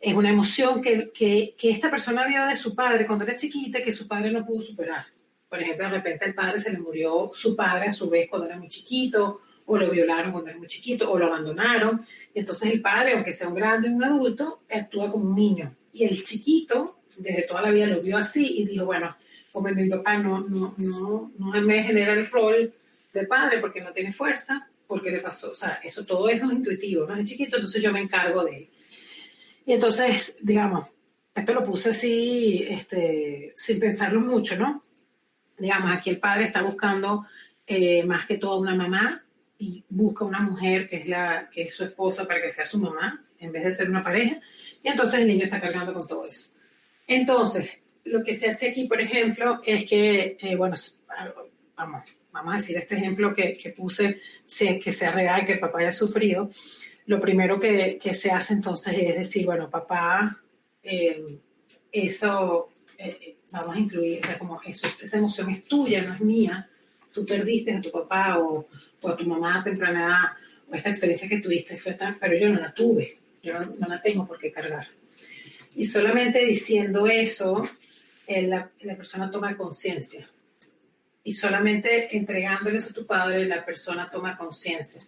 es 0.00 0.14
una 0.14 0.30
emoción 0.30 0.82
que, 0.82 1.12
que, 1.12 1.54
esta 1.62 1.88
persona 1.88 2.26
vio 2.26 2.44
de 2.44 2.56
su 2.56 2.74
padre 2.74 3.06
cuando 3.06 3.24
era 3.24 3.36
chiquita 3.36 3.82
que 3.82 3.92
su 3.92 4.08
padre 4.08 4.32
no 4.32 4.44
pudo 4.44 4.62
superar. 4.62 5.04
Por 5.48 5.60
ejemplo, 5.60 5.86
de 5.86 5.92
repente 5.92 6.24
al 6.24 6.34
padre 6.34 6.58
se 6.58 6.72
le 6.72 6.78
murió 6.78 7.30
su 7.34 7.54
padre 7.54 7.86
a 7.86 7.92
su 7.92 8.10
vez 8.10 8.28
cuando 8.28 8.48
era 8.48 8.58
muy 8.58 8.68
chiquito, 8.68 9.42
o 9.64 9.78
lo 9.78 9.88
violaron 9.90 10.32
cuando 10.32 10.50
era 10.50 10.58
muy 10.58 10.66
chiquito, 10.66 11.08
o 11.08 11.16
lo 11.16 11.26
abandonaron. 11.26 12.04
Y 12.34 12.40
entonces 12.40 12.72
el 12.72 12.80
padre, 12.80 13.12
aunque 13.12 13.32
sea 13.32 13.46
un 13.46 13.54
grande, 13.54 13.88
un 13.88 14.02
adulto, 14.02 14.62
actúa 14.68 15.10
como 15.10 15.26
un 15.26 15.36
niño. 15.36 15.76
Y 15.92 16.04
el 16.04 16.24
chiquito, 16.24 16.98
desde 17.18 17.42
toda 17.42 17.62
la 17.62 17.70
vida 17.70 17.86
lo 17.86 18.00
vio 18.00 18.18
así 18.18 18.60
y 18.60 18.66
dijo, 18.66 18.86
bueno, 18.86 19.16
como 19.52 19.68
mi 19.68 19.88
papá 19.88 20.16
no, 20.18 20.40
no, 20.40 20.74
no, 20.78 21.32
no 21.38 21.62
me 21.62 21.82
genera 21.82 22.14
el 22.14 22.28
rol 22.28 22.72
de 23.12 23.26
padre 23.26 23.58
porque 23.60 23.80
no 23.80 23.92
tiene 23.92 24.12
fuerza, 24.12 24.68
porque 24.86 25.10
le 25.10 25.18
pasó, 25.18 25.52
o 25.52 25.54
sea, 25.54 25.80
eso 25.82 26.04
todo 26.04 26.28
eso 26.28 26.46
es 26.46 26.52
intuitivo, 26.52 27.06
¿no? 27.06 27.16
Es 27.16 27.28
chiquito, 27.28 27.56
entonces 27.56 27.82
yo 27.82 27.92
me 27.92 28.00
encargo 28.00 28.44
de 28.44 28.56
él. 28.56 28.70
Y 29.64 29.72
entonces, 29.74 30.38
digamos, 30.42 30.88
esto 31.34 31.54
lo 31.54 31.64
puse 31.64 31.90
así, 31.90 32.66
este, 32.68 33.52
sin 33.54 33.78
pensarlo 33.78 34.20
mucho, 34.20 34.56
¿no? 34.56 34.84
Digamos, 35.58 35.92
aquí 35.92 36.10
el 36.10 36.18
padre 36.18 36.44
está 36.44 36.62
buscando 36.62 37.26
eh, 37.66 38.04
más 38.04 38.26
que 38.26 38.38
todo 38.38 38.58
una 38.58 38.74
mamá 38.74 39.24
y 39.58 39.84
busca 39.88 40.24
una 40.24 40.40
mujer 40.40 40.88
que 40.88 40.96
es, 40.96 41.08
la, 41.08 41.48
que 41.50 41.62
es 41.62 41.74
su 41.74 41.84
esposa 41.84 42.26
para 42.26 42.42
que 42.42 42.50
sea 42.50 42.64
su 42.64 42.78
mamá, 42.78 43.24
en 43.38 43.52
vez 43.52 43.64
de 43.64 43.72
ser 43.72 43.88
una 43.88 44.02
pareja, 44.02 44.40
y 44.82 44.88
entonces 44.88 45.20
el 45.20 45.28
niño 45.28 45.44
está 45.44 45.60
cargando 45.60 45.94
con 45.94 46.06
todo 46.06 46.28
eso. 46.28 46.50
Entonces, 47.06 47.68
lo 48.04 48.22
que 48.22 48.34
se 48.34 48.50
hace 48.50 48.70
aquí, 48.70 48.86
por 48.86 49.00
ejemplo, 49.00 49.60
es 49.64 49.84
que, 49.86 50.36
eh, 50.40 50.56
bueno, 50.56 50.76
vamos, 51.76 52.02
vamos 52.32 52.54
a 52.54 52.56
decir 52.56 52.76
este 52.76 52.96
ejemplo 52.96 53.34
que, 53.34 53.54
que 53.54 53.70
puse, 53.70 54.20
que 54.82 54.92
sea 54.92 55.12
real, 55.12 55.46
que 55.46 55.52
el 55.52 55.60
papá 55.60 55.80
haya 55.80 55.92
sufrido, 55.92 56.50
lo 57.06 57.20
primero 57.20 57.58
que, 57.58 57.98
que 58.00 58.14
se 58.14 58.30
hace 58.30 58.54
entonces 58.54 58.94
es 58.98 59.16
decir, 59.16 59.44
bueno, 59.44 59.68
papá, 59.68 60.40
eh, 60.82 61.38
eso, 61.90 62.70
eh, 62.98 63.36
vamos 63.50 63.74
a 63.74 63.78
incluir, 63.78 64.20
o 64.34 64.38
como 64.38 64.60
eso, 64.62 64.88
esa 65.00 65.18
emoción 65.18 65.50
es 65.50 65.64
tuya, 65.64 66.02
no 66.02 66.14
es 66.14 66.20
mía, 66.20 66.68
tú 67.12 67.26
perdiste 67.26 67.74
a 67.74 67.80
tu 67.80 67.90
papá 67.90 68.38
o, 68.38 68.66
o 69.00 69.08
a 69.08 69.16
tu 69.16 69.24
mamá 69.26 69.60
a 69.60 69.64
temprana 69.64 70.36
o 70.70 70.74
esta 70.74 70.88
experiencia 70.88 71.28
que 71.28 71.40
tuviste 71.40 71.76
fue 71.76 71.94
tan, 71.94 72.18
pero 72.18 72.36
yo 72.36 72.48
no 72.48 72.60
la 72.60 72.72
tuve, 72.72 73.18
yo 73.42 73.60
no 73.60 73.88
la 73.88 74.00
tengo 74.00 74.26
por 74.26 74.38
qué 74.38 74.50
cargar. 74.50 74.86
Y 75.74 75.86
solamente 75.86 76.44
diciendo 76.44 77.06
eso, 77.06 77.62
la, 78.26 78.70
persona 78.96 79.30
toma 79.30 79.56
conciencia. 79.56 80.28
Y 81.24 81.32
solamente 81.32 82.16
entregándoles 82.16 82.90
a 82.90 82.94
tu 82.94 83.06
padre, 83.06 83.46
la 83.46 83.64
persona 83.64 84.10
toma 84.10 84.36
conciencia. 84.36 85.02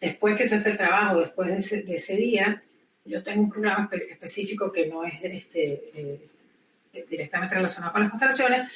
Después 0.00 0.36
que 0.36 0.48
se 0.48 0.56
hace 0.56 0.70
el 0.70 0.76
trabajo, 0.76 1.20
después 1.20 1.48
de 1.48 1.96
ese, 1.96 2.16
día, 2.16 2.62
yo 3.04 3.22
tengo 3.22 3.42
un 3.42 3.50
programa 3.50 3.88
específico 3.92 4.70
que 4.70 4.86
no 4.86 5.04
es 5.04 5.14
este, 5.22 5.90
eh, 5.94 7.06
directamente 7.08 7.54
relacionado 7.54 7.92
con 7.92 8.02
las 8.02 8.10
constelaciones, 8.10 8.70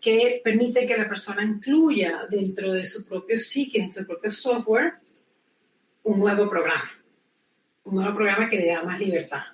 que 0.00 0.40
permite 0.42 0.86
que 0.86 0.96
la 0.96 1.08
persona 1.08 1.44
incluya 1.44 2.26
dentro 2.28 2.72
de 2.72 2.84
su 2.84 3.06
propio 3.06 3.38
psique, 3.38 3.78
dentro 3.78 4.00
de 4.00 4.04
su 4.04 4.08
propio 4.08 4.30
software, 4.32 4.94
un 6.02 6.18
nuevo 6.18 6.48
programa. 6.50 6.90
Un 7.84 7.96
nuevo 7.96 8.14
programa 8.14 8.48
que 8.48 8.58
le 8.58 8.66
da 8.66 8.82
más 8.82 8.98
libertad. 8.98 9.53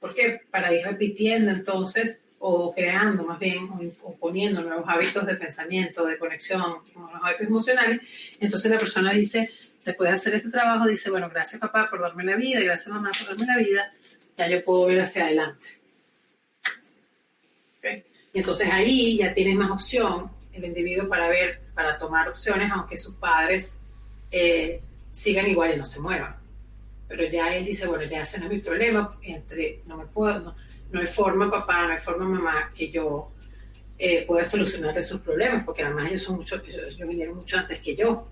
Porque 0.00 0.42
para 0.50 0.72
ir 0.72 0.84
repitiendo 0.84 1.50
entonces, 1.50 2.24
o 2.38 2.72
creando 2.72 3.24
más 3.24 3.38
bien, 3.38 3.68
o, 4.02 4.14
poniendo 4.16 4.62
nuevos 4.62 4.84
hábitos 4.88 5.26
de 5.26 5.34
pensamiento, 5.34 6.06
de 6.06 6.18
conexión, 6.18 6.76
nuevos 6.94 7.20
hábitos 7.22 7.46
emocionales, 7.46 8.00
entonces 8.40 8.70
la 8.70 8.78
persona 8.78 9.12
dice, 9.12 9.50
después 9.84 10.08
de 10.08 10.14
hacer 10.14 10.34
este 10.34 10.50
trabajo, 10.50 10.86
dice, 10.86 11.10
bueno, 11.10 11.28
gracias 11.28 11.60
papá 11.60 11.88
por 11.90 12.00
darme 12.00 12.24
la 12.24 12.36
vida, 12.36 12.60
gracias 12.60 12.92
mamá 12.92 13.10
por 13.18 13.28
darme 13.28 13.46
la 13.46 13.58
vida, 13.58 13.92
ya 14.36 14.48
yo 14.48 14.64
puedo 14.64 14.86
ver 14.86 15.00
hacia 15.00 15.24
adelante. 15.24 15.78
Y 18.32 18.38
entonces 18.38 18.68
ahí 18.70 19.18
ya 19.18 19.32
tiene 19.34 19.54
más 19.54 19.70
opción 19.70 20.30
el 20.52 20.64
individuo 20.64 21.08
para 21.08 21.28
ver, 21.28 21.60
para 21.74 21.98
tomar 21.98 22.28
opciones, 22.28 22.70
aunque 22.72 22.98
sus 22.98 23.14
padres 23.14 23.78
eh, 24.30 24.80
sigan 25.10 25.48
igual 25.48 25.74
y 25.74 25.76
no 25.76 25.84
se 25.84 26.00
muevan. 26.00 26.37
Pero 27.08 27.24
ya 27.26 27.54
él 27.56 27.64
dice, 27.64 27.86
bueno, 27.86 28.04
ya 28.04 28.22
ese 28.22 28.38
no 28.38 28.46
es 28.46 28.52
mi 28.52 28.58
problema, 28.58 29.18
entre, 29.22 29.80
no 29.86 29.96
me 29.96 30.06
puedo, 30.06 30.54
no, 30.92 31.00
hay 31.00 31.06
forma 31.06 31.50
papá, 31.50 31.86
no 31.86 31.92
hay 31.94 31.98
forma 31.98 32.26
mamá 32.26 32.70
que 32.74 32.90
yo 32.90 33.32
eh, 33.98 34.24
pueda 34.26 34.44
solucionar 34.44 35.02
sus 35.02 35.20
problemas, 35.20 35.64
porque 35.64 35.82
además 35.82 36.10
ellos 36.10 36.22
son 36.22 36.36
mucho, 36.36 36.62
ellos, 36.66 37.08
vinieron 37.08 37.36
mucho 37.36 37.58
antes 37.58 37.80
que 37.80 37.96
yo 37.96 38.28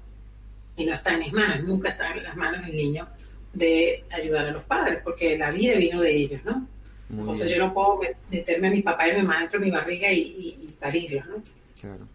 y 0.77 0.85
no 0.85 0.93
está 0.93 1.15
en 1.15 1.21
mis 1.21 1.33
manos, 1.33 1.65
nunca 1.65 1.89
está 1.89 2.13
en 2.13 2.23
las 2.23 2.37
manos 2.37 2.65
del 2.67 2.77
niño 2.77 3.09
de 3.53 4.05
ayudar 4.11 4.47
a 4.47 4.51
los 4.51 4.65
padres, 4.65 5.01
porque 5.03 5.39
la 5.39 5.51
vida 5.51 5.79
vino 5.79 6.01
de 6.03 6.15
ellos, 6.15 6.45
¿no? 6.45 6.67
Entonces 7.09 7.51
yo 7.51 7.59
no 7.59 7.73
puedo 7.73 8.01
meterme 8.31 8.69
a 8.69 8.71
mi 8.71 8.83
papá 8.83 9.07
y 9.07 9.11
a 9.13 9.15
mi 9.15 9.23
mamá 9.23 9.41
dentro 9.41 9.61
de 9.61 9.67
mi 9.67 9.71
barriga 9.71 10.11
y, 10.13 10.59
y, 10.61 10.77
parirlos, 10.79 11.25
¿no? 11.27 11.43
Claro. 11.81 12.07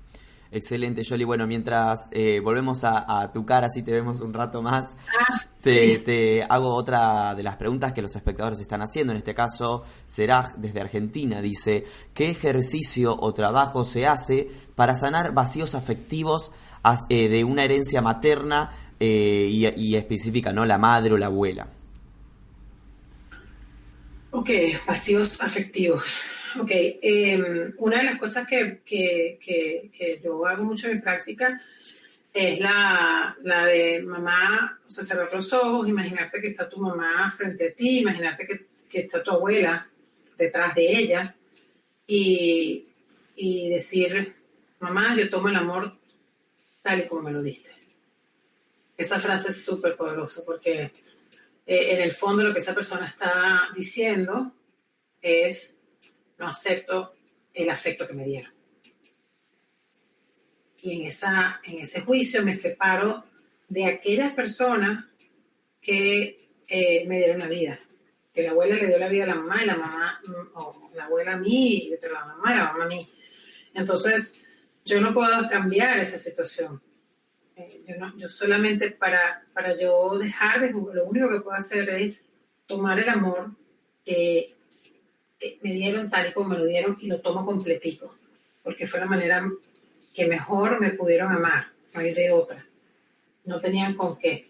Excelente, 0.52 1.04
Jolie. 1.08 1.26
Bueno, 1.26 1.48
mientras 1.48 2.10
eh, 2.12 2.42
volvemos 2.44 2.84
a, 2.84 3.32
tu 3.34 3.46
cara, 3.46 3.70
si 3.70 3.84
te 3.84 3.94
vemos 3.94 4.20
un 4.20 4.34
rato 4.34 4.62
más, 4.62 4.96
ah, 5.18 5.42
te, 5.62 6.00
te, 6.00 6.44
hago 6.44 6.76
otra 6.76 7.34
de 7.36 7.44
las 7.44 7.56
preguntas 7.56 7.94
que 7.94 8.02
los 8.02 8.14
espectadores 8.16 8.60
están 8.60 8.82
haciendo. 8.82 9.14
En 9.14 9.18
este 9.18 9.34
caso, 9.34 9.84
Seraj, 10.04 10.56
desde 10.58 10.82
Argentina, 10.82 11.42
dice, 11.42 11.86
¿qué 12.14 12.30
ejercicio 12.30 13.16
o 13.18 13.34
trabajo 13.34 13.86
se 13.86 14.08
hace 14.08 14.50
para 14.76 14.94
sanar 14.94 15.34
vacíos 15.34 15.74
afectivos 15.74 16.52
eh, 17.10 17.30
de 17.30 17.44
una 17.44 17.64
herencia 17.64 18.02
materna 18.02 18.72
eh, 19.00 19.48
y, 19.50 19.96
específica, 19.96 20.52
¿no? 20.52 20.66
La 20.66 20.78
madre 20.78 21.14
o 21.14 21.18
la 21.18 21.28
abuela. 21.28 21.68
Ok, 24.32 24.50
vacíos 24.88 25.40
afectivos. 25.42 26.04
Ok, 26.60 26.72
em, 26.72 27.74
una 27.78 27.98
de 28.00 28.04
las 28.04 28.20
cosas 28.20 28.48
que, 28.48 30.20
yo 30.24 30.46
hago 30.46 30.64
mucho 30.66 30.88
en 30.88 30.96
mi 30.96 31.02
práctica 31.02 31.62
es 32.34 32.60
la, 32.60 33.36
de 33.42 34.02
mamá, 34.02 34.80
cerrar 34.88 35.34
los 35.34 35.54
ojos, 35.54 35.88
imaginarte 35.88 36.42
que 36.42 36.50
está 36.50 36.70
tu 36.70 36.80
mamá 36.80 37.32
frente 37.32 37.70
a 37.70 37.74
ti, 37.74 38.00
imaginarte 38.00 38.48
que, 38.90 39.00
está 39.00 39.24
tu 39.24 39.32
abuela 39.32 39.88
detrás 40.38 40.76
de 40.76 40.92
ella 40.92 41.36
y, 42.06 42.86
y 43.36 43.70
decir, 43.70 44.34
mamá, 44.80 45.16
yo 45.16 45.30
tomo 45.30 45.48
el 45.48 45.56
amor 45.56 45.98
tal 46.82 47.00
y 47.00 47.08
como 47.08 47.22
me 47.24 47.32
lo 47.32 47.42
diste. 47.42 47.72
Esa 48.98 49.20
frase 49.20 49.52
es 49.52 49.64
súper 49.64 49.96
poderosa 49.96 50.44
porque 50.46 50.92
eh, 51.66 51.94
en 51.94 52.02
el 52.02 52.12
fondo 52.12 52.44
lo 52.44 52.54
que 52.54 52.60
esa 52.60 52.76
persona 52.76 53.08
está 53.08 53.70
diciendo 53.76 54.52
es, 55.22 55.81
no 56.42 56.48
acepto 56.48 57.14
el 57.54 57.70
afecto 57.70 58.08
que 58.08 58.14
me 58.14 58.26
dieron. 58.26 58.52
Y 60.82 61.02
en, 61.02 61.08
esa, 61.08 61.62
en 61.64 61.80
ese 61.80 62.02
juicio 62.02 62.44
me 62.44 62.56
separo 62.56 63.24
de 63.70 63.86
aquellas 63.86 64.34
personas 64.34 65.06
que 65.80 66.50
eh, 66.68 67.06
me 67.08 67.20
dieron 67.20 67.40
la 67.40 67.48
vida. 67.48 67.80
Que 68.34 68.42
la 68.42 68.52
abuela 68.52 68.76
le 68.76 68.88
dio 68.88 68.98
la 68.98 69.08
vida 69.08 69.26
a 69.26 69.28
la 69.28 69.36
mamá 69.36 69.62
y 69.62 69.66
la 69.68 69.76
mamá, 69.76 70.20
mm, 70.26 70.58
o 70.58 70.90
la 70.96 71.06
abuela 71.06 71.34
a 71.34 71.38
mí 71.38 71.90
y 71.90 71.90
la 72.12 72.26
mamá 72.26 72.54
y 72.54 72.58
la 72.58 72.66
mamá 72.72 72.86
a 72.86 72.88
mí. 72.88 73.08
Entonces, 73.76 74.44
yo 74.84 75.00
no 75.00 75.14
puedo 75.14 75.48
cambiar 75.48 76.00
esa 76.00 76.18
situación. 76.18 76.82
Eh, 77.56 77.84
yo, 77.88 77.98
no, 77.98 78.18
yo, 78.18 78.28
solamente 78.28 78.90
para, 78.90 79.46
para 79.54 79.80
yo 79.80 80.18
dejar 80.18 80.60
de 80.62 80.72
jugar, 80.72 80.96
lo 80.96 81.06
único 81.06 81.30
que 81.30 81.42
puedo 81.42 81.56
hacer 81.56 81.88
es 81.90 82.26
tomar 82.66 82.98
el 82.98 83.10
amor 83.10 83.52
que 84.04 84.56
me 85.62 85.74
dieron 85.74 86.10
tal 86.10 86.30
y 86.30 86.34
como 86.34 86.50
me 86.50 86.58
lo 86.58 86.66
dieron 86.66 86.98
y 87.00 87.08
lo 87.08 87.20
tomo 87.22 87.46
completico, 87.46 88.16
porque 88.64 88.88
fue 88.88 89.00
la 89.00 89.06
manera 89.06 89.50
que 90.14 90.28
mejor 90.28 90.80
me 90.80 90.92
pudieron 90.92 91.32
amar, 91.32 91.68
no 91.94 92.00
hay 92.02 92.14
de 92.14 92.32
otra. 92.32 92.66
No 93.46 93.60
tenían 93.60 93.96
con 93.96 94.18
qué. 94.18 94.50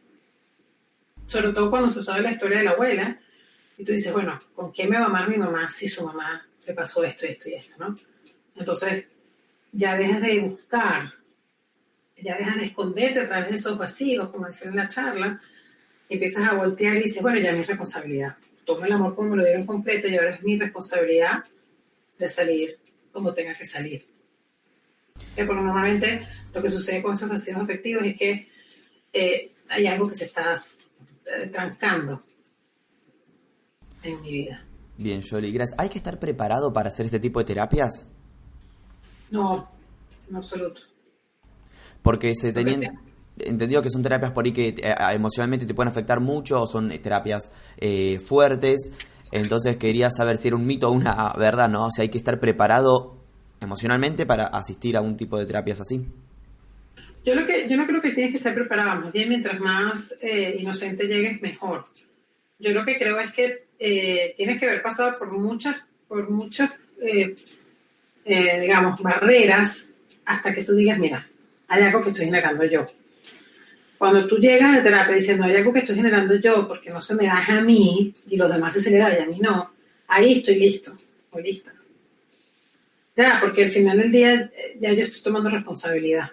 Sobre 1.25 1.53
todo 1.53 1.69
cuando 1.69 1.89
se 1.89 2.01
sabe 2.01 2.21
la 2.21 2.31
historia 2.31 2.59
de 2.59 2.63
la 2.65 2.71
abuela, 2.71 3.19
y 3.77 3.85
tú 3.85 3.93
dices, 3.93 4.11
bueno, 4.11 4.37
¿con 4.53 4.71
qué 4.71 4.85
me 4.85 4.97
va 4.97 5.05
a 5.05 5.07
amar 5.07 5.29
mi 5.29 5.37
mamá 5.37 5.69
si 5.69 5.87
su 5.87 6.05
mamá 6.05 6.45
le 6.65 6.73
pasó 6.73 7.03
esto, 7.03 7.25
esto 7.25 7.49
y 7.49 7.53
esto, 7.53 7.75
no? 7.79 7.95
Entonces, 8.55 9.05
ya 9.71 9.95
dejas 9.95 10.21
de 10.21 10.39
buscar, 10.39 11.13
ya 12.21 12.37
dejas 12.37 12.57
de 12.57 12.65
esconderte 12.65 13.21
a 13.21 13.27
través 13.27 13.49
de 13.49 13.55
esos 13.55 13.77
vacíos, 13.77 14.29
como 14.29 14.47
decía 14.47 14.69
en 14.69 14.75
la 14.75 14.87
charla, 14.87 15.41
y 16.09 16.15
empiezas 16.15 16.47
a 16.47 16.53
voltear 16.53 16.97
y 16.97 17.03
dices, 17.03 17.23
bueno, 17.23 17.39
ya 17.39 17.51
es 17.51 17.57
mi 17.57 17.63
responsabilidad. 17.63 18.35
Tomo 18.71 18.85
el 18.85 18.93
amor 18.93 19.15
como 19.15 19.31
me 19.31 19.35
lo 19.35 19.43
dieron 19.43 19.65
completo 19.65 20.07
y 20.07 20.15
ahora 20.15 20.35
es 20.35 20.43
mi 20.43 20.57
responsabilidad 20.57 21.43
de 22.17 22.29
salir 22.29 22.79
como 23.11 23.33
tenga 23.33 23.53
que 23.53 23.65
salir. 23.65 24.07
porque 25.35 25.53
normalmente 25.53 26.25
lo 26.53 26.61
que 26.61 26.71
sucede 26.71 27.01
con 27.01 27.13
esos 27.13 27.27
vacíos 27.27 27.57
afectivos 27.57 28.05
es 28.05 28.15
que 28.15 28.47
eh, 29.11 29.51
hay 29.67 29.87
algo 29.87 30.07
que 30.07 30.15
se 30.15 30.23
está 30.23 30.55
eh, 30.55 31.47
trancando 31.51 32.23
en 34.03 34.21
mi 34.21 34.31
vida. 34.31 34.65
Bien, 34.95 35.21
Jolie, 35.21 35.51
gracias. 35.51 35.77
¿Hay 35.77 35.89
que 35.89 35.97
estar 35.97 36.17
preparado 36.17 36.71
para 36.71 36.87
hacer 36.87 37.07
este 37.07 37.19
tipo 37.19 37.39
de 37.39 37.45
terapias? 37.45 38.07
No, 39.31 39.69
en 40.29 40.35
absoluto. 40.37 40.79
Porque 42.01 42.33
se 42.35 42.53
tenían 42.53 43.01
entendido 43.39 43.81
que 43.81 43.89
son 43.89 44.03
terapias 44.03 44.31
por 44.31 44.45
ahí 44.45 44.51
que 44.51 44.69
eh, 44.69 44.95
emocionalmente 45.13 45.65
te 45.65 45.73
pueden 45.73 45.89
afectar 45.89 46.19
mucho, 46.19 46.61
o 46.61 46.67
son 46.67 46.91
eh, 46.91 46.99
terapias 46.99 47.51
eh, 47.77 48.19
fuertes. 48.19 48.91
Entonces 49.31 49.77
quería 49.77 50.11
saber 50.11 50.37
si 50.37 50.49
era 50.49 50.57
un 50.57 50.65
mito 50.65 50.89
o 50.89 50.91
una 50.91 51.33
verdad, 51.37 51.69
¿no? 51.69 51.87
O 51.87 51.91
sea, 51.91 52.03
hay 52.03 52.09
que 52.09 52.17
estar 52.17 52.39
preparado 52.39 53.17
emocionalmente 53.61 54.25
para 54.25 54.45
asistir 54.47 54.97
a 54.97 55.01
un 55.01 55.17
tipo 55.17 55.37
de 55.37 55.45
terapias 55.45 55.81
así. 55.81 56.05
Yo, 57.23 57.35
lo 57.35 57.45
que, 57.45 57.69
yo 57.69 57.77
no 57.77 57.85
creo 57.85 58.01
que 58.01 58.11
tienes 58.11 58.31
que 58.31 58.37
estar 58.37 58.55
preparado, 58.55 58.99
más 58.99 59.13
bien 59.13 59.29
mientras 59.29 59.59
más 59.59 60.17
inocente 60.57 61.05
llegues, 61.05 61.39
mejor. 61.39 61.85
Yo 62.57 62.71
lo 62.71 62.83
que 62.83 62.97
creo 62.97 63.19
es 63.19 63.31
que 63.31 63.67
tienes 64.35 64.59
que 64.59 64.65
haber 64.67 64.81
pasado 64.81 65.13
por 65.19 65.31
muchas, 65.37 65.75
por 66.07 66.27
muchas 66.31 66.71
digamos, 68.25 68.99
barreras 69.03 69.93
hasta 70.25 70.51
que 70.51 70.63
tú 70.63 70.73
digas, 70.73 70.97
mira, 70.97 71.27
hay 71.67 71.83
algo 71.83 72.01
que 72.01 72.09
estoy 72.09 72.25
generando 72.25 72.65
yo. 72.65 72.87
Cuando 74.01 74.25
tú 74.25 74.37
llegas 74.37 74.67
a 74.67 74.77
la 74.77 74.81
terapia 74.81 75.15
diciendo 75.15 75.43
hay 75.43 75.57
algo 75.57 75.71
que 75.71 75.81
estoy 75.81 75.95
generando 75.95 76.33
yo 76.33 76.67
porque 76.67 76.89
no 76.89 76.99
se 76.99 77.13
me 77.13 77.27
da 77.27 77.45
a 77.45 77.61
mí 77.61 78.15
y 78.27 78.35
los 78.35 78.51
demás 78.51 78.73
se 78.73 78.89
le 78.89 78.97
da 78.97 79.13
y 79.15 79.21
a 79.21 79.27
mí 79.27 79.37
no, 79.39 79.75
ahí 80.07 80.39
estoy 80.39 80.55
listo 80.55 80.97
o 81.29 81.39
lista. 81.39 81.71
Ya, 83.15 83.37
porque 83.39 83.65
al 83.65 83.69
final 83.69 83.99
del 83.99 84.11
día 84.11 84.49
ya 84.79 84.91
yo 84.91 85.03
estoy 85.03 85.21
tomando 85.21 85.51
responsabilidad. 85.51 86.31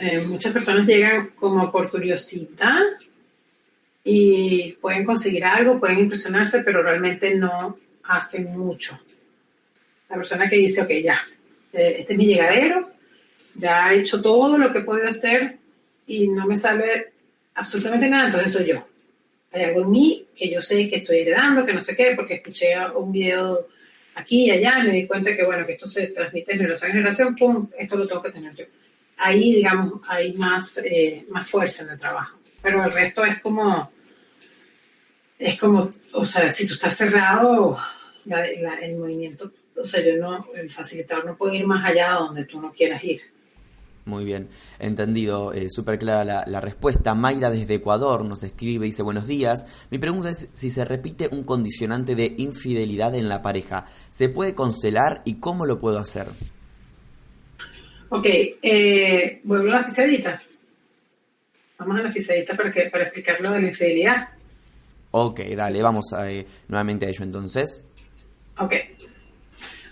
Eh, 0.00 0.18
muchas 0.26 0.52
personas 0.52 0.84
llegan 0.84 1.28
como 1.36 1.70
por 1.70 1.88
curiosidad 1.88 2.82
y 4.02 4.72
pueden 4.80 5.04
conseguir 5.04 5.44
algo, 5.44 5.78
pueden 5.78 6.00
impresionarse, 6.00 6.64
pero 6.64 6.82
realmente 6.82 7.36
no 7.36 7.78
hacen 8.02 8.46
mucho. 8.58 8.98
La 10.10 10.16
persona 10.16 10.50
que 10.50 10.56
dice, 10.56 10.82
ok, 10.82 10.90
ya, 11.04 11.20
eh, 11.72 11.98
este 12.00 12.14
es 12.14 12.18
mi 12.18 12.26
llegadero, 12.26 12.90
ya 13.54 13.94
he 13.94 14.00
hecho 14.00 14.20
todo 14.20 14.58
lo 14.58 14.72
que 14.72 14.80
puedo 14.80 15.08
hacer 15.08 15.62
y 16.06 16.28
no 16.28 16.46
me 16.46 16.56
sale 16.56 17.12
absolutamente 17.54 18.08
nada, 18.08 18.26
entonces 18.26 18.52
soy 18.52 18.66
yo. 18.66 18.86
Hay 19.52 19.64
algo 19.64 19.82
en 19.82 19.90
mí 19.90 20.26
que 20.34 20.50
yo 20.50 20.60
sé 20.60 20.88
que 20.88 20.96
estoy 20.96 21.18
heredando, 21.18 21.64
que 21.64 21.72
no 21.72 21.84
sé 21.84 21.94
qué, 21.94 22.14
porque 22.16 22.34
escuché 22.34 22.74
un 22.94 23.12
video 23.12 23.68
aquí 24.16 24.46
y 24.46 24.50
allá 24.50 24.80
me 24.82 24.90
di 24.90 25.06
cuenta 25.06 25.34
que, 25.36 25.44
bueno, 25.44 25.64
que 25.64 25.72
esto 25.72 25.86
se 25.86 26.08
transmite 26.08 26.52
de 26.52 26.58
generación 26.58 26.90
en 26.90 26.96
generación, 26.96 27.36
pum, 27.36 27.68
esto 27.78 27.96
lo 27.96 28.06
tengo 28.06 28.22
que 28.22 28.32
tener 28.32 28.54
yo. 28.54 28.64
Ahí, 29.16 29.54
digamos, 29.54 30.00
hay 30.08 30.32
más, 30.34 30.78
eh, 30.78 31.24
más 31.28 31.48
fuerza 31.48 31.84
en 31.84 31.90
el 31.90 31.98
trabajo. 31.98 32.38
Pero 32.60 32.84
el 32.84 32.92
resto 32.92 33.24
es 33.24 33.40
como, 33.40 33.92
es 35.38 35.58
como, 35.58 35.90
o 36.12 36.24
sea, 36.24 36.52
si 36.52 36.66
tú 36.66 36.74
estás 36.74 36.96
cerrado, 36.96 37.78
el 38.26 38.98
movimiento, 38.98 39.52
o 39.76 39.84
sea, 39.84 40.02
yo 40.02 40.16
no, 40.16 40.48
el 40.54 40.72
facilitador 40.72 41.26
no 41.26 41.36
puede 41.36 41.56
ir 41.56 41.66
más 41.66 41.84
allá 41.84 42.08
de 42.08 42.14
donde 42.14 42.44
tú 42.44 42.60
no 42.60 42.72
quieras 42.72 43.04
ir. 43.04 43.33
Muy 44.06 44.26
bien, 44.26 44.48
entendido, 44.78 45.54
eh, 45.54 45.70
súper 45.70 45.98
clara 45.98 46.24
la, 46.24 46.44
la, 46.46 46.60
respuesta. 46.60 47.14
Mayra 47.14 47.48
desde 47.48 47.74
Ecuador 47.74 48.22
nos 48.26 48.42
escribe, 48.42 48.84
dice 48.84 49.02
buenos 49.02 49.26
días. 49.26 49.64
Mi 49.90 49.96
pregunta 49.96 50.28
es 50.28 50.50
si 50.52 50.68
se 50.68 50.84
repite 50.84 51.30
un 51.32 51.42
condicionante 51.42 52.14
de 52.14 52.34
infidelidad 52.36 53.14
en 53.14 53.30
la 53.30 53.40
pareja. 53.40 53.86
¿Se 54.10 54.28
puede 54.28 54.54
constelar 54.54 55.22
y 55.24 55.36
cómo 55.36 55.64
lo 55.64 55.78
puedo 55.78 55.98
hacer? 55.98 56.26
Ok, 58.10 58.26
eh, 58.26 59.40
vuelvo 59.42 59.70
a 59.72 59.80
la 59.80 59.86
pisadita. 59.86 60.38
Vamos 61.78 61.98
a 61.98 62.02
la 62.02 62.10
pisadita 62.10 62.54
para, 62.54 62.70
que, 62.70 62.82
para 62.90 63.04
explicar 63.04 63.40
lo 63.40 63.52
de 63.52 63.62
la 63.62 63.68
infidelidad. 63.68 64.28
Ok, 65.12 65.40
dale, 65.56 65.82
vamos 65.82 66.12
a, 66.12 66.30
eh, 66.30 66.44
nuevamente 66.68 67.06
a 67.06 67.08
ello 67.08 67.24
entonces. 67.24 67.82
Ok. 68.58 68.74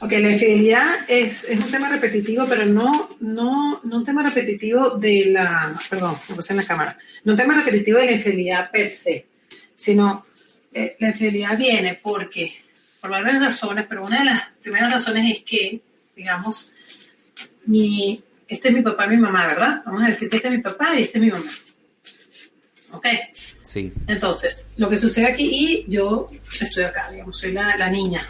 Ok, 0.02 0.10
la 0.14 0.32
infidelidad 0.32 0.94
es, 1.06 1.44
es, 1.44 1.60
un 1.60 1.70
tema 1.70 1.88
repetitivo, 1.88 2.44
pero 2.48 2.66
no, 2.66 3.10
no, 3.20 3.80
no 3.84 3.96
un 3.98 4.04
tema 4.04 4.24
repetitivo 4.24 4.96
de 4.98 5.26
la, 5.26 5.80
perdón, 5.88 6.16
me 6.28 6.34
puse 6.34 6.52
en 6.52 6.56
la 6.56 6.64
cámara, 6.64 6.98
no 7.22 7.34
un 7.34 7.38
tema 7.38 7.54
repetitivo 7.54 8.00
de 8.00 8.06
la 8.06 8.12
infidelidad 8.12 8.68
per 8.72 8.88
se, 8.88 9.26
sino 9.76 10.26
eh, 10.72 10.96
la 10.98 11.10
infidelidad 11.10 11.56
viene 11.56 12.00
porque, 12.02 12.52
por 13.00 13.10
varias 13.10 13.38
razones, 13.38 13.86
pero 13.88 14.04
una 14.04 14.18
de 14.18 14.24
las 14.24 14.42
primeras 14.60 14.92
razones 14.92 15.36
es 15.36 15.44
que, 15.44 15.80
digamos, 16.16 16.72
mi, 17.66 18.20
este 18.48 18.70
es 18.70 18.74
mi 18.74 18.82
papá 18.82 19.06
y 19.06 19.10
mi 19.10 19.18
mamá, 19.18 19.46
¿verdad? 19.46 19.82
Vamos 19.86 20.02
a 20.02 20.08
decir 20.08 20.28
que 20.28 20.38
este 20.38 20.48
es 20.48 20.54
mi 20.56 20.62
papá 20.62 20.96
y 20.96 21.04
este 21.04 21.18
es 21.18 21.24
mi 21.24 21.30
mamá. 21.30 21.50
¿Ok? 22.90 23.06
Sí. 23.62 23.92
Entonces, 24.08 24.66
lo 24.78 24.88
que 24.88 24.98
sucede 24.98 25.26
aquí, 25.26 25.48
y 25.48 25.84
yo 25.88 26.28
estoy 26.60 26.82
acá, 26.82 27.08
digamos, 27.12 27.38
soy 27.38 27.52
la, 27.52 27.76
la 27.76 27.88
niña 27.88 28.26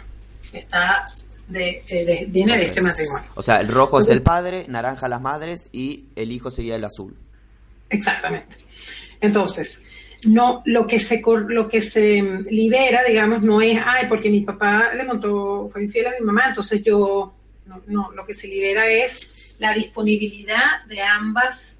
que 0.51 0.59
está 0.59 1.07
de, 1.47 1.83
de, 1.89 2.25
viene 2.29 2.57
de 2.57 2.65
este 2.65 2.81
matrimonio. 2.81 3.27
O 3.35 3.41
sea, 3.41 3.59
el 3.59 3.67
rojo 3.67 3.99
es 3.99 4.09
el 4.09 4.21
padre, 4.21 4.65
naranja 4.67 5.07
las 5.07 5.21
madres 5.21 5.69
y 5.71 6.05
el 6.15 6.31
hijo 6.31 6.51
sería 6.51 6.75
el 6.75 6.83
azul. 6.83 7.15
Exactamente. 7.89 8.55
Entonces, 9.21 9.81
no, 10.25 10.61
lo 10.65 10.87
que 10.87 10.99
se 10.99 11.21
lo 11.47 11.67
que 11.67 11.81
se 11.81 12.21
libera, 12.49 13.03
digamos, 13.03 13.41
no 13.41 13.61
es, 13.61 13.79
ay, 13.83 14.07
porque 14.07 14.29
mi 14.29 14.41
papá 14.41 14.91
le 14.95 15.03
montó, 15.03 15.67
fue 15.69 15.83
infiel 15.83 16.07
a 16.07 16.11
mi 16.19 16.25
mamá, 16.25 16.45
entonces 16.49 16.81
yo, 16.83 17.33
no, 17.65 17.81
no 17.87 18.11
lo 18.11 18.25
que 18.25 18.33
se 18.33 18.47
libera 18.47 18.87
es 18.87 19.57
la 19.59 19.73
disponibilidad 19.73 20.83
de 20.87 21.01
ambas 21.01 21.77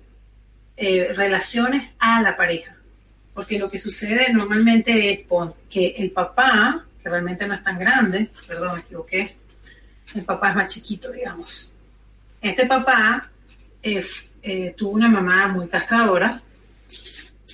eh, 0.77 1.11
relaciones 1.13 1.91
a 1.99 2.21
la 2.21 2.35
pareja. 2.35 2.75
Porque 3.33 3.57
lo 3.57 3.69
que 3.69 3.79
sucede 3.79 4.31
normalmente 4.31 5.11
es 5.11 5.19
que 5.69 5.95
el 5.97 6.11
papá, 6.11 6.85
que 7.01 7.09
realmente 7.09 7.47
no 7.47 7.55
es 7.55 7.63
tan 7.63 7.79
grande, 7.79 8.29
perdón, 8.47 8.75
me 8.75 8.81
equivoqué, 8.81 9.35
el 10.15 10.23
papá 10.23 10.49
es 10.49 10.55
más 10.55 10.73
chiquito, 10.73 11.11
digamos. 11.11 11.71
Este 12.41 12.65
papá 12.65 13.29
es, 13.81 14.27
eh, 14.41 14.73
tuvo 14.77 14.91
una 14.91 15.09
mamá 15.09 15.47
muy 15.47 15.67
castradora 15.67 16.41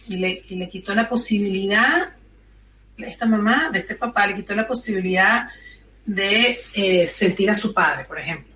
y 0.08 0.18
le, 0.18 0.44
y 0.50 0.56
le, 0.56 0.68
quitó 0.68 0.94
la 0.96 1.08
posibilidad, 1.08 2.10
esta 2.98 3.26
mamá 3.26 3.70
de 3.72 3.80
este 3.80 3.96
papá 3.96 4.28
le 4.28 4.36
quitó 4.36 4.56
la 4.56 4.68
posibilidad 4.68 5.48
de 6.06 6.60
eh, 6.74 7.08
sentir 7.08 7.50
a 7.52 7.56
su 7.56 7.74
padre, 7.74 8.06
por 8.06 8.20
ejemplo. 8.20 8.52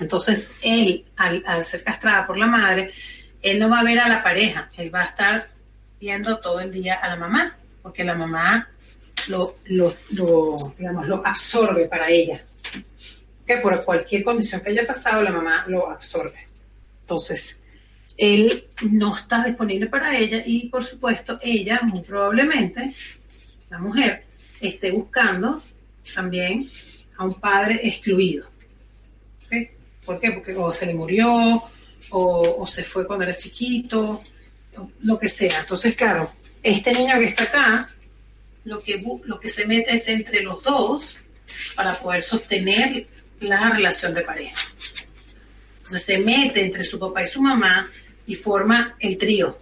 Entonces, 0.00 0.52
él, 0.62 1.04
al, 1.16 1.64
ser 1.64 1.82
castrada 1.82 2.26
por 2.26 2.36
la 2.36 2.46
madre, 2.46 2.92
él 3.40 3.58
no 3.58 3.70
va 3.70 3.80
a 3.80 3.84
ver 3.84 3.98
a 4.00 4.08
la 4.08 4.22
pareja, 4.22 4.70
él 4.76 4.94
va 4.94 5.02
a 5.02 5.06
estar 5.06 5.48
viendo 6.00 6.38
todo 6.38 6.60
el 6.60 6.72
día 6.72 6.94
a 6.94 7.08
la 7.08 7.16
mamá, 7.16 7.56
porque 7.82 8.04
la 8.04 8.14
mamá 8.14 8.68
lo, 9.28 9.54
lo, 9.66 9.94
lo 10.10 10.56
digamos, 10.76 11.08
lo 11.08 11.26
absorbe 11.26 11.86
para 11.86 12.08
ella 12.08 12.42
por 13.56 13.84
cualquier 13.84 14.22
condición 14.22 14.60
que 14.60 14.70
haya 14.70 14.86
pasado, 14.86 15.22
la 15.22 15.32
mamá 15.32 15.64
lo 15.66 15.90
absorbe. 15.90 16.46
Entonces, 17.00 17.62
él 18.16 18.66
no 18.90 19.16
está 19.16 19.44
disponible 19.44 19.86
para 19.86 20.16
ella 20.16 20.42
y, 20.44 20.68
por 20.68 20.84
supuesto, 20.84 21.38
ella, 21.40 21.80
muy 21.82 22.02
probablemente, 22.02 22.92
la 23.70 23.78
mujer, 23.78 24.24
esté 24.60 24.90
buscando 24.90 25.62
también 26.14 26.68
a 27.16 27.24
un 27.24 27.34
padre 27.34 27.80
excluido. 27.82 28.46
¿Okay? 29.46 29.70
¿Por 30.04 30.20
qué? 30.20 30.32
Porque 30.32 30.54
o 30.54 30.72
se 30.72 30.86
le 30.86 30.94
murió, 30.94 31.62
o, 32.10 32.56
o 32.58 32.66
se 32.66 32.84
fue 32.84 33.06
cuando 33.06 33.24
era 33.24 33.36
chiquito, 33.36 34.22
lo 35.02 35.18
que 35.18 35.28
sea. 35.28 35.60
Entonces, 35.60 35.94
claro, 35.94 36.30
este 36.62 36.92
niño 36.92 37.18
que 37.18 37.24
está 37.24 37.44
acá, 37.44 37.90
lo 38.64 38.82
que, 38.82 39.02
lo 39.24 39.40
que 39.40 39.50
se 39.50 39.66
mete 39.66 39.94
es 39.94 40.08
entre 40.08 40.42
los 40.42 40.62
dos 40.62 41.18
para 41.74 41.94
poder 41.94 42.22
sostener 42.22 43.06
la 43.40 43.70
relación 43.70 44.14
de 44.14 44.22
pareja. 44.22 44.56
Entonces 45.78 46.02
se 46.02 46.18
mete 46.18 46.64
entre 46.64 46.84
su 46.84 46.98
papá 46.98 47.22
y 47.22 47.26
su 47.26 47.40
mamá 47.40 47.88
y 48.26 48.34
forma 48.34 48.96
el 48.98 49.16
trío. 49.16 49.58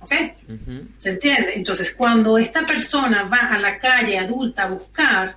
¿Ok? 0.00 0.12
Uh 0.48 0.52
-huh. 0.52 0.86
¿Se 0.98 1.10
entiende? 1.10 1.52
Entonces 1.54 1.92
cuando 1.94 2.38
esta 2.38 2.64
persona 2.66 3.24
va 3.24 3.48
a 3.52 3.58
la 3.58 3.78
calle 3.78 4.18
adulta 4.18 4.64
a 4.64 4.68
buscar, 4.68 5.36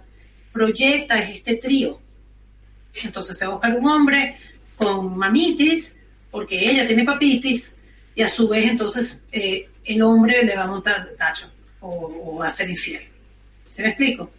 proyecta 0.52 1.20
este 1.20 1.56
trío. 1.58 2.00
Entonces 3.04 3.38
se 3.38 3.46
va 3.46 3.52
a 3.52 3.56
buscar 3.56 3.76
un 3.78 3.88
hombre 3.88 4.38
con 4.76 5.18
mamitis, 5.18 5.96
porque 6.32 6.70
ella 6.70 6.86
tiene 6.88 7.04
papitis, 7.04 7.72
y 8.14 8.22
a 8.22 8.30
su 8.30 8.48
vez 8.48 8.70
entonces 8.70 9.22
eh, 9.32 9.70
el 9.84 10.02
hombre 10.02 10.44
le 10.44 10.56
va 10.56 10.64
a 10.64 10.68
montar 10.68 11.16
cacho 11.18 11.52
o, 11.82 11.90
o 12.26 12.38
va 12.38 12.48
a 12.48 12.52
ser 12.52 12.70
infiel. 12.70 13.04
¿Se 13.70 13.82
me 13.82 13.90
explico? 13.90 14.32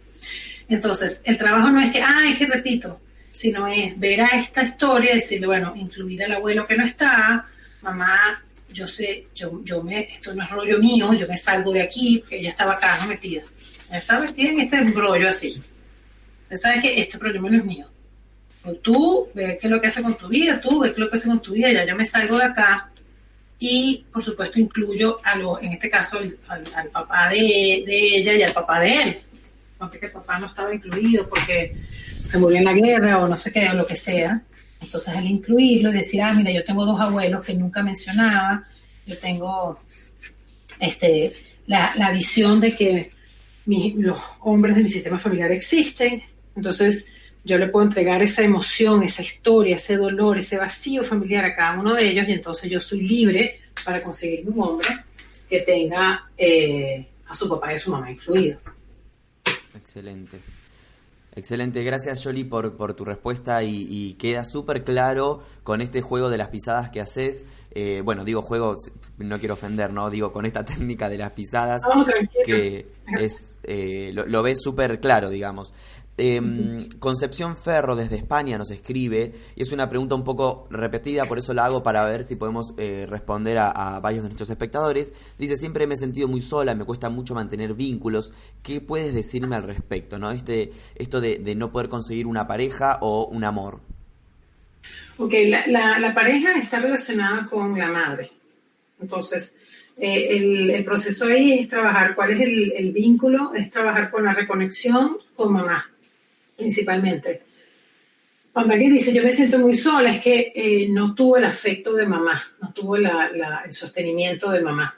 Entonces, 0.69 1.21
el 1.23 1.37
trabajo 1.37 1.69
no 1.69 1.79
es 1.79 1.91
que, 1.91 2.01
ah, 2.01 2.23
es 2.27 2.37
que 2.37 2.45
repito, 2.45 2.99
sino 3.37 3.67
es 3.67 3.99
ver 3.99 4.21
a 4.21 4.29
esta 4.29 4.63
historia 4.63 5.11
y 5.11 5.15
decirle, 5.17 5.45
bueno, 5.45 5.71
incluir 5.75 6.23
al 6.23 6.31
abuelo 6.31 6.65
que 6.65 6.75
no 6.75 6.83
está, 6.83 7.45
mamá, 7.83 8.43
yo 8.73 8.87
sé, 8.87 9.27
yo, 9.35 9.61
yo 9.63 9.83
me, 9.83 10.11
esto 10.11 10.33
no 10.33 10.43
es 10.43 10.49
rollo 10.49 10.79
mío, 10.79 11.13
yo 11.13 11.27
me 11.27 11.37
salgo 11.37 11.71
de 11.71 11.83
aquí, 11.83 12.17
porque 12.17 12.39
ella 12.39 12.49
estaba 12.49 12.73
acá 12.73 12.97
no 12.99 13.07
metida. 13.07 13.43
Ella 13.89 13.99
estaba 13.99 14.25
metida 14.25 14.49
en 14.49 14.59
este 14.61 14.83
rollo 14.85 15.29
así. 15.29 15.49
Usted 15.49 16.57
sabe 16.57 16.81
que 16.81 16.99
este 16.99 17.19
problema 17.19 17.47
no 17.51 17.57
es 17.57 17.65
mío. 17.65 17.87
Tú, 18.81 19.29
ve 19.35 19.59
qué 19.61 19.67
es 19.67 19.71
lo 19.71 19.79
que 19.79 19.87
hace 19.87 20.01
con 20.01 20.17
tu 20.17 20.29
vida, 20.29 20.59
tú, 20.59 20.79
ve 20.79 20.87
qué 20.87 20.93
es 20.93 20.97
lo 20.97 21.09
que 21.11 21.17
hace 21.17 21.27
con 21.27 21.39
tu 21.39 21.53
vida, 21.53 21.71
ya 21.71 21.85
yo 21.85 21.95
me 21.95 22.07
salgo 22.07 22.39
de 22.39 22.45
acá. 22.45 22.89
Y, 23.59 24.03
por 24.11 24.23
supuesto, 24.23 24.59
incluyo 24.59 25.19
a 25.23 25.35
lo, 25.35 25.61
en 25.61 25.73
este 25.73 25.91
caso, 25.91 26.19
al, 26.47 26.89
papá 26.91 27.29
de, 27.29 27.83
ella 27.87 28.33
y 28.33 28.41
al 28.41 28.51
papá 28.51 28.79
de 28.79 29.01
él 29.01 29.17
porque 29.77 30.07
el 30.07 30.11
papá 30.11 30.39
no 30.39 30.47
estaba 30.47 30.73
incluido 30.73 31.27
porque 31.29 31.75
se 32.27 32.37
murió 32.37 32.57
en 32.57 32.65
la 32.65 32.73
guerra 32.73 33.19
o 33.19 33.27
no 33.27 33.37
sé 33.37 33.51
qué, 33.51 33.69
o 33.69 33.73
lo 33.73 33.85
que 33.87 33.95
sea. 33.95 34.41
Entonces, 34.81 35.15
al 35.15 35.25
incluirlo 35.25 35.89
y 35.89 35.93
decir, 35.93 36.21
ah, 36.21 36.33
mira, 36.33 36.51
yo 36.51 36.63
tengo 36.63 36.85
dos 36.85 36.99
abuelos 36.99 37.45
que 37.45 37.53
nunca 37.53 37.81
mencionaba, 37.81 38.67
yo 39.05 39.17
tengo 39.17 39.79
este, 40.79 41.33
la, 41.65 41.93
la 41.95 42.11
visión 42.11 42.59
de 42.59 42.75
que 42.75 43.11
los 43.65 44.19
hombres 44.41 44.75
de 44.75 44.83
mi 44.83 44.89
sistema 44.89 45.19
familiar 45.19 45.51
existen, 45.51 46.23
entonces 46.55 47.07
yo 47.43 47.57
le 47.57 47.67
puedo 47.67 47.85
entregar 47.85 48.21
esa 48.21 48.43
emoción, 48.43 49.03
esa 49.03 49.21
historia, 49.21 49.77
ese 49.77 49.95
dolor, 49.95 50.37
ese 50.37 50.57
vacío 50.57 51.03
familiar 51.03 51.45
a 51.45 51.55
cada 51.55 51.79
uno 51.79 51.95
de 51.95 52.09
ellos 52.09 52.27
y 52.27 52.33
entonces 52.33 52.69
yo 52.69 52.81
soy 52.81 53.01
libre 53.01 53.61
para 53.85 54.01
conseguir 54.01 54.47
un 54.47 54.61
hombre 54.61 54.89
que 55.49 55.61
tenga 55.61 56.29
eh, 56.37 57.07
a 57.27 57.33
su 57.33 57.47
papá 57.47 57.71
y 57.71 57.75
a 57.77 57.79
su 57.79 57.91
mamá 57.91 58.11
incluidos. 58.11 58.59
Excelente. 59.75 60.39
Excelente, 61.37 61.83
gracias 61.83 62.23
Jolie 62.23 62.45
por, 62.45 62.75
por 62.75 62.95
tu 62.95 63.05
respuesta 63.05 63.61
y, 63.61 63.85
y 63.87 64.13
queda 64.15 64.43
súper 64.43 64.83
claro 64.83 65.39
con 65.61 65.81
este 65.81 66.01
juego 66.01 66.31
de 66.31 66.37
las 66.39 66.47
pisadas 66.47 66.89
que 66.89 66.99
haces. 66.99 67.45
Eh, 67.69 68.01
bueno, 68.03 68.25
digo 68.25 68.41
juego, 68.41 68.75
no 69.19 69.37
quiero 69.37 69.53
ofender, 69.53 69.93
¿no? 69.93 70.09
Digo 70.09 70.33
con 70.33 70.47
esta 70.47 70.65
técnica 70.65 71.09
de 71.09 71.19
las 71.19 71.33
pisadas 71.33 71.83
Oh, 71.85 72.03
que 72.43 72.87
es 73.19 73.59
eh, 73.61 74.09
lo, 74.15 74.25
lo 74.25 74.41
ves 74.41 74.59
súper 74.63 74.99
claro, 74.99 75.29
digamos. 75.29 75.75
Eh, 76.19 76.89
Concepción 76.97 77.55
Ferro 77.55 77.95
desde 77.95 78.15
España 78.15 78.57
nos 78.57 78.71
escribe 78.71 79.33
y 79.55 79.61
es 79.61 79.71
una 79.71 79.87
pregunta 79.87 80.15
un 80.15 80.23
poco 80.23 80.67
repetida, 80.71 81.25
por 81.25 81.37
eso 81.37 81.53
la 81.53 81.65
hago 81.65 81.83
para 81.83 82.03
ver 82.05 82.23
si 82.23 82.35
podemos 82.35 82.73
eh, 82.77 83.05
responder 83.07 83.59
a, 83.59 83.69
a, 83.69 83.99
varios 83.99 84.23
de 84.23 84.29
nuestros 84.29 84.49
espectadores. 84.49 85.13
Dice, 85.37 85.57
siempre 85.57 85.85
me 85.85 85.93
he 85.93 85.97
sentido 85.97 86.27
muy 86.27 86.41
sola, 86.41 86.73
me 86.73 86.85
cuesta 86.85 87.09
mucho 87.09 87.35
mantener 87.35 87.75
vínculos. 87.75 88.33
¿Qué 88.63 88.81
puedes 88.81 89.13
decirme 89.13 89.55
al 89.55 89.63
respecto? 89.63 90.17
¿no? 90.17 90.31
Este, 90.31 90.71
esto 90.95 91.21
de, 91.21 91.37
de 91.37 91.53
no 91.53 91.71
poder 91.71 91.87
conseguir 91.87 92.25
una 92.25 92.47
pareja 92.47 92.97
o 93.01 93.25
un 93.25 93.43
amor. 93.43 93.79
Ok, 95.17 95.33
la, 95.47 95.67
la, 95.67 95.99
la 95.99 96.15
pareja 96.15 96.57
está 96.57 96.79
relacionada 96.79 97.45
con 97.45 97.77
la 97.77 97.89
madre. 97.89 98.31
Entonces, 98.99 99.55
eh, 99.97 100.29
el, 100.31 100.71
el, 100.71 100.83
proceso 100.83 101.25
ahí 101.25 101.59
es 101.59 101.69
trabajar 101.69 102.15
cuál 102.15 102.31
es 102.31 102.41
el, 102.41 102.73
el 102.75 102.91
vínculo, 102.91 103.53
es 103.53 103.69
trabajar 103.69 104.09
con 104.09 104.25
la 104.25 104.33
reconexión 104.33 105.17
con 105.35 105.53
mamá 105.53 105.91
principalmente. 106.57 107.43
Cuando 108.51 108.73
alguien 108.73 108.93
dice 108.93 109.13
yo 109.13 109.23
me 109.23 109.33
siento 109.33 109.59
muy 109.59 109.75
sola, 109.75 110.15
es 110.15 110.21
que 110.21 110.51
eh, 110.55 110.87
no 110.89 111.13
tuvo 111.13 111.37
el 111.37 111.43
afecto 111.43 111.93
de 111.93 112.07
mamá, 112.07 112.43
no 112.59 112.73
tuvo 112.73 112.97
la, 112.97 113.63
el 113.63 113.71
sostenimiento 113.73 114.49
de 114.49 114.61
mamá. 114.61 114.97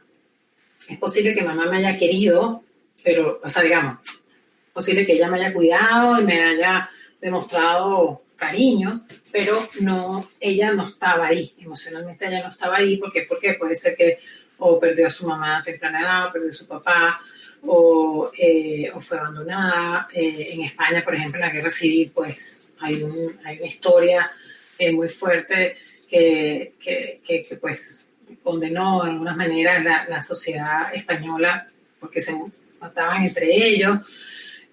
Es 0.88 0.97
posible 0.97 1.36
que 1.36 1.43
mamá 1.43 1.66
me 1.66 1.78
haya 1.78 1.97
querido, 1.97 2.64
pero, 3.03 3.41
o 3.43 3.49
sea, 3.49 3.62
digamos, 3.62 3.99
es 4.03 4.74
posible 4.74 5.05
que 5.05 5.14
ella 5.14 5.30
me 5.30 5.38
haya 5.39 5.53
cuidado 5.53 6.22
y 6.22 6.24
me 6.24 6.41
haya 6.41 6.89
demostrado 7.20 8.24
cariño, 8.38 9.05
pero 9.32 9.68
no, 9.82 10.30
ella 10.39 10.72
no 10.72 10.88
estaba 10.88 11.28
ahí, 11.28 11.53
emocionalmente 11.60 12.28
ella 12.28 12.47
no 12.47 12.53
estaba 12.53 12.78
ahí, 12.78 12.95
porque, 12.95 13.26
porque 13.28 13.55
puede 13.55 13.76
ser 13.76 13.95
que 13.97 14.20
o 14.60 14.80
perdió 14.80 15.07
a 15.07 15.12
su 15.12 15.28
mamá 15.28 15.57
a 15.57 15.64
temprana 15.64 16.01
edad, 16.01 16.32
perdió 16.32 16.49
a 16.49 16.53
su 16.53 16.66
papá, 16.66 17.22
o, 17.66 18.32
eh, 18.38 18.89
o 18.93 18.99
fue 18.99 19.18
abandonada. 19.18 20.07
Eh, 20.14 20.49
en 20.53 20.62
España, 20.62 21.03
por 21.03 21.16
ejemplo, 21.16 21.39
en 21.39 21.47
la 21.47 21.53
guerra 21.53 21.70
civil, 21.70 22.12
pues 22.14 22.72
hay, 22.80 23.03
un, 23.03 23.39
hay 23.43 23.57
una 23.57 23.68
historia 23.68 24.32
eh, 24.78 24.91
muy 24.91 25.10
fuerte 25.10 25.76
que, 26.10 26.74
que, 26.80 27.22
que, 27.24 27.55
pues 27.57 28.07
condenó 28.43 29.03
de 29.03 29.12
algunas 29.12 29.38
maneras 29.38 29.84
la, 29.84 30.05
la, 30.10 30.22
sociedad 30.22 30.93
española 30.93 31.68
porque 31.99 32.22
se 32.22 32.34
mataban 32.80 33.24
entre 33.26 33.53
ellos. 33.53 33.99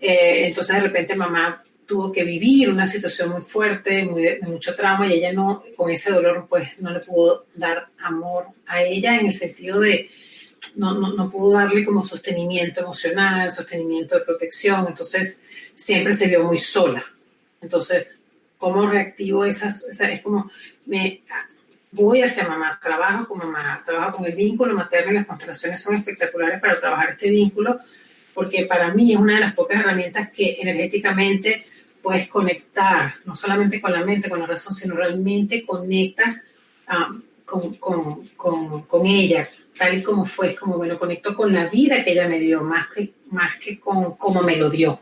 entonces 0.00 0.76
de 0.76 0.82
repente 0.82 1.16
mamá 1.16 1.62
tuvo 1.86 2.12
que 2.12 2.24
vivir 2.24 2.68
una 2.68 2.88
situación 2.88 3.30
muy 3.30 3.42
fuerte, 3.42 4.04
muy 4.04 4.22
de, 4.22 4.40
mucho 4.42 4.74
trauma, 4.74 5.06
y 5.06 5.14
ella 5.14 5.32
no, 5.32 5.64
con 5.76 5.90
ese 5.90 6.12
dolor, 6.12 6.46
pues 6.48 6.68
no 6.80 6.90
le 6.90 7.00
pudo 7.00 7.46
dar 7.54 7.88
amor 7.98 8.46
a 8.66 8.82
ella 8.82 9.18
en 9.18 9.26
el 9.26 9.34
sentido 9.34 9.80
de, 9.80 10.10
no, 10.74 10.94
no, 10.94 11.12
no 11.12 11.30
pudo 11.30 11.58
darle 11.58 11.84
como 11.84 12.06
sostenimiento 12.06 12.80
emocional, 12.80 13.52
sostenimiento 13.52 14.16
de 14.18 14.24
protección, 14.24 14.86
entonces 14.88 15.44
siempre 15.74 16.14
se 16.14 16.28
vio 16.28 16.44
muy 16.44 16.58
sola. 16.58 17.04
Entonces, 17.60 18.22
¿cómo 18.58 18.88
reactivo 18.88 19.44
esas? 19.44 19.86
Esa, 19.88 20.10
es 20.10 20.22
como, 20.22 20.50
me 20.86 21.22
voy 21.92 22.22
hacia 22.22 22.46
mamá, 22.46 22.78
trabajo 22.82 23.28
con 23.28 23.38
mamá, 23.38 23.82
trabajo 23.84 24.18
con 24.18 24.26
el 24.26 24.34
vínculo 24.34 24.74
materno 24.74 25.12
y 25.12 25.14
las 25.14 25.26
constelaciones 25.26 25.82
son 25.82 25.96
espectaculares 25.96 26.60
para 26.60 26.78
trabajar 26.78 27.10
este 27.10 27.30
vínculo, 27.30 27.78
porque 28.34 28.66
para 28.66 28.92
mí 28.92 29.12
es 29.12 29.18
una 29.18 29.34
de 29.34 29.40
las 29.40 29.54
pocas 29.54 29.80
herramientas 29.80 30.30
que 30.30 30.58
energéticamente 30.60 31.66
puedes 32.02 32.28
conectar, 32.28 33.14
no 33.24 33.34
solamente 33.34 33.80
con 33.80 33.92
la 33.92 34.04
mente, 34.04 34.28
con 34.28 34.38
la 34.38 34.46
razón, 34.46 34.74
sino 34.74 34.94
realmente 34.94 35.64
conectas 35.64 36.36
um, 36.88 37.22
con, 37.46 37.74
con, 37.76 38.28
con, 38.36 38.82
con, 38.82 39.06
ella, 39.06 39.48
tal 39.78 39.98
y 39.98 40.02
como 40.02 40.26
fue, 40.26 40.54
como 40.54 40.76
me 40.78 40.88
lo 40.88 40.98
conecto 40.98 41.34
con 41.34 41.54
la 41.54 41.66
vida 41.66 42.04
que 42.04 42.10
ella 42.10 42.28
me 42.28 42.40
dio, 42.40 42.60
más 42.62 42.88
que, 42.92 43.12
más 43.30 43.56
que 43.56 43.78
con 43.78 44.16
cómo 44.16 44.42
me 44.42 44.56
lo 44.56 44.68
dio. 44.68 45.00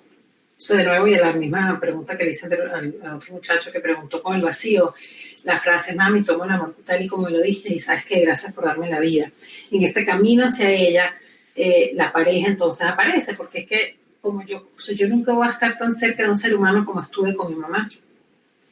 Eso 0.57 0.77
de 0.77 0.85
nuevo, 0.85 1.07
y 1.09 1.17
la 1.17 1.33
misma 1.33 1.81
pregunta 1.81 2.17
que 2.17 2.27
dice 2.27 2.47
al, 2.47 2.95
otro 3.17 3.33
muchacho 3.33 3.73
que 3.73 3.81
preguntó 3.81 4.23
con 4.23 4.37
el 4.37 4.43
vacío, 4.43 4.95
la 5.43 5.59
frase, 5.59 5.95
mami, 5.95 6.23
tomo 6.23 6.45
el 6.45 6.51
amor 6.51 6.77
tal 6.85 7.03
y 7.03 7.09
como 7.09 7.25
me 7.25 7.33
lo 7.33 7.41
diste 7.41 7.75
y 7.75 7.81
sabes 7.81 8.05
que 8.05 8.21
gracias 8.21 8.53
por 8.53 8.65
darme 8.65 8.89
la 8.89 9.01
vida. 9.01 9.27
En 9.71 9.83
este 9.83 10.05
camino 10.05 10.45
hacia 10.45 10.71
ella, 10.71 11.15
eh, 11.57 11.93
la 11.95 12.13
pareja 12.13 12.49
entonces 12.49 12.87
aparece, 12.87 13.35
porque 13.35 13.61
es 13.61 13.69
que 13.69 13.97
como 14.21 14.45
yo, 14.45 14.69
yo 14.95 15.09
nunca 15.09 15.33
voy 15.33 15.47
a 15.49 15.51
estar 15.51 15.77
tan 15.77 15.95
cerca 15.95 16.23
de 16.23 16.31
un 16.31 16.37
ser 16.37 16.55
humano 16.55 16.85
como 16.85 17.01
estuve 17.01 17.35
con 17.35 17.53
mi 17.53 17.57
mamá. 17.57 17.89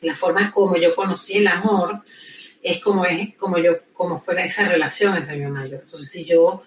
La 0.02 0.14
forma 0.14 0.50
como 0.50 0.76
yo 0.76 0.94
conocí 0.94 1.38
el 1.38 1.46
amor 1.46 2.02
es 2.62 2.78
como 2.80 3.04
es 3.04 3.34
como 3.34 3.58
yo 3.58 3.74
como 3.92 4.20
fuera 4.20 4.44
esa 4.44 4.68
relación 4.68 5.16
entre 5.16 5.36
mi 5.36 5.44
mamá 5.44 5.66
y 5.66 5.70
yo. 5.70 5.76
Entonces, 5.76 6.10
si 6.10 6.24
yo 6.24 6.62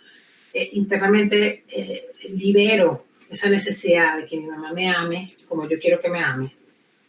eh, 0.54 0.70
internamente 0.74 1.64
eh, 1.70 2.12
libero 2.30 3.06
esa 3.30 3.50
necesidad 3.50 4.18
de 4.18 4.26
que 4.26 4.38
mi 4.38 4.46
mamá 4.46 4.74
me 4.74 4.90
ame 4.90 5.32
como 5.48 5.68
yo 5.68 5.80
quiero 5.80 6.00
que 6.00 6.10
me 6.10 6.20
ame 6.20 6.54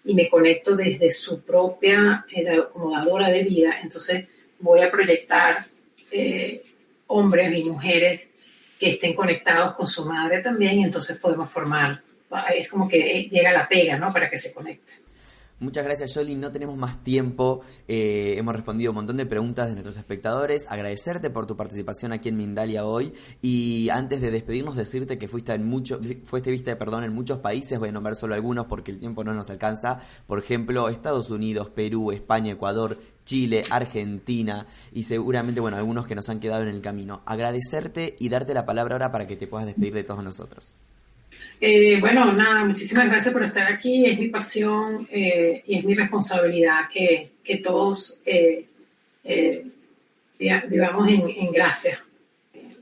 y 0.05 0.14
me 0.14 0.28
conecto 0.28 0.76
desde 0.76 1.11
su 1.11 1.43
propia 1.43 2.24
eh, 2.30 2.59
como 2.72 2.93
dadora 2.93 3.28
de 3.28 3.43
vida, 3.43 3.78
entonces 3.82 4.26
voy 4.61 4.80
a 4.80 4.91
proyectar 4.91 5.66
hombres 7.09 7.57
y 7.59 7.64
mujeres 7.64 8.20
que 8.78 8.91
estén 8.91 9.14
conectados 9.14 9.74
con 9.74 9.89
su 9.89 10.07
madre 10.07 10.41
también 10.41 10.78
y 10.78 10.84
entonces 10.84 11.18
podemos 11.18 11.51
formar, 11.51 12.01
es 12.55 12.68
como 12.68 12.89
que 12.89 13.28
llega 13.30 13.53
la 13.53 13.68
pega, 13.68 13.99
¿no? 13.99 14.12
Para 14.12 14.30
que 14.30 14.39
se 14.39 14.53
conecte. 14.53 15.05
Muchas 15.59 15.84
gracias, 15.84 16.12
Jolie. 16.12 16.36
No 16.36 16.52
tenemos 16.52 16.76
más 16.76 17.02
tiempo. 17.02 17.62
Eh, 17.88 18.34
hemos 18.36 18.54
respondido 18.54 18.90
un 18.90 18.96
montón 18.96 19.16
de 19.16 19.24
preguntas 19.24 19.68
de 19.68 19.72
nuestros 19.72 19.96
espectadores. 19.96 20.66
Agradecerte 20.68 21.30
por 21.30 21.46
tu 21.46 21.57
participación 21.57 22.12
aquí 22.12 22.28
en 22.28 22.36
Mindalia 22.36 22.84
hoy. 22.84 23.14
Y 23.40 23.88
antes 23.88 24.20
de 24.20 24.30
despedirnos, 24.30 24.76
decirte 24.76 25.16
que 25.16 25.28
fuiste 25.28 25.54
en 25.54 25.66
mucho, 25.66 25.98
fuiste 26.24 26.50
vista, 26.50 26.76
perdón, 26.76 27.04
en 27.04 27.14
muchos 27.14 27.38
países. 27.38 27.78
Voy 27.78 27.88
a 27.88 27.92
nombrar 27.92 28.16
solo 28.16 28.34
algunos 28.34 28.66
porque 28.66 28.90
el 28.90 28.98
tiempo 28.98 29.24
no 29.24 29.32
nos 29.32 29.48
alcanza. 29.48 29.98
Por 30.26 30.38
ejemplo, 30.38 30.90
Estados 30.90 31.30
Unidos, 31.30 31.70
Perú, 31.70 32.12
España, 32.12 32.52
Ecuador, 32.52 32.98
Chile, 33.24 33.64
Argentina 33.70 34.66
y 34.92 35.04
seguramente, 35.04 35.62
bueno, 35.62 35.78
algunos 35.78 36.07
que 36.07 36.14
nos 36.14 36.28
han 36.28 36.38
quedado 36.38 36.64
en 36.64 36.68
el 36.68 36.82
camino. 36.82 37.22
Agradecerte 37.24 38.14
y 38.18 38.28
darte 38.28 38.52
la 38.52 38.66
palabra 38.66 38.96
ahora 38.96 39.11
para 39.11 39.26
que 39.26 39.36
te 39.36 39.46
puedas 39.46 39.64
despedir 39.64 39.94
de 39.94 40.04
todos 40.04 40.22
nosotros. 40.22 40.74
Eh, 41.61 41.98
bueno, 42.00 42.32
nada, 42.32 42.64
muchísimas 42.64 43.09
gracias 43.09 43.32
por 43.32 43.44
estar 43.44 43.72
aquí. 43.72 44.07
Es 44.07 44.18
mi 44.18 44.28
pasión 44.28 45.09
eh, 45.11 45.62
y 45.66 45.78
es 45.78 45.84
mi 45.84 45.94
responsabilidad 45.94 46.88
que, 46.92 47.30
que 47.42 47.59
todos 47.59 48.20
eh, 48.26 48.66
vivamos 50.38 51.09
en, 51.09 51.30
en 51.30 51.52
gracia. 51.52 52.04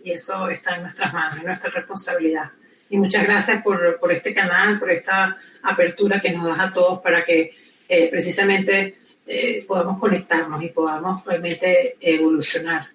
Y 0.03 0.11
eso 0.11 0.49
está 0.51 0.77
en 0.77 0.83
nuestras 0.83 1.13
manos, 1.13 1.39
es 1.39 1.45
nuestra 1.45 1.71
responsabilidad. 1.71 2.51
Y 2.91 2.99
muchas 2.99 3.25
gracias 3.27 3.63
por, 3.63 3.99
por 3.99 4.13
este 4.13 4.35
canal, 4.35 4.79
por 4.79 4.91
esta 4.91 5.39
apertura 5.63 6.21
que 6.21 6.33
nos 6.33 6.47
das 6.47 6.69
a 6.69 6.73
todos 6.73 7.01
para 7.01 7.25
que 7.25 7.55
precisamente 8.11 8.99
podamos 9.67 9.99
conectarnos 9.99 10.63
y 10.63 10.69
podamos 10.69 11.25
realmente 11.25 11.97
evolucionar. 12.01 12.89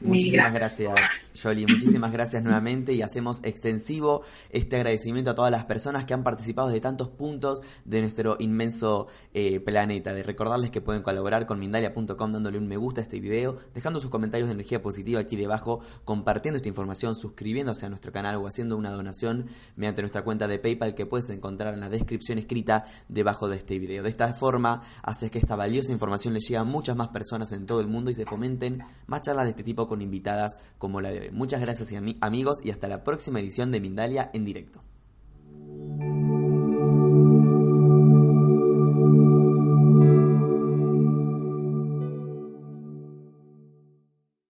Muchísimas 0.00 0.52
gracias, 0.52 1.23
Jolie. 1.44 1.66
Muchísimas 1.66 2.10
gracias 2.10 2.42
nuevamente 2.42 2.94
y 2.94 3.02
hacemos 3.02 3.40
extensivo 3.42 4.22
este 4.48 4.76
agradecimiento 4.76 5.30
a 5.30 5.34
todas 5.34 5.50
las 5.50 5.66
personas 5.66 6.06
que 6.06 6.14
han 6.14 6.24
participado 6.24 6.70
de 6.70 6.80
tantos 6.80 7.10
puntos 7.10 7.60
de 7.84 8.00
nuestro 8.00 8.36
inmenso 8.38 9.08
eh, 9.34 9.60
planeta. 9.60 10.14
De 10.14 10.22
recordarles 10.22 10.70
que 10.70 10.80
pueden 10.80 11.02
colaborar 11.02 11.44
con 11.44 11.60
Mindalia.com 11.60 12.32
dándole 12.32 12.56
un 12.56 12.66
me 12.66 12.78
gusta 12.78 13.02
a 13.02 13.04
este 13.04 13.20
video, 13.20 13.58
dejando 13.74 14.00
sus 14.00 14.10
comentarios 14.10 14.48
de 14.48 14.54
energía 14.54 14.80
positiva 14.80 15.20
aquí 15.20 15.36
debajo, 15.36 15.80
compartiendo 16.06 16.56
esta 16.56 16.68
información, 16.70 17.14
suscribiéndose 17.14 17.84
a 17.84 17.90
nuestro 17.90 18.10
canal 18.10 18.36
o 18.36 18.46
haciendo 18.46 18.78
una 18.78 18.90
donación 18.90 19.46
mediante 19.76 20.00
nuestra 20.00 20.24
cuenta 20.24 20.48
de 20.48 20.58
PayPal 20.58 20.94
que 20.94 21.04
puedes 21.04 21.28
encontrar 21.28 21.74
en 21.74 21.80
la 21.80 21.90
descripción 21.90 22.38
escrita 22.38 22.84
debajo 23.08 23.48
de 23.48 23.58
este 23.58 23.78
video. 23.78 24.02
De 24.02 24.08
esta 24.08 24.32
forma, 24.32 24.80
haces 25.02 25.30
que 25.30 25.38
esta 25.38 25.56
valiosa 25.56 25.92
información 25.92 26.32
le 26.32 26.40
llegue 26.40 26.56
a 26.56 26.64
muchas 26.64 26.96
más 26.96 27.08
personas 27.08 27.52
en 27.52 27.66
todo 27.66 27.80
el 27.80 27.86
mundo 27.86 28.10
y 28.10 28.14
se 28.14 28.24
fomenten 28.24 28.82
más 29.06 29.20
charlas 29.20 29.44
de 29.44 29.50
este 29.50 29.62
tipo 29.62 29.86
con 29.86 30.00
invitadas 30.00 30.56
como 30.78 31.02
la 31.02 31.10
de 31.10 31.20
hoy. 31.20 31.33
Muchas 31.34 31.60
gracias 31.60 31.92
amigos 32.20 32.60
y 32.62 32.70
hasta 32.70 32.86
la 32.86 33.02
próxima 33.02 33.40
edición 33.40 33.72
de 33.72 33.80
Mindalia 33.80 34.30
en 34.32 34.44
directo. 34.44 34.80